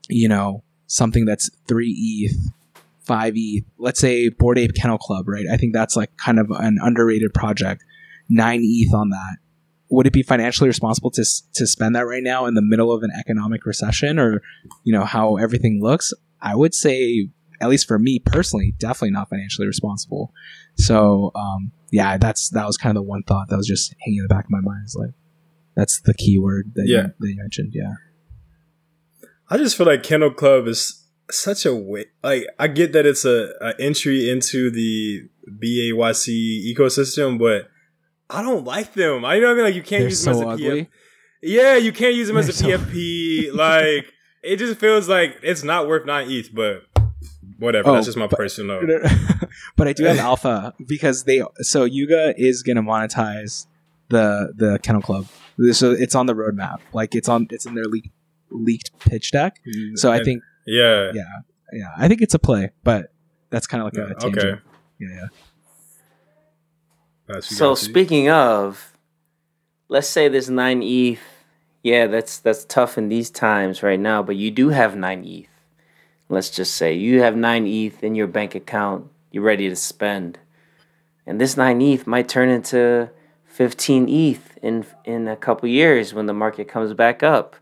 you 0.09 0.29
know, 0.29 0.63
something 0.87 1.25
that's 1.25 1.51
three 1.67 1.95
ETH? 1.97 2.53
five 3.05 3.35
ETH, 3.37 3.65
let's 3.79 4.01
say 4.01 4.29
Bored 4.29 4.59
Ape 4.59 4.75
Kennel 4.75 4.99
Club, 4.99 5.29
right? 5.29 5.45
I 5.53 5.57
think 5.57 5.75
that's 5.75 5.97
like 5.97 6.17
kind 6.17 6.39
of 6.39 6.51
an 6.51 6.79
underrated 6.81 7.35
project. 7.35 7.85
Nine 8.29 8.61
ETH 8.63 8.95
on 8.95 9.11
that. 9.11 9.37
Would 9.95 10.07
it 10.07 10.13
be 10.13 10.23
financially 10.23 10.69
responsible 10.69 11.11
to 11.13 11.25
to 11.55 11.67
spend 11.67 11.95
that 11.97 12.07
right 12.07 12.23
now 12.23 12.47
in 12.47 12.55
the 12.55 12.63
middle 12.63 12.93
of 12.93 13.03
an 13.03 13.11
economic 13.19 13.65
recession, 13.65 14.19
or 14.19 14.41
you 14.83 14.93
know 14.93 15.05
how 15.05 15.37
everything 15.37 15.81
looks? 15.83 16.13
I 16.41 16.55
would 16.55 16.75
say, 16.75 17.29
at 17.61 17.69
least 17.69 17.87
for 17.89 17.99
me 17.99 18.19
personally, 18.25 18.75
definitely 18.79 19.13
not 19.13 19.29
financially 19.31 19.67
responsible. 19.67 20.33
So, 20.77 21.31
um, 21.35 21.73
yeah, 21.93 22.17
that's 22.19 22.51
that 22.51 22.67
was 22.67 22.77
kind 22.77 22.91
of 22.97 23.03
the 23.03 23.09
one 23.09 23.23
thought 23.23 23.49
that 23.49 23.57
was 23.57 23.67
just 23.69 23.95
hanging 24.05 24.19
in 24.19 24.25
the 24.25 24.35
back 24.35 24.45
of 24.47 24.51
my 24.51 24.61
mind. 24.61 24.85
Is 24.87 24.97
like 24.99 25.15
that's 25.77 26.01
the 26.01 26.15
key 26.15 26.39
word 26.39 26.73
that, 26.75 26.85
Yeah. 26.87 26.97
you, 27.03 27.13
that 27.21 27.29
you 27.29 27.37
mentioned. 27.37 27.73
Yeah, 27.75 27.93
I 29.49 29.59
just 29.59 29.77
feel 29.77 29.87
like 29.87 30.03
Kennel 30.03 30.31
Club 30.33 30.67
is 30.67 31.05
such 31.31 31.65
a 31.67 31.75
way. 31.75 32.07
Like 32.23 32.47
I 32.59 32.69
get 32.69 32.93
that 32.93 33.07
it's 33.07 33.25
a, 33.25 33.51
a 33.61 33.75
entry 33.81 34.29
into 34.31 34.71
the 34.71 35.29
BAYC 35.49 36.75
ecosystem, 36.75 37.39
but 37.39 37.69
I 38.31 38.43
don't 38.43 38.65
like 38.65 38.95
them. 38.95 39.25
I 39.25 39.35
you 39.37 39.41
know 39.43 39.49
what 39.49 39.53
I 39.53 39.57
mean. 39.57 39.65
Like 39.65 39.75
you 39.75 39.83
can't 39.83 40.01
they're 40.03 40.09
use 40.09 40.25
them 40.25 40.35
so 40.35 40.41
as 40.41 40.47
a 40.47 40.51
ugly. 40.67 40.83
PF. 40.83 40.89
Yeah, 41.43 41.77
you 41.77 41.93
can't 41.93 42.15
use 42.15 42.29
them 42.29 42.37
as 42.39 42.49
a 42.49 42.53
so- 42.53 42.67
PFP. 42.67 43.53
like 43.55 44.07
it 44.43 44.57
just 44.57 44.79
feels 44.81 45.09
like 45.09 45.37
it's 45.43 45.63
not 45.63 45.87
worth 45.89 46.07
nine 46.07 46.31
ETH, 46.31 46.55
but 46.55 46.83
whatever. 47.59 47.91
Oh, 47.91 47.95
That's 47.95 48.07
just 48.07 48.19
my 48.19 48.27
but- 48.27 48.37
personal 48.39 48.81
but 49.77 49.89
I 49.89 49.93
do 49.93 50.05
have 50.05 50.19
alpha 50.31 50.75
because 50.87 51.25
they 51.25 51.43
so 51.59 51.85
Yuga 51.85 52.35
is 52.39 52.63
gonna 52.63 52.83
monetize 52.83 53.67
the 54.09 54.53
the 54.57 54.79
Kennel 54.83 55.03
Club. 55.03 55.27
So 55.73 55.93
it's 55.93 56.15
on 56.15 56.27
the 56.27 56.35
roadmap. 56.35 56.79
Like 56.93 57.15
it's 57.15 57.29
on 57.29 57.47
it's 57.51 57.67
in 57.67 57.75
their 57.75 57.85
leaked 57.85 58.11
leaked 58.51 58.99
pitch 59.01 59.31
deck. 59.33 59.61
Mm, 59.67 59.99
so 59.99 60.11
I 60.11 60.17
And- 60.17 60.25
think 60.25 60.43
yeah, 60.67 61.13
yeah 61.15 61.23
yeah 61.73 61.89
I 61.99 62.09
think 62.09 62.23
it's 62.23 62.35
a 62.35 62.39
play, 62.39 62.71
but 62.85 63.13
that's 63.51 63.67
kind 63.67 63.83
of 63.83 63.93
like 63.93 64.11
a 64.11 64.15
tangent. 64.15 64.39
okay. 64.39 64.61
Yeah, 64.99 65.09
yeah. 65.13 65.27
So 67.41 67.75
speaking 67.75 68.29
of, 68.29 68.93
let's 69.89 70.09
say 70.09 70.29
this 70.29 70.49
nine 70.49 70.83
ETH. 70.83 71.21
Yeah, 71.83 72.07
that's 72.07 72.39
that's 72.39 72.65
tough 72.65 72.97
in 72.97 73.09
these 73.09 73.31
times 73.31 73.83
right 73.83 74.01
now. 74.01 74.23
But 74.23 74.37
you 74.37 74.51
do 74.51 74.71
have 74.71 74.97
nine 74.97 75.25
ETH. 75.25 75.49
Let's 76.29 76.51
just 76.51 76.75
say 76.75 76.95
you 76.95 77.21
have 77.21 77.37
nine 77.37 77.67
ETH 77.67 78.03
in 78.03 78.15
your 78.15 78.27
bank 78.27 78.55
account. 78.55 79.11
You're 79.31 79.43
ready 79.43 79.69
to 79.69 79.77
spend, 79.77 80.39
and 81.27 81.41
this 81.41 81.57
nine 81.57 81.81
ETH 81.83 82.07
might 82.07 82.29
turn 82.29 82.49
into 82.49 83.11
fifteen 83.45 84.09
ETH 84.09 84.59
in 84.63 84.87
in 85.05 85.29
a 85.29 85.37
couple 85.37 85.69
years 85.69 86.15
when 86.15 86.27
the 86.27 86.33
market 86.33 86.69
comes 86.69 86.93
back 86.95 87.23
up. 87.23 87.57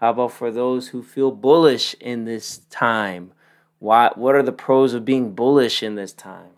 How 0.00 0.10
about 0.10 0.32
for 0.32 0.50
those 0.50 0.88
who 0.88 1.02
feel 1.02 1.30
bullish 1.30 1.94
in 2.00 2.24
this 2.24 2.58
time? 2.70 3.32
Why? 3.78 4.10
What 4.14 4.34
are 4.34 4.42
the 4.42 4.52
pros 4.52 4.94
of 4.94 5.04
being 5.04 5.34
bullish 5.34 5.82
in 5.82 5.94
this 5.94 6.12
time? 6.12 6.50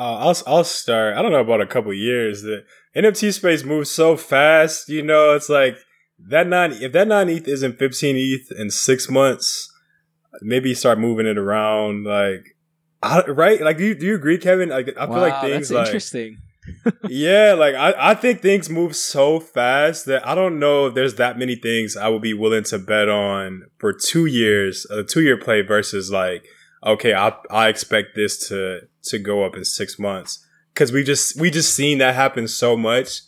Uh, 0.00 0.16
I'll 0.16 0.36
I'll 0.46 0.64
start. 0.64 1.14
I 1.14 1.20
don't 1.20 1.30
know 1.30 1.40
about 1.40 1.60
a 1.60 1.66
couple 1.66 1.92
years. 1.92 2.40
The 2.40 2.64
NFT 2.96 3.34
space 3.34 3.64
moves 3.64 3.90
so 3.90 4.16
fast. 4.16 4.88
You 4.88 5.02
know, 5.02 5.34
it's 5.34 5.50
like 5.50 5.76
that 6.18 6.46
nine. 6.46 6.72
If 6.72 6.92
that 6.92 7.06
nine 7.06 7.28
ETH 7.28 7.46
isn't 7.46 7.78
fifteen 7.78 8.16
ETH 8.16 8.50
in 8.58 8.70
six 8.70 9.10
months, 9.10 9.70
maybe 10.40 10.72
start 10.72 10.98
moving 10.98 11.26
it 11.26 11.36
around, 11.36 12.04
like 12.04 12.56
I, 13.02 13.24
right? 13.26 13.60
Like, 13.60 13.76
do 13.76 13.84
you 13.84 13.94
do 13.94 14.06
you 14.06 14.14
agree, 14.14 14.38
Kevin? 14.38 14.70
Like, 14.70 14.96
I 14.96 15.04
wow, 15.04 15.12
feel 15.12 15.22
like 15.22 15.40
things 15.42 15.68
that's 15.68 15.70
like 15.70 15.86
interesting. 15.88 16.38
yeah, 17.10 17.52
like 17.52 17.74
I, 17.74 17.92
I 17.98 18.14
think 18.14 18.40
things 18.40 18.70
move 18.70 18.96
so 18.96 19.38
fast 19.38 20.06
that 20.06 20.26
I 20.26 20.34
don't 20.34 20.58
know 20.58 20.86
if 20.86 20.94
there's 20.94 21.16
that 21.16 21.38
many 21.38 21.56
things 21.56 21.98
I 21.98 22.08
would 22.08 22.22
be 22.22 22.32
willing 22.32 22.64
to 22.64 22.78
bet 22.78 23.10
on 23.10 23.64
for 23.76 23.92
two 23.92 24.24
years, 24.24 24.86
a 24.90 25.04
two 25.04 25.20
year 25.20 25.36
play 25.36 25.60
versus 25.60 26.10
like, 26.10 26.46
okay, 26.84 27.14
I 27.14 27.34
I 27.50 27.68
expect 27.68 28.14
this 28.14 28.48
to 28.48 28.82
to 29.04 29.18
go 29.18 29.44
up 29.44 29.56
in 29.56 29.64
six 29.64 29.98
months 29.98 30.46
because 30.74 30.92
we 30.92 31.04
just 31.04 31.40
we 31.40 31.50
just 31.50 31.74
seen 31.74 31.98
that 31.98 32.14
happen 32.14 32.48
so 32.48 32.76
much 32.76 33.22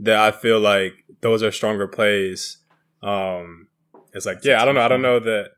that 0.00 0.18
I 0.18 0.30
feel 0.30 0.60
like 0.60 0.92
those 1.20 1.42
are 1.42 1.52
stronger 1.52 1.86
plays. 1.86 2.58
Um, 3.02 3.68
it's 4.12 4.26
like 4.26 4.44
yeah, 4.44 4.60
I 4.60 4.64
don't 4.64 4.74
know, 4.74 4.82
I 4.82 4.88
don't 4.88 5.02
know 5.02 5.20
that. 5.20 5.50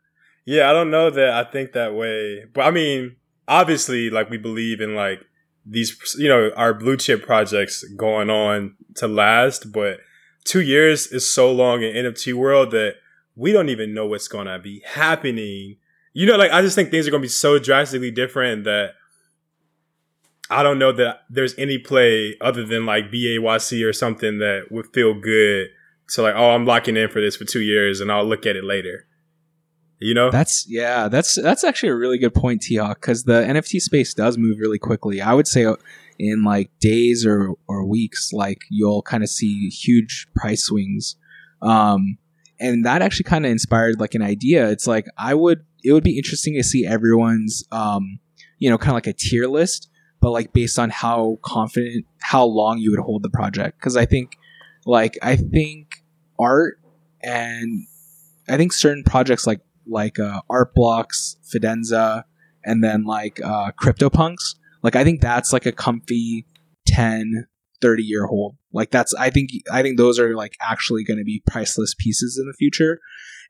Yeah, 0.45 0.71
I 0.71 0.73
don't 0.73 0.91
know 0.91 1.11
that 1.11 1.31
I 1.31 1.45
think 1.51 1.73
that 1.73 1.95
way, 1.95 2.47
but 2.55 2.63
I 2.63 2.71
mean, 2.71 3.17
obviously, 3.47 4.09
like 4.09 4.31
we 4.31 4.39
believe 4.39 4.81
in 4.81 4.95
like 4.95 5.21
these, 5.67 6.17
you 6.19 6.29
know, 6.29 6.51
our 6.57 6.73
blue 6.73 6.97
chip 6.97 7.25
projects 7.25 7.85
going 7.97 8.31
on 8.31 8.75
to 8.97 9.07
last, 9.07 9.73
but 9.73 9.99
two 10.45 10.61
years 10.61 11.07
is 11.09 11.31
so 11.31 11.53
long 11.53 11.83
in 11.83 11.95
NFT 12.07 12.33
world 12.33 12.71
that 12.71 12.95
we 13.37 13.53
don't 13.53 13.69
even 13.69 13.95
know 13.95 14.07
what's 14.07 14.29
to 14.29 14.59
be 14.59 14.83
happening. 14.87 15.77
You 16.13 16.27
know, 16.27 16.37
like 16.37 16.51
I 16.51 16.63
just 16.63 16.75
think 16.75 16.91
things 16.91 17.07
are 17.07 17.11
going 17.11 17.23
to 17.23 17.27
be 17.27 17.31
so 17.31 17.59
drastically 17.59 18.11
different 18.11 18.65
that 18.65 18.93
I 20.51 20.63
don't 20.63 20.79
know 20.79 20.93
that 20.93 21.23
there's 21.29 21.55
any 21.59 21.79
play 21.79 22.37
other 22.41 22.65
than 22.65 22.87
like 22.87 23.11
BAYC 23.11 23.87
or 23.87 23.93
something 23.93 24.39
that 24.39 24.67
would 24.71 24.87
feel 24.95 25.15
good. 25.15 25.69
So 26.09 26.23
like, 26.23 26.35
oh, 26.35 26.51
I'm 26.51 26.65
locking 26.65 26.97
in 26.97 27.11
for 27.11 27.21
this 27.21 27.37
for 27.37 27.45
two 27.45 27.61
years 27.61 28.01
and 28.01 28.11
I'll 28.11 28.25
look 28.25 28.47
at 28.47 28.57
it 28.57 28.65
later. 28.65 29.07
You 30.01 30.15
know, 30.15 30.31
that's 30.31 30.65
yeah, 30.69 31.09
that's 31.09 31.35
that's 31.43 31.65
actually 31.65 31.89
a 31.89 31.97
really 31.97 32.19
good 32.19 32.33
point, 32.33 32.63
T 32.63 32.77
Hawk, 32.77 33.01
because 33.01 33.25
the 33.25 33.43
NFT 33.43 33.81
space 33.81 34.15
does 34.15 34.39
move 34.39 34.59
really 34.61 34.79
quickly. 34.79 35.21
I 35.21 35.35
would 35.35 35.49
say 35.49 35.67
in 36.21 36.45
like 36.45 36.71
days 36.79 37.27
or 37.27 37.55
or 37.67 37.85
weeks, 37.85 38.33
like 38.33 38.61
you'll 38.71 39.03
kind 39.03 39.25
of 39.25 39.29
see 39.29 39.69
huge 39.69 40.29
price 40.37 40.65
swings. 40.65 41.17
Um, 41.63 42.19
and 42.61 42.85
that 42.85 43.03
actually 43.03 43.25
kind 43.25 43.45
of 43.45 43.51
inspired 43.51 43.99
like 43.99 44.15
an 44.15 44.23
idea. 44.23 44.71
It's 44.71 44.87
like 44.87 45.07
I 45.19 45.35
would 45.35 45.65
it 45.85 45.93
would 45.93 46.05
be 46.05 46.17
interesting 46.17 46.55
to 46.55 46.63
see 46.63 46.87
everyone's 46.87 47.65
um, 47.73 48.21
you 48.59 48.69
know, 48.69 48.79
kind 48.79 48.91
of 48.91 48.95
like 48.95 49.07
a 49.07 49.13
tier 49.13 49.47
list, 49.47 49.89
but 50.21 50.31
like 50.31 50.53
based 50.53 50.79
on 50.79 50.91
how 50.91 51.39
confident, 51.43 52.05
how 52.21 52.45
long 52.45 52.79
you 52.79 52.91
would 52.91 53.01
hold 53.01 53.23
the 53.23 53.31
project. 53.31 53.79
Because 53.79 53.97
I 53.97 54.05
think, 54.05 54.37
like, 54.85 55.17
I 55.23 55.37
think 55.37 56.03
art 56.39 56.81
and 57.23 57.87
I 58.49 58.57
think 58.57 58.73
certain 58.73 59.05
projects 59.05 59.47
like 59.47 59.61
like 59.87 60.19
uh, 60.19 60.41
Art 60.51 60.75
Blocks, 60.75 61.37
Fidenza, 61.53 62.25
and 62.65 62.85
then 62.85 63.05
like 63.05 63.41
uh, 63.43 63.73
CryptoPunks. 63.81 64.57
Like 64.83 64.97
I 64.97 65.05
think 65.05 65.21
that's 65.21 65.53
like 65.53 65.67
a 65.67 65.73
comfy 65.73 66.47
10, 66.87 67.47
30 67.81 68.03
year 68.03 68.27
hold. 68.27 68.57
Like 68.73 68.91
that's 68.91 69.15
I 69.15 69.31
think 69.31 69.51
I 69.73 69.83
think 69.83 69.97
those 69.97 70.19
are 70.19 70.35
like 70.35 70.57
actually 70.61 71.05
going 71.05 71.19
to 71.19 71.25
be 71.25 71.43
priceless 71.47 71.95
pieces 71.99 72.39
in 72.41 72.47
the 72.47 72.55
future. 72.55 73.01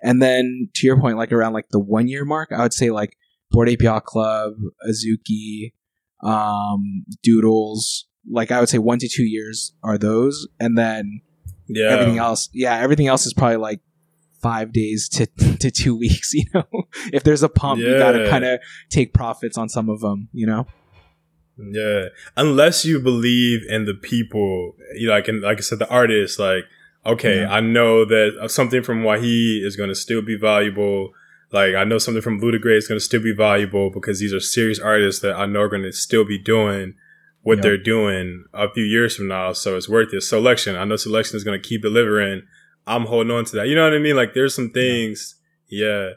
And 0.03 0.23
then 0.23 0.69
to 0.75 0.87
your 0.87 1.01
point, 1.01 1.17
like 1.17 1.33
around 1.33 1.53
like 1.53 1.69
the 1.71 1.81
one 1.81 2.09
year 2.09 2.25
mark, 2.25 2.51
I 2.53 2.63
would 2.63 2.73
say 2.73 2.91
like 2.91 3.17
Bored 3.51 3.69
Ape 3.69 3.83
Yacht 3.83 4.05
Club, 4.05 4.53
Azuki, 4.89 5.73
um, 6.23 7.05
Doodles. 7.23 8.07
Like 8.31 8.51
I 8.51 8.61
would 8.61 8.69
say 8.69 8.79
one 8.79 8.99
to 8.99 9.09
two 9.09 9.25
years 9.25 9.73
are 9.83 9.97
those, 9.97 10.47
and 10.61 10.77
then 10.77 11.23
yeah, 11.67 11.89
everything 11.89 12.19
else, 12.19 12.49
yeah, 12.53 12.77
everything 12.77 13.07
else 13.07 13.27
is 13.27 13.33
probably 13.33 13.57
like 13.57 13.81
five 14.43 14.73
days 14.73 15.09
to 15.09 15.27
to 15.59 15.71
two 15.71 15.97
weeks. 15.97 16.33
You 16.39 16.45
know, 16.55 16.65
if 17.13 17.25
there's 17.25 17.43
a 17.43 17.49
pump, 17.49 17.81
you 17.81 17.99
got 17.99 18.13
to 18.13 18.29
kind 18.29 18.45
of 18.45 18.61
take 18.91 19.15
profits 19.15 19.57
on 19.57 19.69
some 19.69 19.89
of 19.89 20.01
them. 20.01 20.29
You 20.33 20.47
know, 20.47 20.67
Yeah, 21.57 22.07
unless 22.37 22.85
you 22.85 23.01
believe 23.01 23.61
in 23.69 23.87
the 23.87 23.95
people, 23.95 24.77
you 24.95 25.09
know, 25.09 25.15
like, 25.15 25.29
and 25.29 25.43
like 25.43 25.59
I 25.59 25.61
said, 25.61 25.79
the 25.79 25.89
artist. 25.89 26.39
Like, 26.39 26.65
okay, 27.13 27.41
Yeah. 27.41 27.53
I 27.53 27.61
know 27.61 28.05
that 28.05 28.49
something 28.51 28.83
from 28.83 29.03
Wahi 29.05 29.63
is 29.65 29.77
going 29.77 29.89
to 29.89 29.95
still 29.95 30.23
be 30.23 30.37
valuable. 30.37 31.11
Like, 31.51 31.75
I 31.75 31.85
know 31.85 31.99
something 31.99 32.23
from 32.23 32.41
Ludacris 32.41 32.79
is 32.79 32.89
going 32.89 32.99
to 33.01 33.05
still 33.05 33.23
be 33.23 33.33
valuable 33.35 33.91
because 33.91 34.21
these 34.21 34.35
are 34.35 34.41
serious 34.41 34.79
artists 34.79 35.23
that 35.23 35.35
I 35.35 35.47
know 35.47 35.61
are 35.63 35.69
going 35.69 35.83
to 35.83 35.93
still 35.93 36.25
be 36.25 36.39
doing 36.39 36.95
what 37.43 37.59
Yeah. 37.59 37.63
they're 37.63 37.79
doing 37.79 38.45
a 38.53 38.71
few 38.71 38.85
years 38.85 39.17
from 39.17 39.29
now. 39.29 39.53
So 39.53 39.77
it's 39.77 39.89
worth 39.89 40.13
it. 40.13 40.21
Selection, 40.23 40.77
I 40.77 40.85
know 40.85 40.97
Selection 40.97 41.37
is 41.37 41.45
going 41.45 41.61
to 41.61 41.69
keep 41.69 41.83
delivering. 41.83 42.43
I'm 42.87 43.07
holding 43.07 43.31
on 43.31 43.45
to 43.47 43.57
that. 43.57 43.69
You 43.69 43.75
know 43.77 43.85
what 43.85 43.95
I 43.95 43.99
mean? 43.99 44.17
Like, 44.17 44.35
there's 44.35 44.55
some 44.55 44.71
things, 44.71 45.37
yeah. 45.69 46.11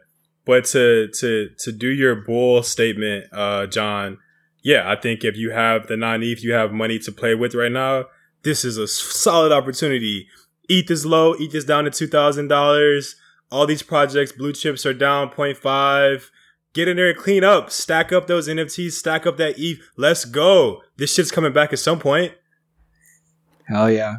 But 0.46 0.66
to 0.66 1.08
to 1.20 1.50
to 1.60 1.72
do 1.72 1.88
your 1.90 2.16
bull 2.16 2.64
statement, 2.64 3.26
uh, 3.32 3.68
John 3.68 4.18
yeah, 4.64 4.90
I 4.90 4.96
think 4.96 5.24
if 5.24 5.36
you 5.38 5.52
have 5.52 5.88
the 5.88 5.98
non 5.98 6.22
ETH, 6.24 6.44
you 6.44 6.54
have 6.54 6.72
money 6.72 7.00
to 7.00 7.12
play 7.12 7.34
with 7.36 7.56
right 7.56 7.72
now. 7.72 8.06
This 8.44 8.64
is 8.66 8.78
a 8.78 8.88
solid 8.88 9.52
opportunity. 9.52 10.28
ETH 10.72 10.90
is 10.90 11.06
low. 11.06 11.34
ETH 11.34 11.54
is 11.54 11.66
down 11.66 11.84
to 11.84 11.92
two 11.92 12.08
thousand 12.08 12.48
dollars. 12.48 13.16
All 13.52 13.68
these 13.68 13.84
projects, 13.84 14.32
blue 14.32 14.54
chips 14.54 14.86
are 14.86 14.94
down 14.94 15.30
0.5. 15.30 16.30
Get 16.74 16.88
in 16.88 16.96
there 16.96 17.10
and 17.10 17.18
clean 17.18 17.44
up. 17.44 17.70
Stack 17.70 18.14
up 18.14 18.28
those 18.28 18.48
NFTs. 18.48 18.94
Stack 18.94 19.28
up 19.28 19.36
that 19.38 19.56
ETH. 19.58 19.80
Let's 19.98 20.24
go. 20.24 20.82
This 20.96 21.14
shit's 21.14 21.32
coming 21.32 21.52
back 21.52 21.74
at 21.74 21.80
some 21.80 22.00
point. 22.00 22.34
hell 23.68 23.92
yeah. 23.92 24.18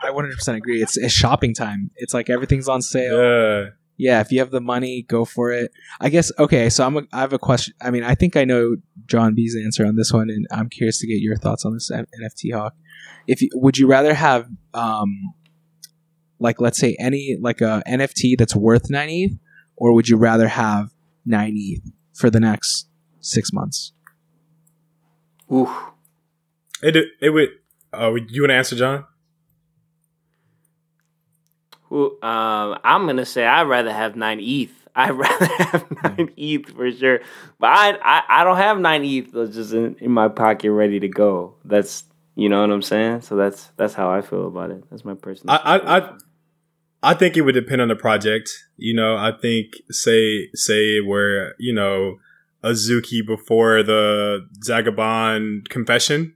I 0.00 0.10
100% 0.10 0.54
agree. 0.54 0.82
It's, 0.82 0.96
it's 0.96 1.12
shopping 1.12 1.52
time. 1.52 1.90
It's 1.96 2.14
like 2.14 2.30
everything's 2.30 2.68
on 2.68 2.80
sale. 2.80 3.20
Yeah. 3.20 3.70
yeah, 3.96 4.20
if 4.20 4.30
you 4.30 4.38
have 4.38 4.52
the 4.52 4.60
money, 4.60 5.02
go 5.02 5.24
for 5.24 5.50
it. 5.50 5.72
I 6.00 6.10
guess 6.10 6.30
okay. 6.38 6.70
So 6.70 6.86
I'm 6.86 6.96
a, 6.98 7.02
I 7.12 7.20
have 7.20 7.32
a 7.32 7.38
question. 7.38 7.74
I 7.80 7.90
mean, 7.90 8.04
I 8.04 8.14
think 8.14 8.36
I 8.36 8.44
know 8.44 8.76
John 9.06 9.34
B's 9.34 9.56
answer 9.56 9.84
on 9.84 9.96
this 9.96 10.12
one, 10.12 10.30
and 10.30 10.46
I'm 10.52 10.68
curious 10.68 11.00
to 11.00 11.06
get 11.08 11.20
your 11.20 11.36
thoughts 11.36 11.64
on 11.64 11.72
this 11.72 11.90
NFT 11.90 12.52
hawk. 12.52 12.74
If 13.26 13.40
you, 13.40 13.48
would 13.54 13.78
you 13.78 13.86
rather 13.86 14.12
have 14.12 14.46
um, 14.74 15.32
like 16.38 16.60
let's 16.60 16.78
say 16.78 16.96
any 16.98 17.36
like 17.40 17.60
a 17.60 17.82
NFT 17.86 18.36
that's 18.38 18.54
worth 18.54 18.90
nine 18.90 19.08
ETH, 19.10 19.32
or 19.76 19.92
would 19.92 20.08
you 20.08 20.16
rather 20.16 20.48
have 20.48 20.90
nine 21.24 21.54
ETH 21.56 21.82
for 22.14 22.30
the 22.30 22.40
next 22.40 22.88
six 23.20 23.52
months? 23.52 23.92
Ooh. 25.52 25.70
It 26.82 26.96
it 27.20 27.30
would. 27.30 27.48
Uh, 27.92 28.10
would 28.12 28.30
you 28.30 28.42
want 28.42 28.50
to 28.50 28.54
answer, 28.54 28.76
John? 28.76 29.04
Ooh, 31.92 32.18
um, 32.22 32.78
I'm 32.82 33.06
gonna 33.06 33.24
say 33.24 33.46
I'd 33.46 33.68
rather 33.68 33.92
have 33.92 34.16
nine 34.16 34.40
ETH. 34.40 34.70
I'd 34.96 35.10
rather 35.10 35.46
have 35.46 35.86
nine 36.04 36.30
ETH 36.36 36.70
for 36.70 36.90
sure. 36.90 37.20
But 37.58 37.66
I, 37.68 37.98
I, 38.02 38.22
I 38.28 38.44
don't 38.44 38.56
have 38.56 38.78
nine 38.78 39.04
ETH 39.04 39.32
that's 39.32 39.54
just 39.54 39.72
in, 39.72 39.96
in 40.00 40.10
my 40.10 40.28
pocket 40.28 40.70
ready 40.72 41.00
to 41.00 41.08
go. 41.08 41.54
That's 41.64 42.04
you 42.34 42.48
know 42.48 42.60
what 42.60 42.70
I'm 42.70 42.82
saying? 42.82 43.22
So 43.22 43.36
that's 43.36 43.70
that's 43.76 43.94
how 43.94 44.10
I 44.10 44.20
feel 44.20 44.46
about 44.46 44.70
it. 44.70 44.84
That's 44.90 45.04
my 45.04 45.14
personal 45.14 45.54
I, 45.54 45.76
I, 45.76 45.98
I, 45.98 46.12
I 47.02 47.14
think 47.14 47.36
it 47.36 47.42
would 47.42 47.54
depend 47.54 47.80
on 47.80 47.88
the 47.88 47.96
project. 47.96 48.50
You 48.76 48.94
know, 48.94 49.16
I 49.16 49.32
think 49.40 49.74
say 49.90 50.48
say 50.54 51.00
where 51.00 51.54
you 51.58 51.72
know 51.72 52.16
Azuki 52.62 53.24
before 53.24 53.82
the 53.82 54.48
Zagabond 54.62 55.68
confession. 55.68 56.34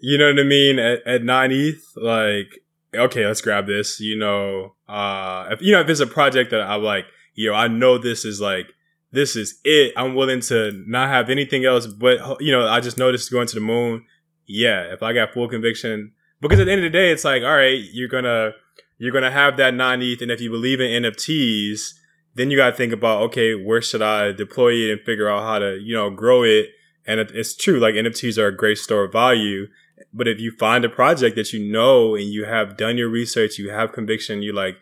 You 0.00 0.18
know 0.18 0.30
what 0.30 0.40
I 0.40 0.44
mean? 0.44 0.78
At, 0.78 1.06
at 1.06 1.22
nine 1.22 1.52
ETH, 1.52 1.82
like 1.96 2.62
okay, 2.94 3.26
let's 3.26 3.40
grab 3.40 3.66
this. 3.66 4.00
You 4.00 4.18
know, 4.18 4.74
uh, 4.88 5.48
if 5.52 5.62
you 5.62 5.72
know 5.72 5.80
if 5.80 5.88
it's 5.88 6.00
a 6.00 6.06
project 6.06 6.50
that 6.50 6.62
I'm 6.62 6.82
like, 6.82 7.06
yo, 7.34 7.54
I 7.54 7.68
know 7.68 7.98
this 7.98 8.24
is 8.24 8.40
like 8.40 8.66
this 9.12 9.36
is 9.36 9.60
it. 9.64 9.92
I'm 9.96 10.14
willing 10.14 10.40
to 10.40 10.72
not 10.86 11.08
have 11.08 11.30
anything 11.30 11.64
else, 11.64 11.86
but 11.86 12.40
you 12.40 12.50
know, 12.50 12.66
I 12.66 12.80
just 12.80 12.98
know 12.98 13.12
this 13.12 13.22
is 13.22 13.28
going 13.28 13.46
to 13.48 13.54
the 13.54 13.60
moon. 13.60 14.04
Yeah, 14.46 14.92
if 14.92 15.02
I 15.02 15.12
got 15.12 15.32
full 15.32 15.48
conviction, 15.48 16.12
because 16.40 16.60
at 16.60 16.66
the 16.66 16.72
end 16.72 16.84
of 16.84 16.92
the 16.92 16.98
day, 16.98 17.10
it's 17.10 17.24
like, 17.24 17.42
all 17.42 17.56
right, 17.56 17.80
you're 17.92 18.08
gonna 18.08 18.52
you're 18.98 19.12
gonna 19.12 19.30
have 19.30 19.56
that 19.56 19.74
non 19.74 20.02
ETH, 20.02 20.22
and 20.22 20.30
if 20.30 20.40
you 20.40 20.50
believe 20.50 20.80
in 20.80 21.02
NFTs, 21.02 21.94
then 22.36 22.50
you 22.50 22.56
got 22.56 22.70
to 22.70 22.76
think 22.76 22.92
about, 22.92 23.22
okay, 23.22 23.54
where 23.54 23.80
should 23.80 24.02
I 24.02 24.32
deploy 24.32 24.74
it 24.74 24.92
and 24.92 25.00
figure 25.00 25.28
out 25.28 25.42
how 25.42 25.58
to, 25.58 25.78
you 25.78 25.94
know, 25.94 26.10
grow 26.10 26.42
it. 26.42 26.66
And 27.06 27.18
it, 27.18 27.30
it's 27.32 27.56
true, 27.56 27.80
like 27.80 27.94
NFTs 27.94 28.36
are 28.36 28.48
a 28.48 28.56
great 28.56 28.76
store 28.76 29.04
of 29.04 29.12
value. 29.12 29.68
But 30.12 30.28
if 30.28 30.38
you 30.38 30.52
find 30.52 30.84
a 30.84 30.90
project 30.90 31.34
that 31.36 31.54
you 31.54 31.64
know 31.64 32.14
and 32.14 32.26
you 32.26 32.44
have 32.44 32.76
done 32.76 32.98
your 32.98 33.08
research, 33.08 33.58
you 33.58 33.70
have 33.70 33.92
conviction, 33.92 34.42
you 34.42 34.52
like, 34.52 34.76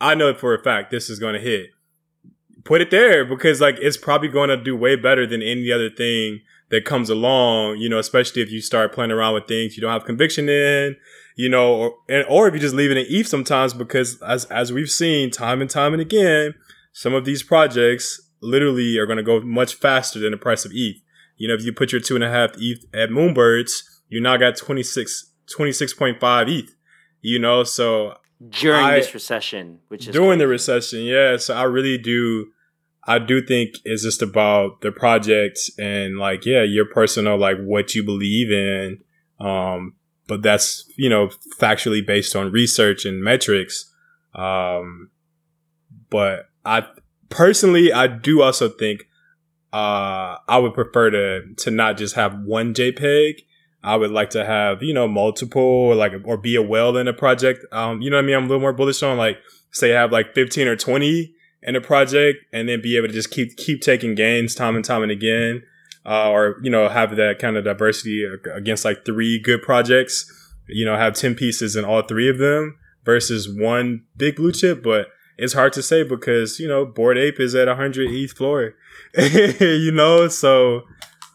I 0.00 0.14
know 0.14 0.32
for 0.32 0.54
a 0.54 0.62
fact 0.62 0.90
this 0.90 1.10
is 1.10 1.18
to 1.34 1.38
hit. 1.38 1.70
Put 2.64 2.80
it 2.80 2.90
there 2.90 3.26
because 3.26 3.60
like 3.60 3.76
it's 3.80 3.98
probably 3.98 4.28
to 4.48 4.56
do 4.56 4.74
way 4.74 4.96
better 4.96 5.26
than 5.26 5.42
any 5.42 5.70
other 5.70 5.90
thing 5.90 6.40
that 6.70 6.84
comes 6.84 7.10
along, 7.10 7.78
you 7.78 7.88
know, 7.88 7.98
especially 7.98 8.42
if 8.42 8.50
you 8.50 8.60
start 8.60 8.92
playing 8.92 9.10
around 9.10 9.34
with 9.34 9.46
things 9.46 9.76
you 9.76 9.80
don't 9.80 9.92
have 9.92 10.04
conviction 10.04 10.48
in, 10.48 10.96
you 11.36 11.48
know, 11.48 11.74
or, 11.74 11.94
and, 12.08 12.24
or 12.28 12.46
if 12.48 12.54
you 12.54 12.60
just 12.60 12.74
leave 12.74 12.90
it 12.90 12.96
in 12.96 13.06
ETH 13.08 13.26
sometimes 13.26 13.74
because 13.74 14.20
as, 14.22 14.44
as 14.46 14.72
we've 14.72 14.90
seen 14.90 15.30
time 15.30 15.60
and 15.60 15.70
time 15.70 15.92
and 15.92 16.00
again, 16.00 16.54
some 16.92 17.14
of 17.14 17.24
these 17.24 17.42
projects 17.42 18.20
literally 18.40 18.96
are 18.98 19.06
going 19.06 19.16
to 19.16 19.22
go 19.22 19.40
much 19.40 19.74
faster 19.74 20.18
than 20.18 20.30
the 20.30 20.36
price 20.36 20.64
of 20.64 20.72
ETH. 20.74 20.96
You 21.36 21.48
know, 21.48 21.54
if 21.54 21.64
you 21.64 21.72
put 21.72 21.92
your 21.92 22.00
two 22.00 22.14
and 22.14 22.24
a 22.24 22.30
half 22.30 22.50
ETH 22.58 22.84
at 22.94 23.10
Moonbirds, 23.10 23.82
you 24.08 24.20
now 24.20 24.36
got 24.36 24.56
26, 24.56 25.32
26.5 25.56 26.48
ETH, 26.48 26.74
you 27.22 27.38
know, 27.38 27.64
so 27.64 28.14
during 28.48 28.84
I- 28.84 28.96
this 28.96 29.12
recession, 29.14 29.80
which 29.88 30.06
is 30.06 30.14
during 30.14 30.38
the 30.38 30.48
recession, 30.48 31.02
yeah. 31.02 31.36
So 31.36 31.54
I 31.54 31.64
really 31.64 31.98
do, 31.98 32.46
I 33.04 33.18
do 33.18 33.44
think 33.44 33.76
it's 33.84 34.02
just 34.02 34.22
about 34.22 34.82
the 34.82 34.92
project 34.92 35.58
and 35.78 36.18
like, 36.18 36.44
yeah, 36.44 36.62
your 36.62 36.84
personal, 36.84 37.38
like 37.38 37.58
what 37.58 37.94
you 37.94 38.04
believe 38.04 38.52
in. 38.52 39.02
Um, 39.38 39.94
but 40.26 40.42
that's, 40.42 40.84
you 40.96 41.08
know, 41.08 41.30
factually 41.58 42.06
based 42.06 42.36
on 42.36 42.52
research 42.52 43.04
and 43.04 43.22
metrics. 43.22 43.92
Um, 44.34 45.10
but 46.10 46.50
I 46.64 46.86
personally, 47.30 47.92
I 47.92 48.06
do 48.06 48.42
also 48.42 48.68
think, 48.68 49.06
uh, 49.72 50.36
I 50.48 50.58
would 50.58 50.74
prefer 50.74 51.10
to, 51.10 51.54
to 51.54 51.70
not 51.70 51.96
just 51.96 52.16
have 52.16 52.38
one 52.40 52.74
JPEG. 52.74 53.40
I 53.82 53.96
would 53.96 54.10
like 54.10 54.30
to 54.30 54.44
have, 54.44 54.82
you 54.82 54.92
know, 54.92 55.08
multiple 55.08 55.62
or 55.62 55.94
like, 55.94 56.12
or 56.24 56.36
be 56.36 56.54
a 56.54 56.62
well 56.62 56.96
in 56.98 57.08
a 57.08 57.14
project. 57.14 57.64
Um, 57.72 58.02
you 58.02 58.10
know 58.10 58.16
what 58.16 58.24
I 58.24 58.26
mean? 58.26 58.36
I'm 58.36 58.44
a 58.44 58.46
little 58.46 58.60
more 58.60 58.74
bullish 58.74 59.02
on 59.02 59.16
like, 59.16 59.38
say 59.72 59.90
have 59.90 60.12
like 60.12 60.34
15 60.34 60.68
or 60.68 60.76
20 60.76 61.34
in 61.62 61.76
a 61.76 61.80
project 61.80 62.38
and 62.52 62.68
then 62.68 62.80
be 62.80 62.96
able 62.96 63.08
to 63.08 63.12
just 63.12 63.30
keep, 63.30 63.56
keep 63.56 63.80
taking 63.80 64.14
gains 64.14 64.54
time 64.54 64.76
and 64.76 64.84
time 64.84 65.02
and 65.02 65.12
again. 65.12 65.62
Uh, 66.06 66.30
or, 66.30 66.56
you 66.62 66.70
know, 66.70 66.88
have 66.88 67.16
that 67.16 67.38
kind 67.38 67.58
of 67.58 67.64
diversity 67.64 68.24
against 68.54 68.86
like 68.86 69.04
three 69.04 69.38
good 69.38 69.60
projects, 69.60 70.24
you 70.66 70.84
know, 70.84 70.96
have 70.96 71.14
10 71.14 71.34
pieces 71.34 71.76
in 71.76 71.84
all 71.84 72.00
three 72.00 72.28
of 72.28 72.38
them 72.38 72.78
versus 73.04 73.48
one 73.48 74.02
big 74.16 74.36
blue 74.36 74.50
chip. 74.50 74.82
But 74.82 75.08
it's 75.36 75.52
hard 75.52 75.74
to 75.74 75.82
say 75.82 76.02
because, 76.02 76.58
you 76.58 76.66
know, 76.66 76.86
Bored 76.86 77.18
Ape 77.18 77.38
is 77.38 77.54
at 77.54 77.68
100 77.68 78.10
ETH 78.10 78.32
floor, 78.32 78.74
you 79.18 79.92
know, 79.92 80.28
so, 80.28 80.82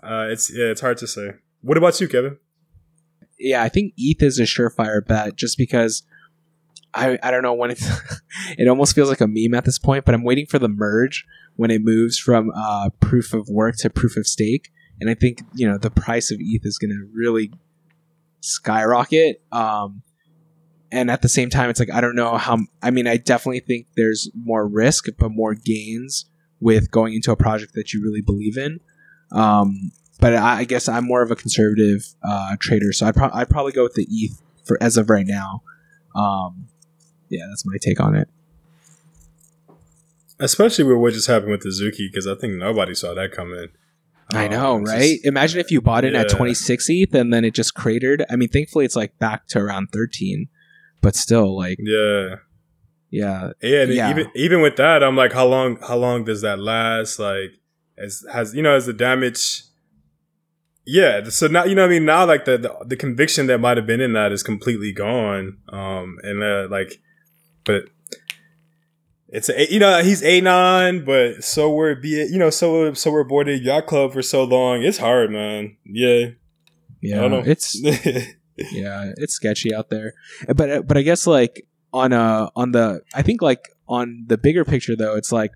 uh, 0.02 0.28
it's, 0.30 0.52
yeah, 0.52 0.66
it's 0.66 0.82
hard 0.82 0.98
to 0.98 1.08
say. 1.08 1.32
What 1.62 1.78
about 1.78 2.00
you, 2.02 2.08
Kevin? 2.08 2.38
Yeah, 3.40 3.64
I 3.64 3.70
think 3.70 3.94
ETH 3.98 4.22
is 4.22 4.40
a 4.40 4.44
surefire 4.44 5.06
bet 5.06 5.36
just 5.36 5.58
because 5.58 6.04
I, 6.96 7.20
I 7.22 7.32
don't 7.32 7.44
know 7.44 7.54
when 7.54 7.72
it's 7.72 7.88
it 8.58 8.68
almost 8.68 8.96
feels 8.96 9.10
like 9.10 9.22
a 9.22 9.28
meme 9.28 9.54
at 9.54 9.66
this 9.66 9.78
point, 9.78 10.06
but 10.06 10.16
I'm 10.16 10.24
waiting 10.24 10.46
for 10.46 10.60
the 10.60 10.70
merge 10.70 11.26
when 11.58 11.72
it 11.72 11.82
moves 11.82 12.18
from 12.18 12.52
uh, 12.56 12.90
proof 13.00 13.34
of 13.34 13.48
work 13.50 13.76
to 13.80 13.90
proof 13.90 14.18
of 14.18 14.26
stake, 14.26 14.72
and 15.00 15.10
I 15.10 15.14
think 15.14 15.42
you 15.54 15.70
know 15.70 15.78
the 15.78 15.92
price 15.92 16.32
of 16.32 16.38
ETH 16.40 16.66
is 16.66 16.78
going 16.78 16.92
to 16.92 17.08
really 17.14 17.52
skyrocket. 18.40 19.44
Um, 19.52 20.04
and 20.92 21.12
at 21.12 21.22
the 21.22 21.30
same 21.30 21.50
time, 21.50 21.70
it's 21.70 21.80
like 21.80 21.92
I 21.92 22.00
don't 22.00 22.16
know 22.16 22.38
how. 22.38 22.60
I 22.82 22.92
mean, 22.92 23.08
I 23.08 23.18
definitely 23.18 23.60
think 23.60 23.88
there's 23.98 24.30
more 24.34 24.68
risk, 24.68 25.08
but 25.18 25.30
more 25.30 25.54
gains 25.54 26.26
with 26.62 26.90
going 26.92 27.14
into 27.14 27.32
a 27.32 27.36
project 27.36 27.74
that 27.74 27.94
you 27.94 28.02
really 28.02 28.22
believe 28.22 28.58
in. 28.58 28.80
Um, 29.32 29.92
but 30.20 30.34
I, 30.34 30.60
I, 30.60 30.64
guess 30.64 30.88
I'm 30.88 31.04
more 31.04 31.22
of 31.22 31.30
a 31.30 31.36
conservative 31.36 32.06
uh, 32.24 32.56
trader, 32.60 32.94
so 32.94 33.08
I'd, 33.08 33.16
pro- 33.16 33.32
I'd 33.34 33.50
probably 33.50 33.74
go 33.74 33.84
with 33.84 33.96
the 33.96 34.08
ETH 34.10 34.42
for 34.64 34.82
as 34.82 34.96
of 34.96 35.10
right 35.10 35.28
now. 35.28 35.62
Um, 36.16 36.68
yeah, 37.30 37.46
that's 37.50 37.66
my 37.66 37.78
take 37.82 38.00
on 38.00 38.16
it. 38.16 38.30
Especially 40.40 40.84
with 40.84 40.98
what 40.98 41.14
just 41.14 41.28
happened 41.28 41.52
with 41.52 41.62
the 41.62 41.70
Zuki, 41.70 42.12
because 42.12 42.28
I 42.28 42.36
think 42.36 42.54
nobody 42.54 42.94
saw 42.94 43.14
that 43.14 43.32
coming. 43.32 43.70
I 44.34 44.48
know, 44.48 44.76
um, 44.76 44.84
right? 44.84 45.14
Just, 45.14 45.26
Imagine 45.26 45.60
if 45.60 45.72
you 45.72 45.82
bought 45.82 46.04
it 46.04 46.14
yeah. 46.14 46.22
at 46.22 46.30
26 46.30 46.90
ETH 46.90 47.14
and 47.14 47.34
then 47.34 47.46
it 47.46 47.54
just 47.54 47.74
cratered. 47.74 48.26
I 48.30 48.36
mean, 48.36 48.50
thankfully 48.50 48.86
it's 48.86 48.96
like 48.96 49.18
back 49.20 49.48
to 49.50 49.60
around 49.60 49.90
13, 49.94 50.48
but 51.02 51.16
still, 51.16 51.56
like, 51.56 51.78
yeah, 51.80 52.38
yeah, 53.12 53.52
yeah. 53.62 53.84
yeah. 53.84 54.10
Even 54.10 54.32
even 54.36 54.62
with 54.62 54.76
that, 54.78 55.04
I'm 55.04 55.16
like, 55.16 55.34
how 55.34 55.46
long? 55.46 55.78
How 55.82 55.96
long 55.96 56.26
does 56.26 56.42
that 56.42 56.60
last? 56.60 57.20
Like, 57.20 57.60
as 57.98 58.26
has 58.32 58.56
you 58.56 58.62
know, 58.62 58.76
as 58.76 58.86
the 58.86 58.94
damage. 58.94 59.64
Yeah, 60.88 61.24
so 61.30 61.48
now 61.48 61.64
you 61.64 61.76
know 61.76 61.86
I 61.86 61.88
mean. 61.88 62.06
Now, 62.06 62.26
like 62.26 62.46
the, 62.46 62.58
the, 62.58 62.86
the 62.86 62.96
conviction 62.96 63.48
that 63.48 63.60
might 63.60 63.78
have 63.78 63.88
been 63.88 64.02
in 64.02 64.14
that 64.14 64.32
is 64.32 64.44
completely 64.44 64.92
gone. 64.92 65.58
Um, 65.70 66.18
and 66.24 66.44
uh, 66.44 66.68
like 66.70 67.00
but 67.66 67.84
it's 69.36 69.50
a, 69.50 69.72
you 69.72 69.80
know 69.80 70.02
he's 70.02 70.24
anon, 70.24 71.04
but 71.04 71.44
so 71.44 71.70
we're 71.70 71.96
be 71.96 72.10
you 72.10 72.38
know 72.38 72.50
so 72.50 72.94
so 72.94 73.12
we're 73.12 73.26
Bored 73.26 73.50
Ape 73.50 73.64
Yacht 73.64 73.86
Club 73.88 74.14
for 74.14 74.22
so 74.22 74.44
long. 74.44 74.82
It's 74.82 75.00
hard, 75.00 75.32
man. 75.32 75.76
Yeah, 75.84 76.28
yeah, 77.02 77.42
it's 77.46 77.76
yeah, 78.72 79.12
it's 79.18 79.34
sketchy 79.34 79.74
out 79.74 79.90
there. 79.90 80.14
But 80.48 80.88
but 80.88 80.98
I 80.98 81.02
guess 81.02 81.28
like 81.28 81.68
on 81.92 82.14
uh 82.14 82.50
on 82.56 82.72
the 82.72 83.02
I 83.14 83.24
think 83.24 83.42
like 83.42 83.68
on 83.88 84.26
the 84.28 84.38
bigger 84.38 84.64
picture 84.64 84.96
though, 84.96 85.16
it's 85.16 85.32
like 85.32 85.52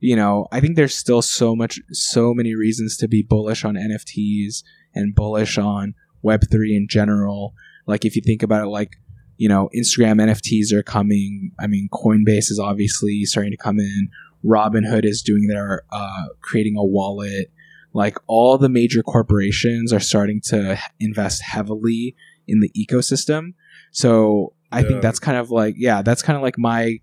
you 0.00 0.14
know 0.14 0.46
I 0.52 0.60
think 0.60 0.76
there's 0.76 0.94
still 0.94 1.22
so 1.22 1.56
much 1.56 1.80
so 1.92 2.34
many 2.34 2.54
reasons 2.54 2.96
to 2.98 3.08
be 3.08 3.22
bullish 3.22 3.64
on 3.64 3.76
NFTs 3.76 4.62
and 4.94 5.14
bullish 5.14 5.56
on 5.56 5.94
Web 6.22 6.42
three 6.50 6.76
in 6.76 6.86
general. 6.88 7.54
Like 7.86 8.04
if 8.04 8.16
you 8.16 8.22
think 8.22 8.42
about 8.42 8.64
it, 8.64 8.68
like 8.68 8.96
you 9.36 9.48
know, 9.48 9.68
Instagram 9.76 10.20
NFTs 10.20 10.72
are 10.72 10.82
coming. 10.82 11.52
I 11.58 11.66
mean, 11.66 11.88
Coinbase 11.92 12.50
is 12.50 12.60
obviously 12.62 13.24
starting 13.24 13.52
to 13.52 13.56
come 13.56 13.78
in. 13.78 14.08
Robinhood 14.44 15.04
is 15.04 15.22
doing 15.22 15.46
their 15.48 15.82
uh, 15.90 16.26
creating 16.40 16.76
a 16.76 16.84
wallet. 16.84 17.50
Like 17.92 18.18
all 18.26 18.58
the 18.58 18.68
major 18.68 19.02
corporations 19.02 19.92
are 19.92 20.00
starting 20.00 20.40
to 20.46 20.78
invest 21.00 21.42
heavily 21.42 22.14
in 22.46 22.60
the 22.60 22.70
ecosystem. 22.70 23.54
So 23.90 24.52
I 24.70 24.80
yeah. 24.80 24.88
think 24.88 25.02
that's 25.02 25.18
kind 25.18 25.38
of 25.38 25.50
like 25.50 25.74
yeah, 25.78 26.02
that's 26.02 26.22
kind 26.22 26.36
of 26.36 26.42
like 26.42 26.58
my 26.58 27.00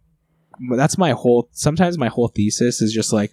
that's 0.77 0.97
my 0.97 1.11
whole 1.11 1.49
sometimes 1.51 1.97
my 1.97 2.09
whole 2.09 2.27
thesis 2.27 2.81
is 2.81 2.93
just 2.93 3.11
like 3.11 3.31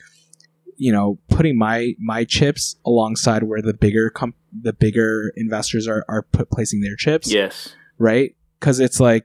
you 0.76 0.90
know 0.90 1.18
putting 1.28 1.58
my 1.58 1.94
my 1.98 2.24
chips 2.24 2.76
alongside 2.86 3.42
where 3.42 3.60
the 3.60 3.74
bigger 3.74 4.10
com- 4.10 4.34
the 4.58 4.72
bigger 4.72 5.32
investors 5.36 5.86
are 5.86 6.04
are 6.08 6.22
put, 6.22 6.50
placing 6.50 6.80
their 6.80 6.96
chips. 6.96 7.30
Yes. 7.30 7.74
Right? 7.98 8.34
Because 8.60 8.78
it's 8.78 9.00
like, 9.00 9.24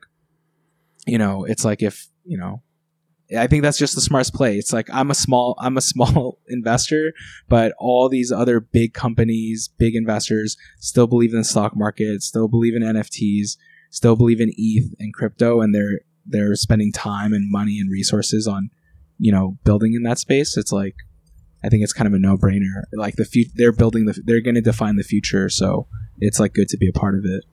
you 1.06 1.18
know, 1.18 1.44
it's 1.44 1.66
like 1.66 1.84
if 1.84 2.08
you 2.24 2.38
know, 2.38 2.64
I 3.38 3.48
think 3.48 3.64
that's 3.64 3.78
just 3.78 3.96
the 3.96 4.02
smartest 4.02 4.34
play. 4.34 4.58
It's 4.58 4.74
like 4.74 4.90
I'm 4.92 5.12
a 5.12 5.16
small 5.16 5.56
I'm 5.60 5.78
a 5.78 5.82
small 5.82 6.40
investor, 6.48 7.14
but 7.48 7.74
all 7.78 8.10
these 8.10 8.32
other 8.32 8.60
big 8.60 8.94
companies, 8.94 9.70
big 9.78 9.96
investors 9.96 10.58
still 10.80 11.08
believe 11.08 11.32
in 11.32 11.40
the 11.40 11.44
stock 11.44 11.76
market, 11.76 12.24
still 12.24 12.48
believe 12.48 12.76
in 12.76 12.82
NFTs, 12.82 13.58
still 13.92 14.16
believe 14.16 14.42
in 14.42 14.52
ETH 14.58 14.94
and 15.00 15.14
crypto, 15.14 15.62
and 15.62 15.74
they're 15.74 16.00
they're 16.26 16.56
spending 16.56 16.92
time 16.92 17.34
and 17.34 17.52
money 17.52 17.80
and 17.80 17.92
resources 17.92 18.48
on, 18.48 18.70
you 19.20 19.32
know, 19.32 19.58
building 19.64 19.94
in 19.94 20.04
that 20.04 20.18
space. 20.18 20.58
It's 20.58 20.72
like 20.72 20.96
I 21.64 21.70
think 21.70 21.84
it's 21.84 21.94
kind 21.94 22.08
of 22.08 22.14
a 22.14 22.20
no 22.20 22.38
brainer. 22.38 22.84
Like 22.94 23.16
the 23.16 23.26
future, 23.26 23.52
they're 23.56 23.72
building 23.72 24.06
the, 24.06 24.22
they're 24.24 24.42
going 24.42 24.56
to 24.56 24.62
define 24.62 24.96
the 24.96 25.04
future, 25.04 25.50
so 25.50 25.88
it's 26.20 26.40
like 26.40 26.54
good 26.54 26.70
to 26.70 26.78
be 26.78 26.88
a 26.88 26.98
part 26.98 27.16
of 27.16 27.26
it. 27.26 27.44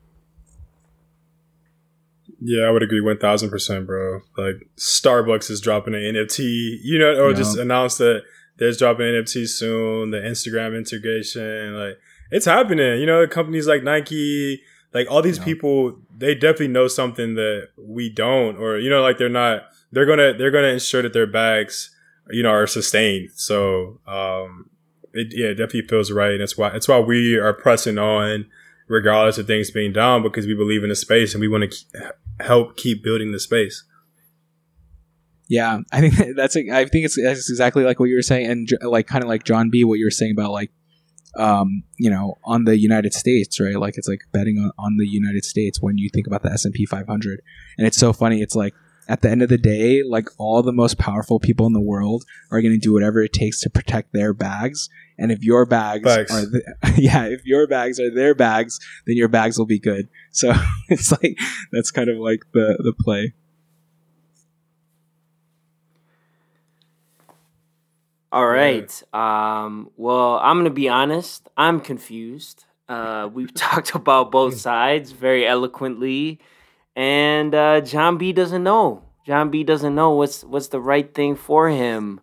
Yeah, 2.44 2.64
I 2.64 2.70
would 2.70 2.82
agree 2.82 3.00
one 3.00 3.18
thousand 3.18 3.50
percent, 3.50 3.86
bro. 3.86 4.20
Like 4.36 4.68
Starbucks 4.76 5.50
is 5.50 5.60
dropping 5.60 5.94
an 5.94 6.00
NFT, 6.00 6.78
you 6.82 6.98
know, 6.98 7.14
or 7.22 7.30
yeah. 7.30 7.36
just 7.36 7.56
announced 7.56 7.98
that 7.98 8.22
there's 8.56 8.78
dropping 8.78 9.06
NFT 9.06 9.46
soon. 9.48 10.10
The 10.10 10.18
Instagram 10.18 10.76
integration, 10.76 11.76
like 11.78 11.98
it's 12.32 12.46
happening. 12.46 12.98
You 12.98 13.06
know, 13.06 13.26
companies 13.28 13.68
like 13.68 13.84
Nike, 13.84 14.60
like 14.92 15.08
all 15.08 15.22
these 15.22 15.38
yeah. 15.38 15.44
people, 15.44 15.98
they 16.16 16.34
definitely 16.34 16.68
know 16.68 16.88
something 16.88 17.36
that 17.36 17.68
we 17.78 18.08
don't, 18.08 18.56
or 18.56 18.78
you 18.78 18.90
know, 18.90 19.02
like 19.02 19.18
they're 19.18 19.28
not. 19.28 19.62
They're 19.92 20.06
gonna 20.06 20.32
they're 20.32 20.50
gonna 20.50 20.68
ensure 20.68 21.02
that 21.02 21.12
their 21.12 21.26
bags, 21.26 21.94
you 22.30 22.42
know, 22.42 22.50
are 22.50 22.66
sustained. 22.66 23.30
So, 23.34 24.00
um, 24.06 24.70
it 25.12 25.28
yeah, 25.30 25.48
it 25.48 25.54
definitely 25.54 25.82
feels 25.82 26.10
right, 26.10 26.32
and 26.32 26.40
that's 26.40 26.56
why 26.56 26.70
it's 26.70 26.88
why 26.88 26.98
we 26.98 27.36
are 27.36 27.52
pressing 27.52 27.98
on 27.98 28.46
regardless 28.88 29.38
of 29.38 29.46
things 29.46 29.70
being 29.70 29.92
down 29.92 30.22
because 30.22 30.46
we 30.46 30.54
believe 30.54 30.82
in 30.82 30.88
the 30.88 30.96
space 30.96 31.34
and 31.34 31.40
we 31.40 31.48
want 31.48 31.70
to 31.70 32.14
help 32.40 32.76
keep 32.76 33.02
building 33.02 33.32
the 33.32 33.40
space. 33.40 33.84
Yeah, 35.48 35.80
I 35.92 36.00
think 36.00 36.14
that's 36.36 36.56
I 36.56 36.84
think 36.86 37.04
it's, 37.04 37.18
it's 37.18 37.50
exactly 37.50 37.84
like 37.84 38.00
what 38.00 38.08
you 38.08 38.16
were 38.16 38.22
saying, 38.22 38.50
and 38.50 38.68
like 38.82 39.06
kind 39.06 39.22
of 39.22 39.28
like 39.28 39.44
John 39.44 39.70
B. 39.70 39.84
What 39.84 39.98
you 39.98 40.06
were 40.06 40.10
saying 40.10 40.32
about 40.32 40.50
like, 40.50 40.70
um, 41.36 41.82
you 41.98 42.10
know, 42.10 42.38
on 42.44 42.64
the 42.64 42.78
United 42.78 43.12
States, 43.12 43.60
right? 43.60 43.76
Like 43.76 43.98
it's 43.98 44.08
like 44.08 44.20
betting 44.32 44.58
on, 44.58 44.72
on 44.78 44.96
the 44.96 45.06
United 45.06 45.44
States 45.44 45.80
when 45.80 45.98
you 45.98 46.08
think 46.12 46.26
about 46.26 46.42
the 46.42 46.50
S 46.50 46.64
and 46.64 46.72
P 46.72 46.86
500, 46.86 47.42
and 47.78 47.86
it's 47.86 47.98
so 47.98 48.12
funny. 48.12 48.40
It's 48.40 48.54
like 48.54 48.74
at 49.12 49.20
the 49.20 49.28
end 49.28 49.42
of 49.42 49.50
the 49.50 49.58
day, 49.58 50.02
like 50.02 50.26
all 50.38 50.62
the 50.62 50.72
most 50.72 50.96
powerful 50.96 51.38
people 51.38 51.66
in 51.66 51.74
the 51.74 51.80
world 51.82 52.24
are 52.50 52.62
going 52.62 52.72
to 52.72 52.78
do 52.78 52.94
whatever 52.94 53.20
it 53.20 53.34
takes 53.34 53.60
to 53.60 53.68
protect 53.68 54.14
their 54.14 54.32
bags. 54.32 54.88
And 55.18 55.30
if 55.30 55.44
your 55.44 55.66
bags, 55.66 56.02
bags. 56.02 56.30
are, 56.32 56.46
the, 56.46 56.62
yeah, 56.96 57.26
if 57.26 57.44
your 57.44 57.66
bags 57.66 58.00
are 58.00 58.10
their 58.10 58.34
bags, 58.34 58.80
then 59.06 59.18
your 59.18 59.28
bags 59.28 59.58
will 59.58 59.66
be 59.66 59.78
good. 59.78 60.08
So 60.30 60.54
it's 60.88 61.12
like 61.12 61.36
that's 61.72 61.90
kind 61.90 62.08
of 62.08 62.16
like 62.16 62.40
the 62.54 62.78
the 62.82 62.94
play. 62.98 63.34
All 68.32 68.46
right. 68.46 68.90
Um, 69.12 69.90
well, 69.98 70.38
I'm 70.38 70.56
gonna 70.56 70.70
be 70.70 70.88
honest. 70.88 71.50
I'm 71.54 71.82
confused. 71.82 72.64
Uh, 72.88 73.28
we've 73.30 73.52
talked 73.68 73.94
about 73.94 74.30
both 74.30 74.56
sides 74.56 75.12
very 75.12 75.46
eloquently 75.46 76.40
and 76.96 77.54
uh, 77.54 77.80
John 77.80 78.18
B 78.18 78.32
doesn't 78.32 78.62
know. 78.62 79.02
John 79.26 79.50
B 79.50 79.64
doesn't 79.64 79.94
know 79.94 80.10
what's 80.10 80.42
what's 80.44 80.68
the 80.68 80.80
right 80.80 81.12
thing 81.14 81.36
for 81.36 81.68
him, 81.68 82.20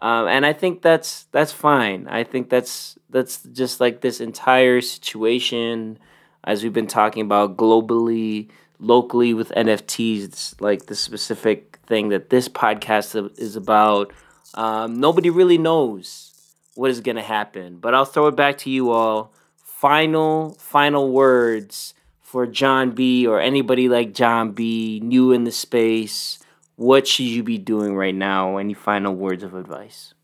um, 0.00 0.26
and 0.26 0.44
I 0.44 0.52
think 0.52 0.82
that's 0.82 1.24
that's 1.32 1.52
fine. 1.52 2.08
I 2.08 2.24
think 2.24 2.50
that's 2.50 2.98
that's 3.08 3.42
just 3.44 3.80
like 3.80 4.00
this 4.00 4.20
entire 4.20 4.80
situation, 4.80 5.98
as 6.44 6.62
we've 6.62 6.72
been 6.72 6.86
talking 6.86 7.22
about 7.22 7.56
globally, 7.56 8.48
locally 8.78 9.32
with 9.32 9.50
NFTs. 9.50 10.24
It's 10.24 10.60
like 10.60 10.86
the 10.86 10.96
specific 10.96 11.78
thing 11.86 12.08
that 12.08 12.30
this 12.30 12.48
podcast 12.48 13.38
is 13.38 13.56
about. 13.56 14.12
Um, 14.54 14.98
nobody 14.98 15.30
really 15.30 15.58
knows 15.58 16.32
what 16.74 16.90
is 16.90 17.00
going 17.00 17.16
to 17.16 17.22
happen, 17.22 17.76
but 17.78 17.94
I'll 17.94 18.04
throw 18.04 18.26
it 18.26 18.36
back 18.36 18.58
to 18.58 18.70
you 18.70 18.90
all. 18.90 19.32
Final, 19.64 20.54
final 20.58 21.10
words 21.12 21.94
for 22.30 22.46
John 22.46 22.92
B 22.92 23.26
or 23.26 23.40
anybody 23.40 23.88
like 23.88 24.14
John 24.14 24.52
B, 24.52 25.00
new 25.02 25.32
in 25.32 25.42
the 25.42 25.50
space. 25.50 26.38
What 26.76 27.08
should 27.08 27.26
you 27.26 27.42
be 27.42 27.58
doing 27.58 27.96
right 27.96 28.14
now? 28.14 28.58
Any 28.58 28.72
final 28.72 29.16
words 29.16 29.42
of 29.42 29.52
advice? 29.54 30.14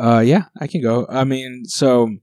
Uh, 0.00 0.18
yeah, 0.18 0.46
I 0.60 0.66
can 0.66 0.82
go. 0.82 1.06
I 1.08 1.22
mean, 1.22 1.66
so 1.66 2.16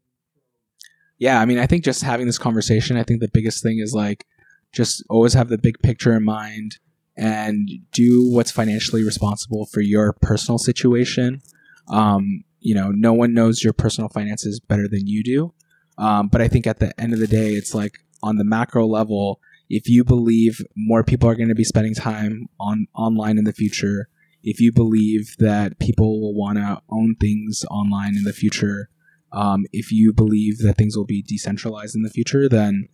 yeah, 1.19 1.39
I 1.39 1.45
mean, 1.45 1.57
I 1.57 1.67
think 1.67 1.85
just 1.85 2.03
having 2.03 2.27
this 2.27 2.37
conversation, 2.37 2.97
I 2.97 3.03
think 3.03 3.21
the 3.21 3.29
biggest 3.33 3.63
thing 3.63 3.79
is 3.79 3.93
like 3.93 4.25
just 4.73 5.01
always 5.09 5.33
have 5.35 5.47
the 5.47 5.57
big 5.57 5.79
picture 5.79 6.13
in 6.17 6.25
mind 6.25 6.79
and 7.15 7.69
do 7.93 8.29
what's 8.29 8.51
financially 8.51 9.05
responsible 9.05 9.67
for 9.67 9.79
your 9.79 10.17
personal 10.21 10.57
situation. 10.57 11.41
Um, 11.87 12.43
you 12.59 12.75
know, 12.75 12.91
no 12.91 13.13
one 13.13 13.33
knows 13.33 13.63
your 13.63 13.71
personal 13.71 14.09
finances 14.09 14.59
better 14.59 14.89
than 14.89 15.07
you 15.07 15.23
do. 15.23 15.53
Um, 15.97 16.27
but 16.27 16.41
I 16.41 16.47
think 16.47 16.67
at 16.67 16.79
the 16.79 16.99
end 16.99 17.13
of 17.13 17.19
the 17.19 17.27
day, 17.27 17.51
it's 17.51 17.73
like 17.73 17.99
on 18.21 18.37
the 18.37 18.43
macro 18.43 18.85
level, 18.85 19.39
if 19.69 19.89
you 19.89 20.03
believe 20.03 20.61
more 20.75 21.03
people 21.03 21.29
are 21.29 21.35
going 21.35 21.49
to 21.49 21.55
be 21.55 21.63
spending 21.63 21.93
time 21.93 22.47
on 22.59 22.87
online 22.95 23.37
in 23.37 23.43
the 23.43 23.53
future, 23.53 24.07
if 24.43 24.61
you 24.61 24.71
believe 24.71 25.35
that 25.39 25.79
people 25.79 26.21
will 26.21 26.33
want 26.33 26.57
to 26.57 26.81
own 26.89 27.15
things 27.19 27.65
online 27.69 28.15
in 28.15 28.23
the 28.23 28.33
future, 28.33 28.89
um, 29.31 29.65
if 29.73 29.91
you 29.91 30.13
believe 30.13 30.59
that 30.59 30.77
things 30.77 30.95
will 30.95 31.05
be 31.05 31.21
decentralized 31.21 31.95
in 31.95 32.03
the 32.03 32.09
future, 32.09 32.47
then 32.47 32.87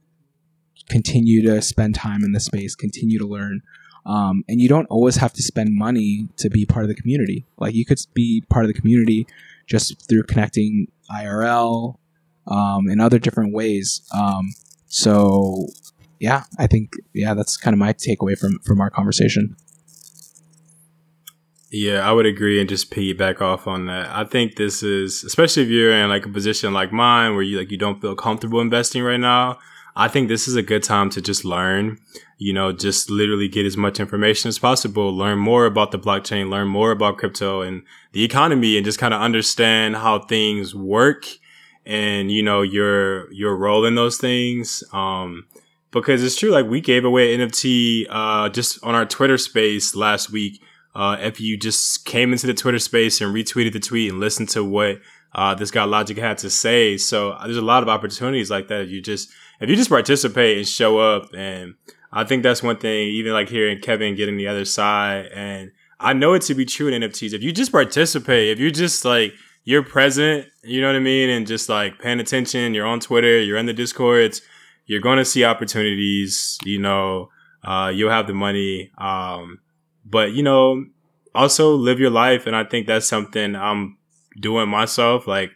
continue 0.90 1.42
to 1.44 1.62
spend 1.62 1.96
time 1.96 2.24
in 2.24 2.32
the 2.32 2.40
space, 2.40 2.76
continue 2.76 3.20
to 3.20 3.28
learn. 3.28 3.62
Um, 4.06 4.44
and 4.50 4.60
you 4.60 4.68
don't 4.68 4.88
always 4.88 5.18
have 5.18 5.32
to 5.34 5.44
spend 5.44 5.70
money 5.72 6.28
to 6.38 6.50
be 6.50 6.66
part 6.66 6.84
of 6.84 6.90
the 6.90 6.96
community. 6.96 7.46
Like 7.58 7.74
you 7.74 7.86
could 7.86 8.00
be 8.14 8.44
part 8.50 8.66
of 8.66 8.74
the 8.74 8.80
community 8.80 9.28
just 9.68 10.08
through 10.10 10.24
connecting 10.24 10.88
IRL 11.10 11.98
um, 12.48 12.90
in 12.90 13.00
other 13.00 13.20
different 13.20 13.54
ways. 13.54 14.02
Um, 14.14 14.50
so 14.88 15.68
yeah, 16.20 16.44
I 16.58 16.68
think 16.68 16.94
yeah, 17.14 17.34
that's 17.34 17.58
kind 17.58 17.74
of 17.74 17.80
my 17.80 17.94
takeaway 17.94 18.38
from 18.38 18.60
from 18.60 18.80
our 18.82 18.90
conversation. 18.90 19.56
Yeah, 21.76 22.08
I 22.08 22.12
would 22.12 22.28
agree 22.28 22.60
and 22.60 22.70
just 22.70 22.92
piggyback 22.92 23.42
off 23.42 23.66
on 23.66 23.88
that. 23.88 24.08
I 24.12 24.26
think 24.26 24.58
this 24.58 24.84
is, 24.84 25.24
especially 25.24 25.64
if 25.64 25.70
you're 25.70 25.92
in 25.92 26.08
like 26.08 26.24
a 26.24 26.30
position 26.30 26.72
like 26.72 26.94
mine 26.94 27.34
where 27.34 27.42
you 27.42 27.58
like 27.58 27.72
you 27.72 27.80
don't 27.80 28.00
feel 28.00 28.16
comfortable 28.16 28.62
investing 28.62 29.02
right 29.02 29.20
now. 29.20 29.58
I 29.96 30.08
think 30.08 30.28
this 30.28 30.48
is 30.48 30.56
a 30.56 30.62
good 30.62 30.84
time 30.84 31.10
to 31.12 31.22
just 31.22 31.44
learn, 31.44 32.00
you 32.38 32.54
know, 32.54 32.72
just 32.72 33.10
literally 33.10 33.48
get 33.48 33.66
as 33.66 33.76
much 33.76 34.00
information 34.00 34.50
as 34.50 34.60
possible, 34.60 35.16
learn 35.16 35.40
more 35.40 35.66
about 35.66 35.92
the 35.92 36.00
blockchain, 36.00 36.50
learn 36.50 36.68
more 36.68 36.92
about 36.92 37.18
crypto 37.18 37.62
and 37.62 37.84
the 38.12 38.24
economy 38.24 38.78
and 38.78 38.86
just 38.86 39.00
kind 39.00 39.14
of 39.14 39.22
understand 39.22 39.96
how 39.96 40.20
things 40.20 40.76
work 40.76 41.26
and, 41.86 42.32
you 42.32 42.44
know, 42.44 42.62
your, 42.62 43.32
your 43.34 43.56
role 43.56 43.86
in 43.86 43.96
those 43.96 44.18
things. 44.18 44.84
Um, 44.94 45.46
because 45.92 46.24
it's 46.24 46.36
true, 46.36 46.50
like 46.50 46.66
we 46.66 46.82
gave 46.82 47.06
away 47.06 47.38
NFT, 47.38 48.08
uh, 48.10 48.50
just 48.50 48.84
on 48.84 48.96
our 48.96 49.06
Twitter 49.06 49.38
space 49.38 49.96
last 49.96 50.32
week 50.32 50.60
uh, 50.96 51.18
if 51.20 51.42
you 51.42 51.58
just 51.58 52.06
came 52.06 52.32
into 52.32 52.48
the 52.48 52.54
Twitter 52.54 52.80
space 52.80 53.20
and 53.22 53.34
retweeted 53.34 53.74
the 53.74 53.80
tweet 53.80 54.12
and 54.12 54.20
listened 54.20 54.50
to 54.50 54.64
what 54.64 55.00
uh, 55.34 55.56
this 55.56 55.72
guy 55.72 55.84
Logic 55.84 56.18
had 56.18 56.38
to 56.40 56.50
say. 56.50 56.98
So 56.98 57.32
uh, 57.32 57.46
there's 57.46 57.58
a 57.58 57.62
lot 57.62 57.84
of 57.84 57.90
opportunities 57.90 58.52
like 58.52 58.68
that. 58.68 58.82
If 58.82 58.90
you 58.90 59.02
just 59.02 59.32
if 59.60 59.70
you 59.70 59.76
just 59.76 59.90
participate 59.90 60.58
and 60.58 60.68
show 60.68 61.00
up, 61.00 61.34
and 61.34 61.76
I 62.12 62.24
think 62.24 62.44
that's 62.44 62.62
one 62.62 62.78
thing. 62.78 63.08
Even 63.08 63.34
like 63.34 63.50
hearing 63.50 63.80
Kevin 63.80 64.16
getting 64.16 64.38
the 64.38 64.48
other 64.48 64.66
side, 64.66 65.28
and 65.34 65.72
I 66.00 66.14
know 66.14 66.34
it 66.34 66.44
to 66.44 66.54
be 66.54 66.66
true 66.66 66.88
in 66.90 67.02
NFTs. 67.02 67.34
If 67.34 67.42
you 67.42 67.52
just 67.52 67.72
participate, 67.72 68.50
if 68.50 68.60
you're 68.60 68.72
just 68.72 69.04
like 69.04 69.34
you're 69.64 69.84
present, 69.84 70.48
you 70.64 70.82
know 70.82 70.88
what 70.88 70.96
I 70.96 71.00
mean, 71.00 71.30
and 71.30 71.48
just 71.48 71.70
like 71.70 72.00
paying 72.00 72.20
attention, 72.20 72.74
you're 72.74 72.86
on 72.86 73.00
Twitter, 73.00 73.40
you're 73.40 73.58
in 73.58 73.66
the 73.66 73.74
Discords, 73.74 74.42
you're 74.86 75.02
going 75.02 75.18
to 75.18 75.26
see 75.26 75.44
opportunities. 75.46 76.58
You 76.64 76.80
know, 76.80 77.30
uh, 77.64 77.92
you'll 77.94 78.12
have 78.12 78.28
the 78.28 78.34
money. 78.34 78.92
Um, 78.98 79.60
but 80.06 80.34
you 80.34 80.44
know, 80.44 80.86
also 81.34 81.76
live 81.76 82.00
your 82.00 82.10
life. 82.10 82.48
And 82.48 82.56
I 82.56 82.64
think 82.64 82.88
that's 82.88 83.08
something 83.08 83.56
I'm 83.56 83.98
doing 84.40 84.70
myself. 84.70 85.28
Like 85.28 85.52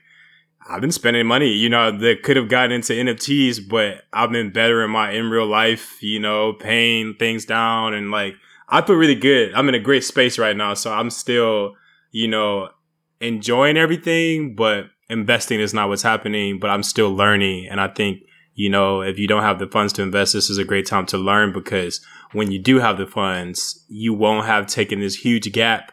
I've 0.70 0.82
been 0.82 0.92
spending 0.92 1.28
money, 1.28 1.50
you 1.50 1.70
know, 1.70 1.92
that 1.92 2.24
could 2.24 2.38
have 2.38 2.50
gotten 2.50 2.72
into 2.72 2.94
NFTs, 2.94 3.68
but 3.68 4.04
I've 4.14 4.32
been 4.32 4.52
better 4.52 4.84
in 4.84 4.92
my 4.92 5.12
in 5.12 5.30
real 5.30 5.48
life, 5.48 6.02
you 6.02 6.20
know, 6.20 6.54
paying 6.54 7.16
things 7.16 7.46
down 7.46 7.94
and 7.94 8.12
like 8.12 8.36
I 8.70 8.82
feel 8.82 8.96
really 8.96 9.16
good. 9.16 9.54
I'm 9.54 9.70
in 9.70 9.76
a 9.76 9.80
great 9.80 10.04
space 10.04 10.38
right 10.38 10.56
now. 10.56 10.74
So 10.74 10.92
I'm 10.92 11.10
still, 11.10 11.76
you 12.12 12.28
know, 12.28 12.70
enjoying 13.20 13.78
everything, 13.78 14.56
but 14.56 14.86
investing 15.10 15.60
is 15.60 15.74
not 15.74 15.90
what's 15.90 16.04
happening, 16.04 16.60
but 16.60 16.70
I'm 16.70 16.84
still 16.84 17.14
learning. 17.14 17.68
And 17.70 17.80
I 17.80 17.88
think, 17.88 18.24
you 18.56 18.70
know, 18.70 19.02
if 19.02 19.18
you 19.18 19.28
don't 19.28 19.44
have 19.44 19.60
the 19.60 19.68
funds 19.68 19.94
to 19.94 20.02
invest, 20.02 20.34
this 20.34 20.50
is 20.50 20.58
a 20.58 20.64
great 20.64 20.86
time 20.86 21.06
to 21.08 21.18
learn 21.18 21.54
because 21.54 22.02
when 22.34 22.52
you 22.52 22.60
do 22.60 22.80
have 22.80 22.98
the 22.98 23.08
funds, 23.08 23.84
you 23.88 24.14
won't 24.14 24.46
have 24.46 24.68
taken 24.68 25.00
this 25.00 25.16
huge 25.16 25.52
gap 25.52 25.92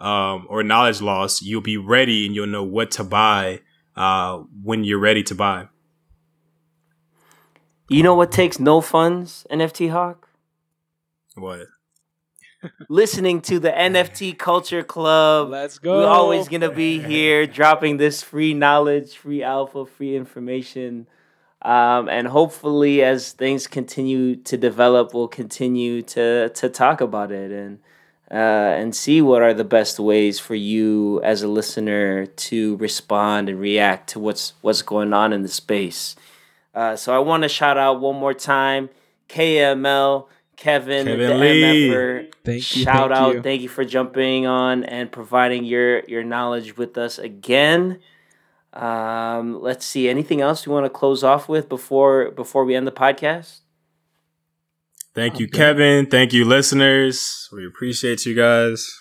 um, 0.00 0.46
or 0.48 0.62
knowledge 0.62 1.00
loss. 1.00 1.42
You'll 1.42 1.60
be 1.60 1.76
ready 1.76 2.26
and 2.26 2.34
you'll 2.34 2.46
know 2.46 2.64
what 2.64 2.90
to 2.92 3.04
buy 3.04 3.60
uh, 3.96 4.38
when 4.62 4.84
you're 4.84 4.98
ready 4.98 5.22
to 5.24 5.34
buy. 5.34 5.68
You 7.88 8.02
know 8.02 8.14
what 8.14 8.32
takes 8.32 8.58
no 8.58 8.80
funds, 8.80 9.46
NFT 9.50 9.90
Hawk? 9.90 10.28
What? 11.34 11.66
Listening 12.88 13.40
to 13.42 13.58
the 13.58 13.70
NFT 13.70 14.38
Culture 14.38 14.82
Club. 14.82 15.50
Let's 15.50 15.78
go. 15.78 16.00
We're 16.00 16.06
always 16.06 16.48
going 16.48 16.62
to 16.62 16.70
be 16.70 17.00
here 17.00 17.46
dropping 17.46 17.96
this 17.96 18.22
free 18.22 18.54
knowledge, 18.54 19.16
free 19.16 19.42
alpha, 19.42 19.86
free 19.86 20.16
information 20.16 21.06
um, 21.64 22.10
and 22.10 22.28
hopefully, 22.28 23.02
as 23.02 23.32
things 23.32 23.66
continue 23.66 24.36
to 24.36 24.56
develop, 24.58 25.14
we'll 25.14 25.28
continue 25.28 26.02
to 26.02 26.50
to 26.50 26.68
talk 26.68 27.00
about 27.00 27.32
it 27.32 27.50
and 27.50 27.78
uh, 28.30 28.34
and 28.34 28.94
see 28.94 29.22
what 29.22 29.40
are 29.40 29.54
the 29.54 29.64
best 29.64 29.98
ways 29.98 30.38
for 30.38 30.54
you 30.54 31.22
as 31.22 31.42
a 31.42 31.48
listener 31.48 32.26
to 32.26 32.76
respond 32.76 33.48
and 33.48 33.58
react 33.58 34.10
to 34.10 34.20
what's 34.20 34.52
what's 34.60 34.82
going 34.82 35.14
on 35.14 35.32
in 35.32 35.40
the 35.40 35.48
space. 35.48 36.16
Uh, 36.74 36.96
so 36.96 37.14
I 37.14 37.18
want 37.18 37.44
to 37.44 37.48
shout 37.48 37.78
out 37.78 37.98
one 37.98 38.16
more 38.16 38.34
time, 38.34 38.90
KML. 39.30 40.26
Kevin, 40.56 41.06
Kevin 41.06 41.28
the 41.28 41.34
Lee. 41.34 41.88
MFer. 41.88 42.32
Thank 42.44 42.76
you. 42.76 42.82
Shout 42.84 43.10
thank 43.10 43.12
out. 43.12 43.34
You. 43.34 43.42
Thank 43.42 43.62
you 43.62 43.68
for 43.68 43.84
jumping 43.84 44.46
on 44.46 44.84
and 44.84 45.10
providing 45.10 45.64
your 45.64 46.00
your 46.04 46.22
knowledge 46.22 46.76
with 46.76 46.96
us 46.98 47.18
again. 47.18 48.00
Um, 48.72 49.60
let's 49.60 49.86
see. 49.86 50.08
Anything 50.08 50.40
else 50.40 50.66
you 50.66 50.72
want 50.72 50.84
to 50.86 50.90
close 50.90 51.22
off 51.22 51.48
with 51.48 51.68
before 51.68 52.30
before 52.30 52.64
we 52.64 52.74
end 52.74 52.86
the 52.86 52.92
podcast? 52.92 53.60
Thank 55.14 55.38
you, 55.38 55.48
Kevin. 55.48 56.06
Thank 56.06 56.32
you, 56.32 56.44
listeners. 56.44 57.48
We 57.52 57.64
appreciate 57.64 58.26
you 58.26 58.34
guys. 58.34 58.98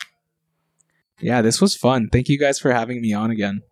Yeah, 1.19 1.41
this 1.41 1.59
was 1.59 1.75
fun. 1.75 2.09
Thank 2.11 2.29
you 2.29 2.37
guys 2.37 2.59
for 2.59 2.71
having 2.71 3.01
me 3.01 3.13
on 3.13 3.31
again. 3.31 3.63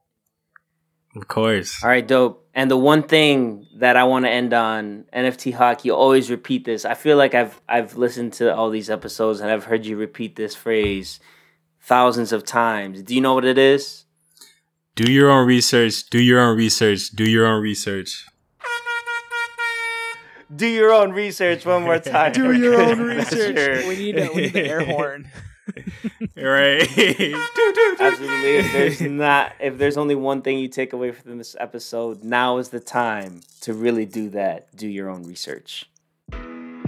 Of 1.15 1.27
course. 1.27 1.83
All 1.83 1.89
right, 1.89 2.07
dope. 2.07 2.40
And 2.53 2.69
the 2.69 2.77
one 2.77 3.03
thing 3.03 3.65
that 3.77 3.95
I 3.95 4.03
want 4.03 4.25
to 4.25 4.29
end 4.29 4.53
on, 4.53 5.05
NFT 5.13 5.53
Hawk, 5.53 5.85
you 5.85 5.95
always 5.95 6.29
repeat 6.29 6.65
this. 6.65 6.83
I 6.83 6.95
feel 6.95 7.15
like 7.17 7.33
I've 7.33 7.59
I've 7.69 7.95
listened 7.95 8.33
to 8.33 8.53
all 8.53 8.69
these 8.69 8.89
episodes 8.89 9.39
and 9.39 9.49
I've 9.49 9.63
heard 9.65 9.85
you 9.85 9.95
repeat 9.95 10.35
this 10.35 10.53
phrase 10.55 11.19
thousands 11.79 12.33
of 12.33 12.43
times. 12.43 13.01
Do 13.03 13.15
you 13.15 13.21
know 13.21 13.33
what 13.33 13.45
it 13.45 13.57
is? 13.57 14.03
Do 14.95 15.09
your 15.09 15.29
own 15.29 15.47
research. 15.47 16.09
Do 16.09 16.19
your 16.19 16.41
own 16.41 16.57
research. 16.57 17.09
Do 17.11 17.23
your 17.23 17.47
own 17.47 17.61
research. 17.61 18.25
Do 20.53 20.67
your 20.67 20.91
own 20.91 21.13
research 21.13 21.65
one 21.65 21.83
more 21.83 21.99
time. 22.13 22.33
Do 22.33 22.51
your 22.51 22.81
own 22.81 22.97
Sure. 22.97 23.05
research. 23.15 23.85
we 23.87 23.95
need 23.95 24.17
a, 24.17 24.27
we 24.33 24.41
need 24.41 24.53
the 24.53 24.65
air 24.67 24.83
horn. 24.85 25.29
right. 26.35 26.81
Absolutely. 27.99 28.57
If 28.57 28.73
there's 28.73 29.01
not, 29.01 29.53
if 29.59 29.77
there's 29.77 29.97
only 29.97 30.15
one 30.15 30.41
thing 30.41 30.59
you 30.59 30.67
take 30.67 30.93
away 30.93 31.11
from 31.11 31.37
this 31.37 31.55
episode, 31.59 32.23
now 32.23 32.57
is 32.57 32.69
the 32.69 32.79
time 32.79 33.41
to 33.61 33.73
really 33.73 34.05
do 34.05 34.29
that. 34.29 34.75
Do 34.75 34.87
your 34.87 35.09
own 35.09 35.23
research. 35.23 35.87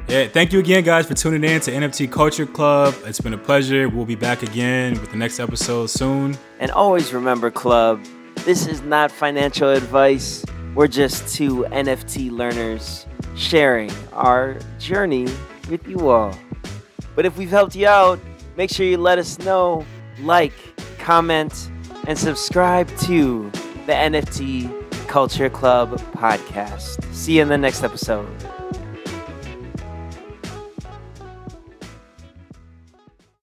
Yeah, 0.07 0.28
thank 0.28 0.51
you 0.51 0.59
again, 0.59 0.84
guys, 0.84 1.07
for 1.07 1.13
tuning 1.13 1.49
in 1.49 1.61
to 1.61 1.71
NFT 1.71 2.11
Culture 2.11 2.45
Club. 2.45 2.93
It's 3.05 3.21
been 3.21 3.34
a 3.34 3.38
pleasure. 3.38 3.88
We'll 3.88 4.05
be 4.05 4.15
back 4.15 4.43
again 4.43 4.99
with 4.99 5.11
the 5.11 5.17
next 5.17 5.39
episode 5.39 5.89
soon. 5.89 6.38
And 6.59 6.71
always 6.71 7.13
remember, 7.13 7.49
club, 7.49 8.03
this 8.43 8.67
is 8.67 8.82
not 8.82 9.11
financial 9.11 9.69
advice. 9.69 10.43
We're 10.76 10.88
just 10.88 11.34
two 11.34 11.65
NFT 11.71 12.32
learners 12.32 13.05
sharing 13.36 13.91
our 14.11 14.57
journey 14.78 15.28
with 15.69 15.88
you 15.88 16.09
all. 16.09 16.36
But 17.15 17.26
if 17.26 17.38
we've 17.38 17.49
helped 17.49 17.76
you 17.76 17.88
out, 17.88 18.19
make 18.56 18.70
sure 18.70 18.86
you 18.86 18.97
let 18.97 19.18
us 19.18 19.39
know, 19.39 19.86
like, 20.22 20.54
comment, 20.99 21.70
and 22.08 22.18
subscribe 22.18 22.88
to 22.99 23.49
the 23.86 23.93
NFT 23.93 25.08
Culture 25.08 25.49
Club 25.49 25.99
podcast. 26.14 27.04
See 27.14 27.38
you 27.38 27.41
in 27.41 27.49
the 27.49 27.58
next 27.58 27.84
episode. 27.84 28.28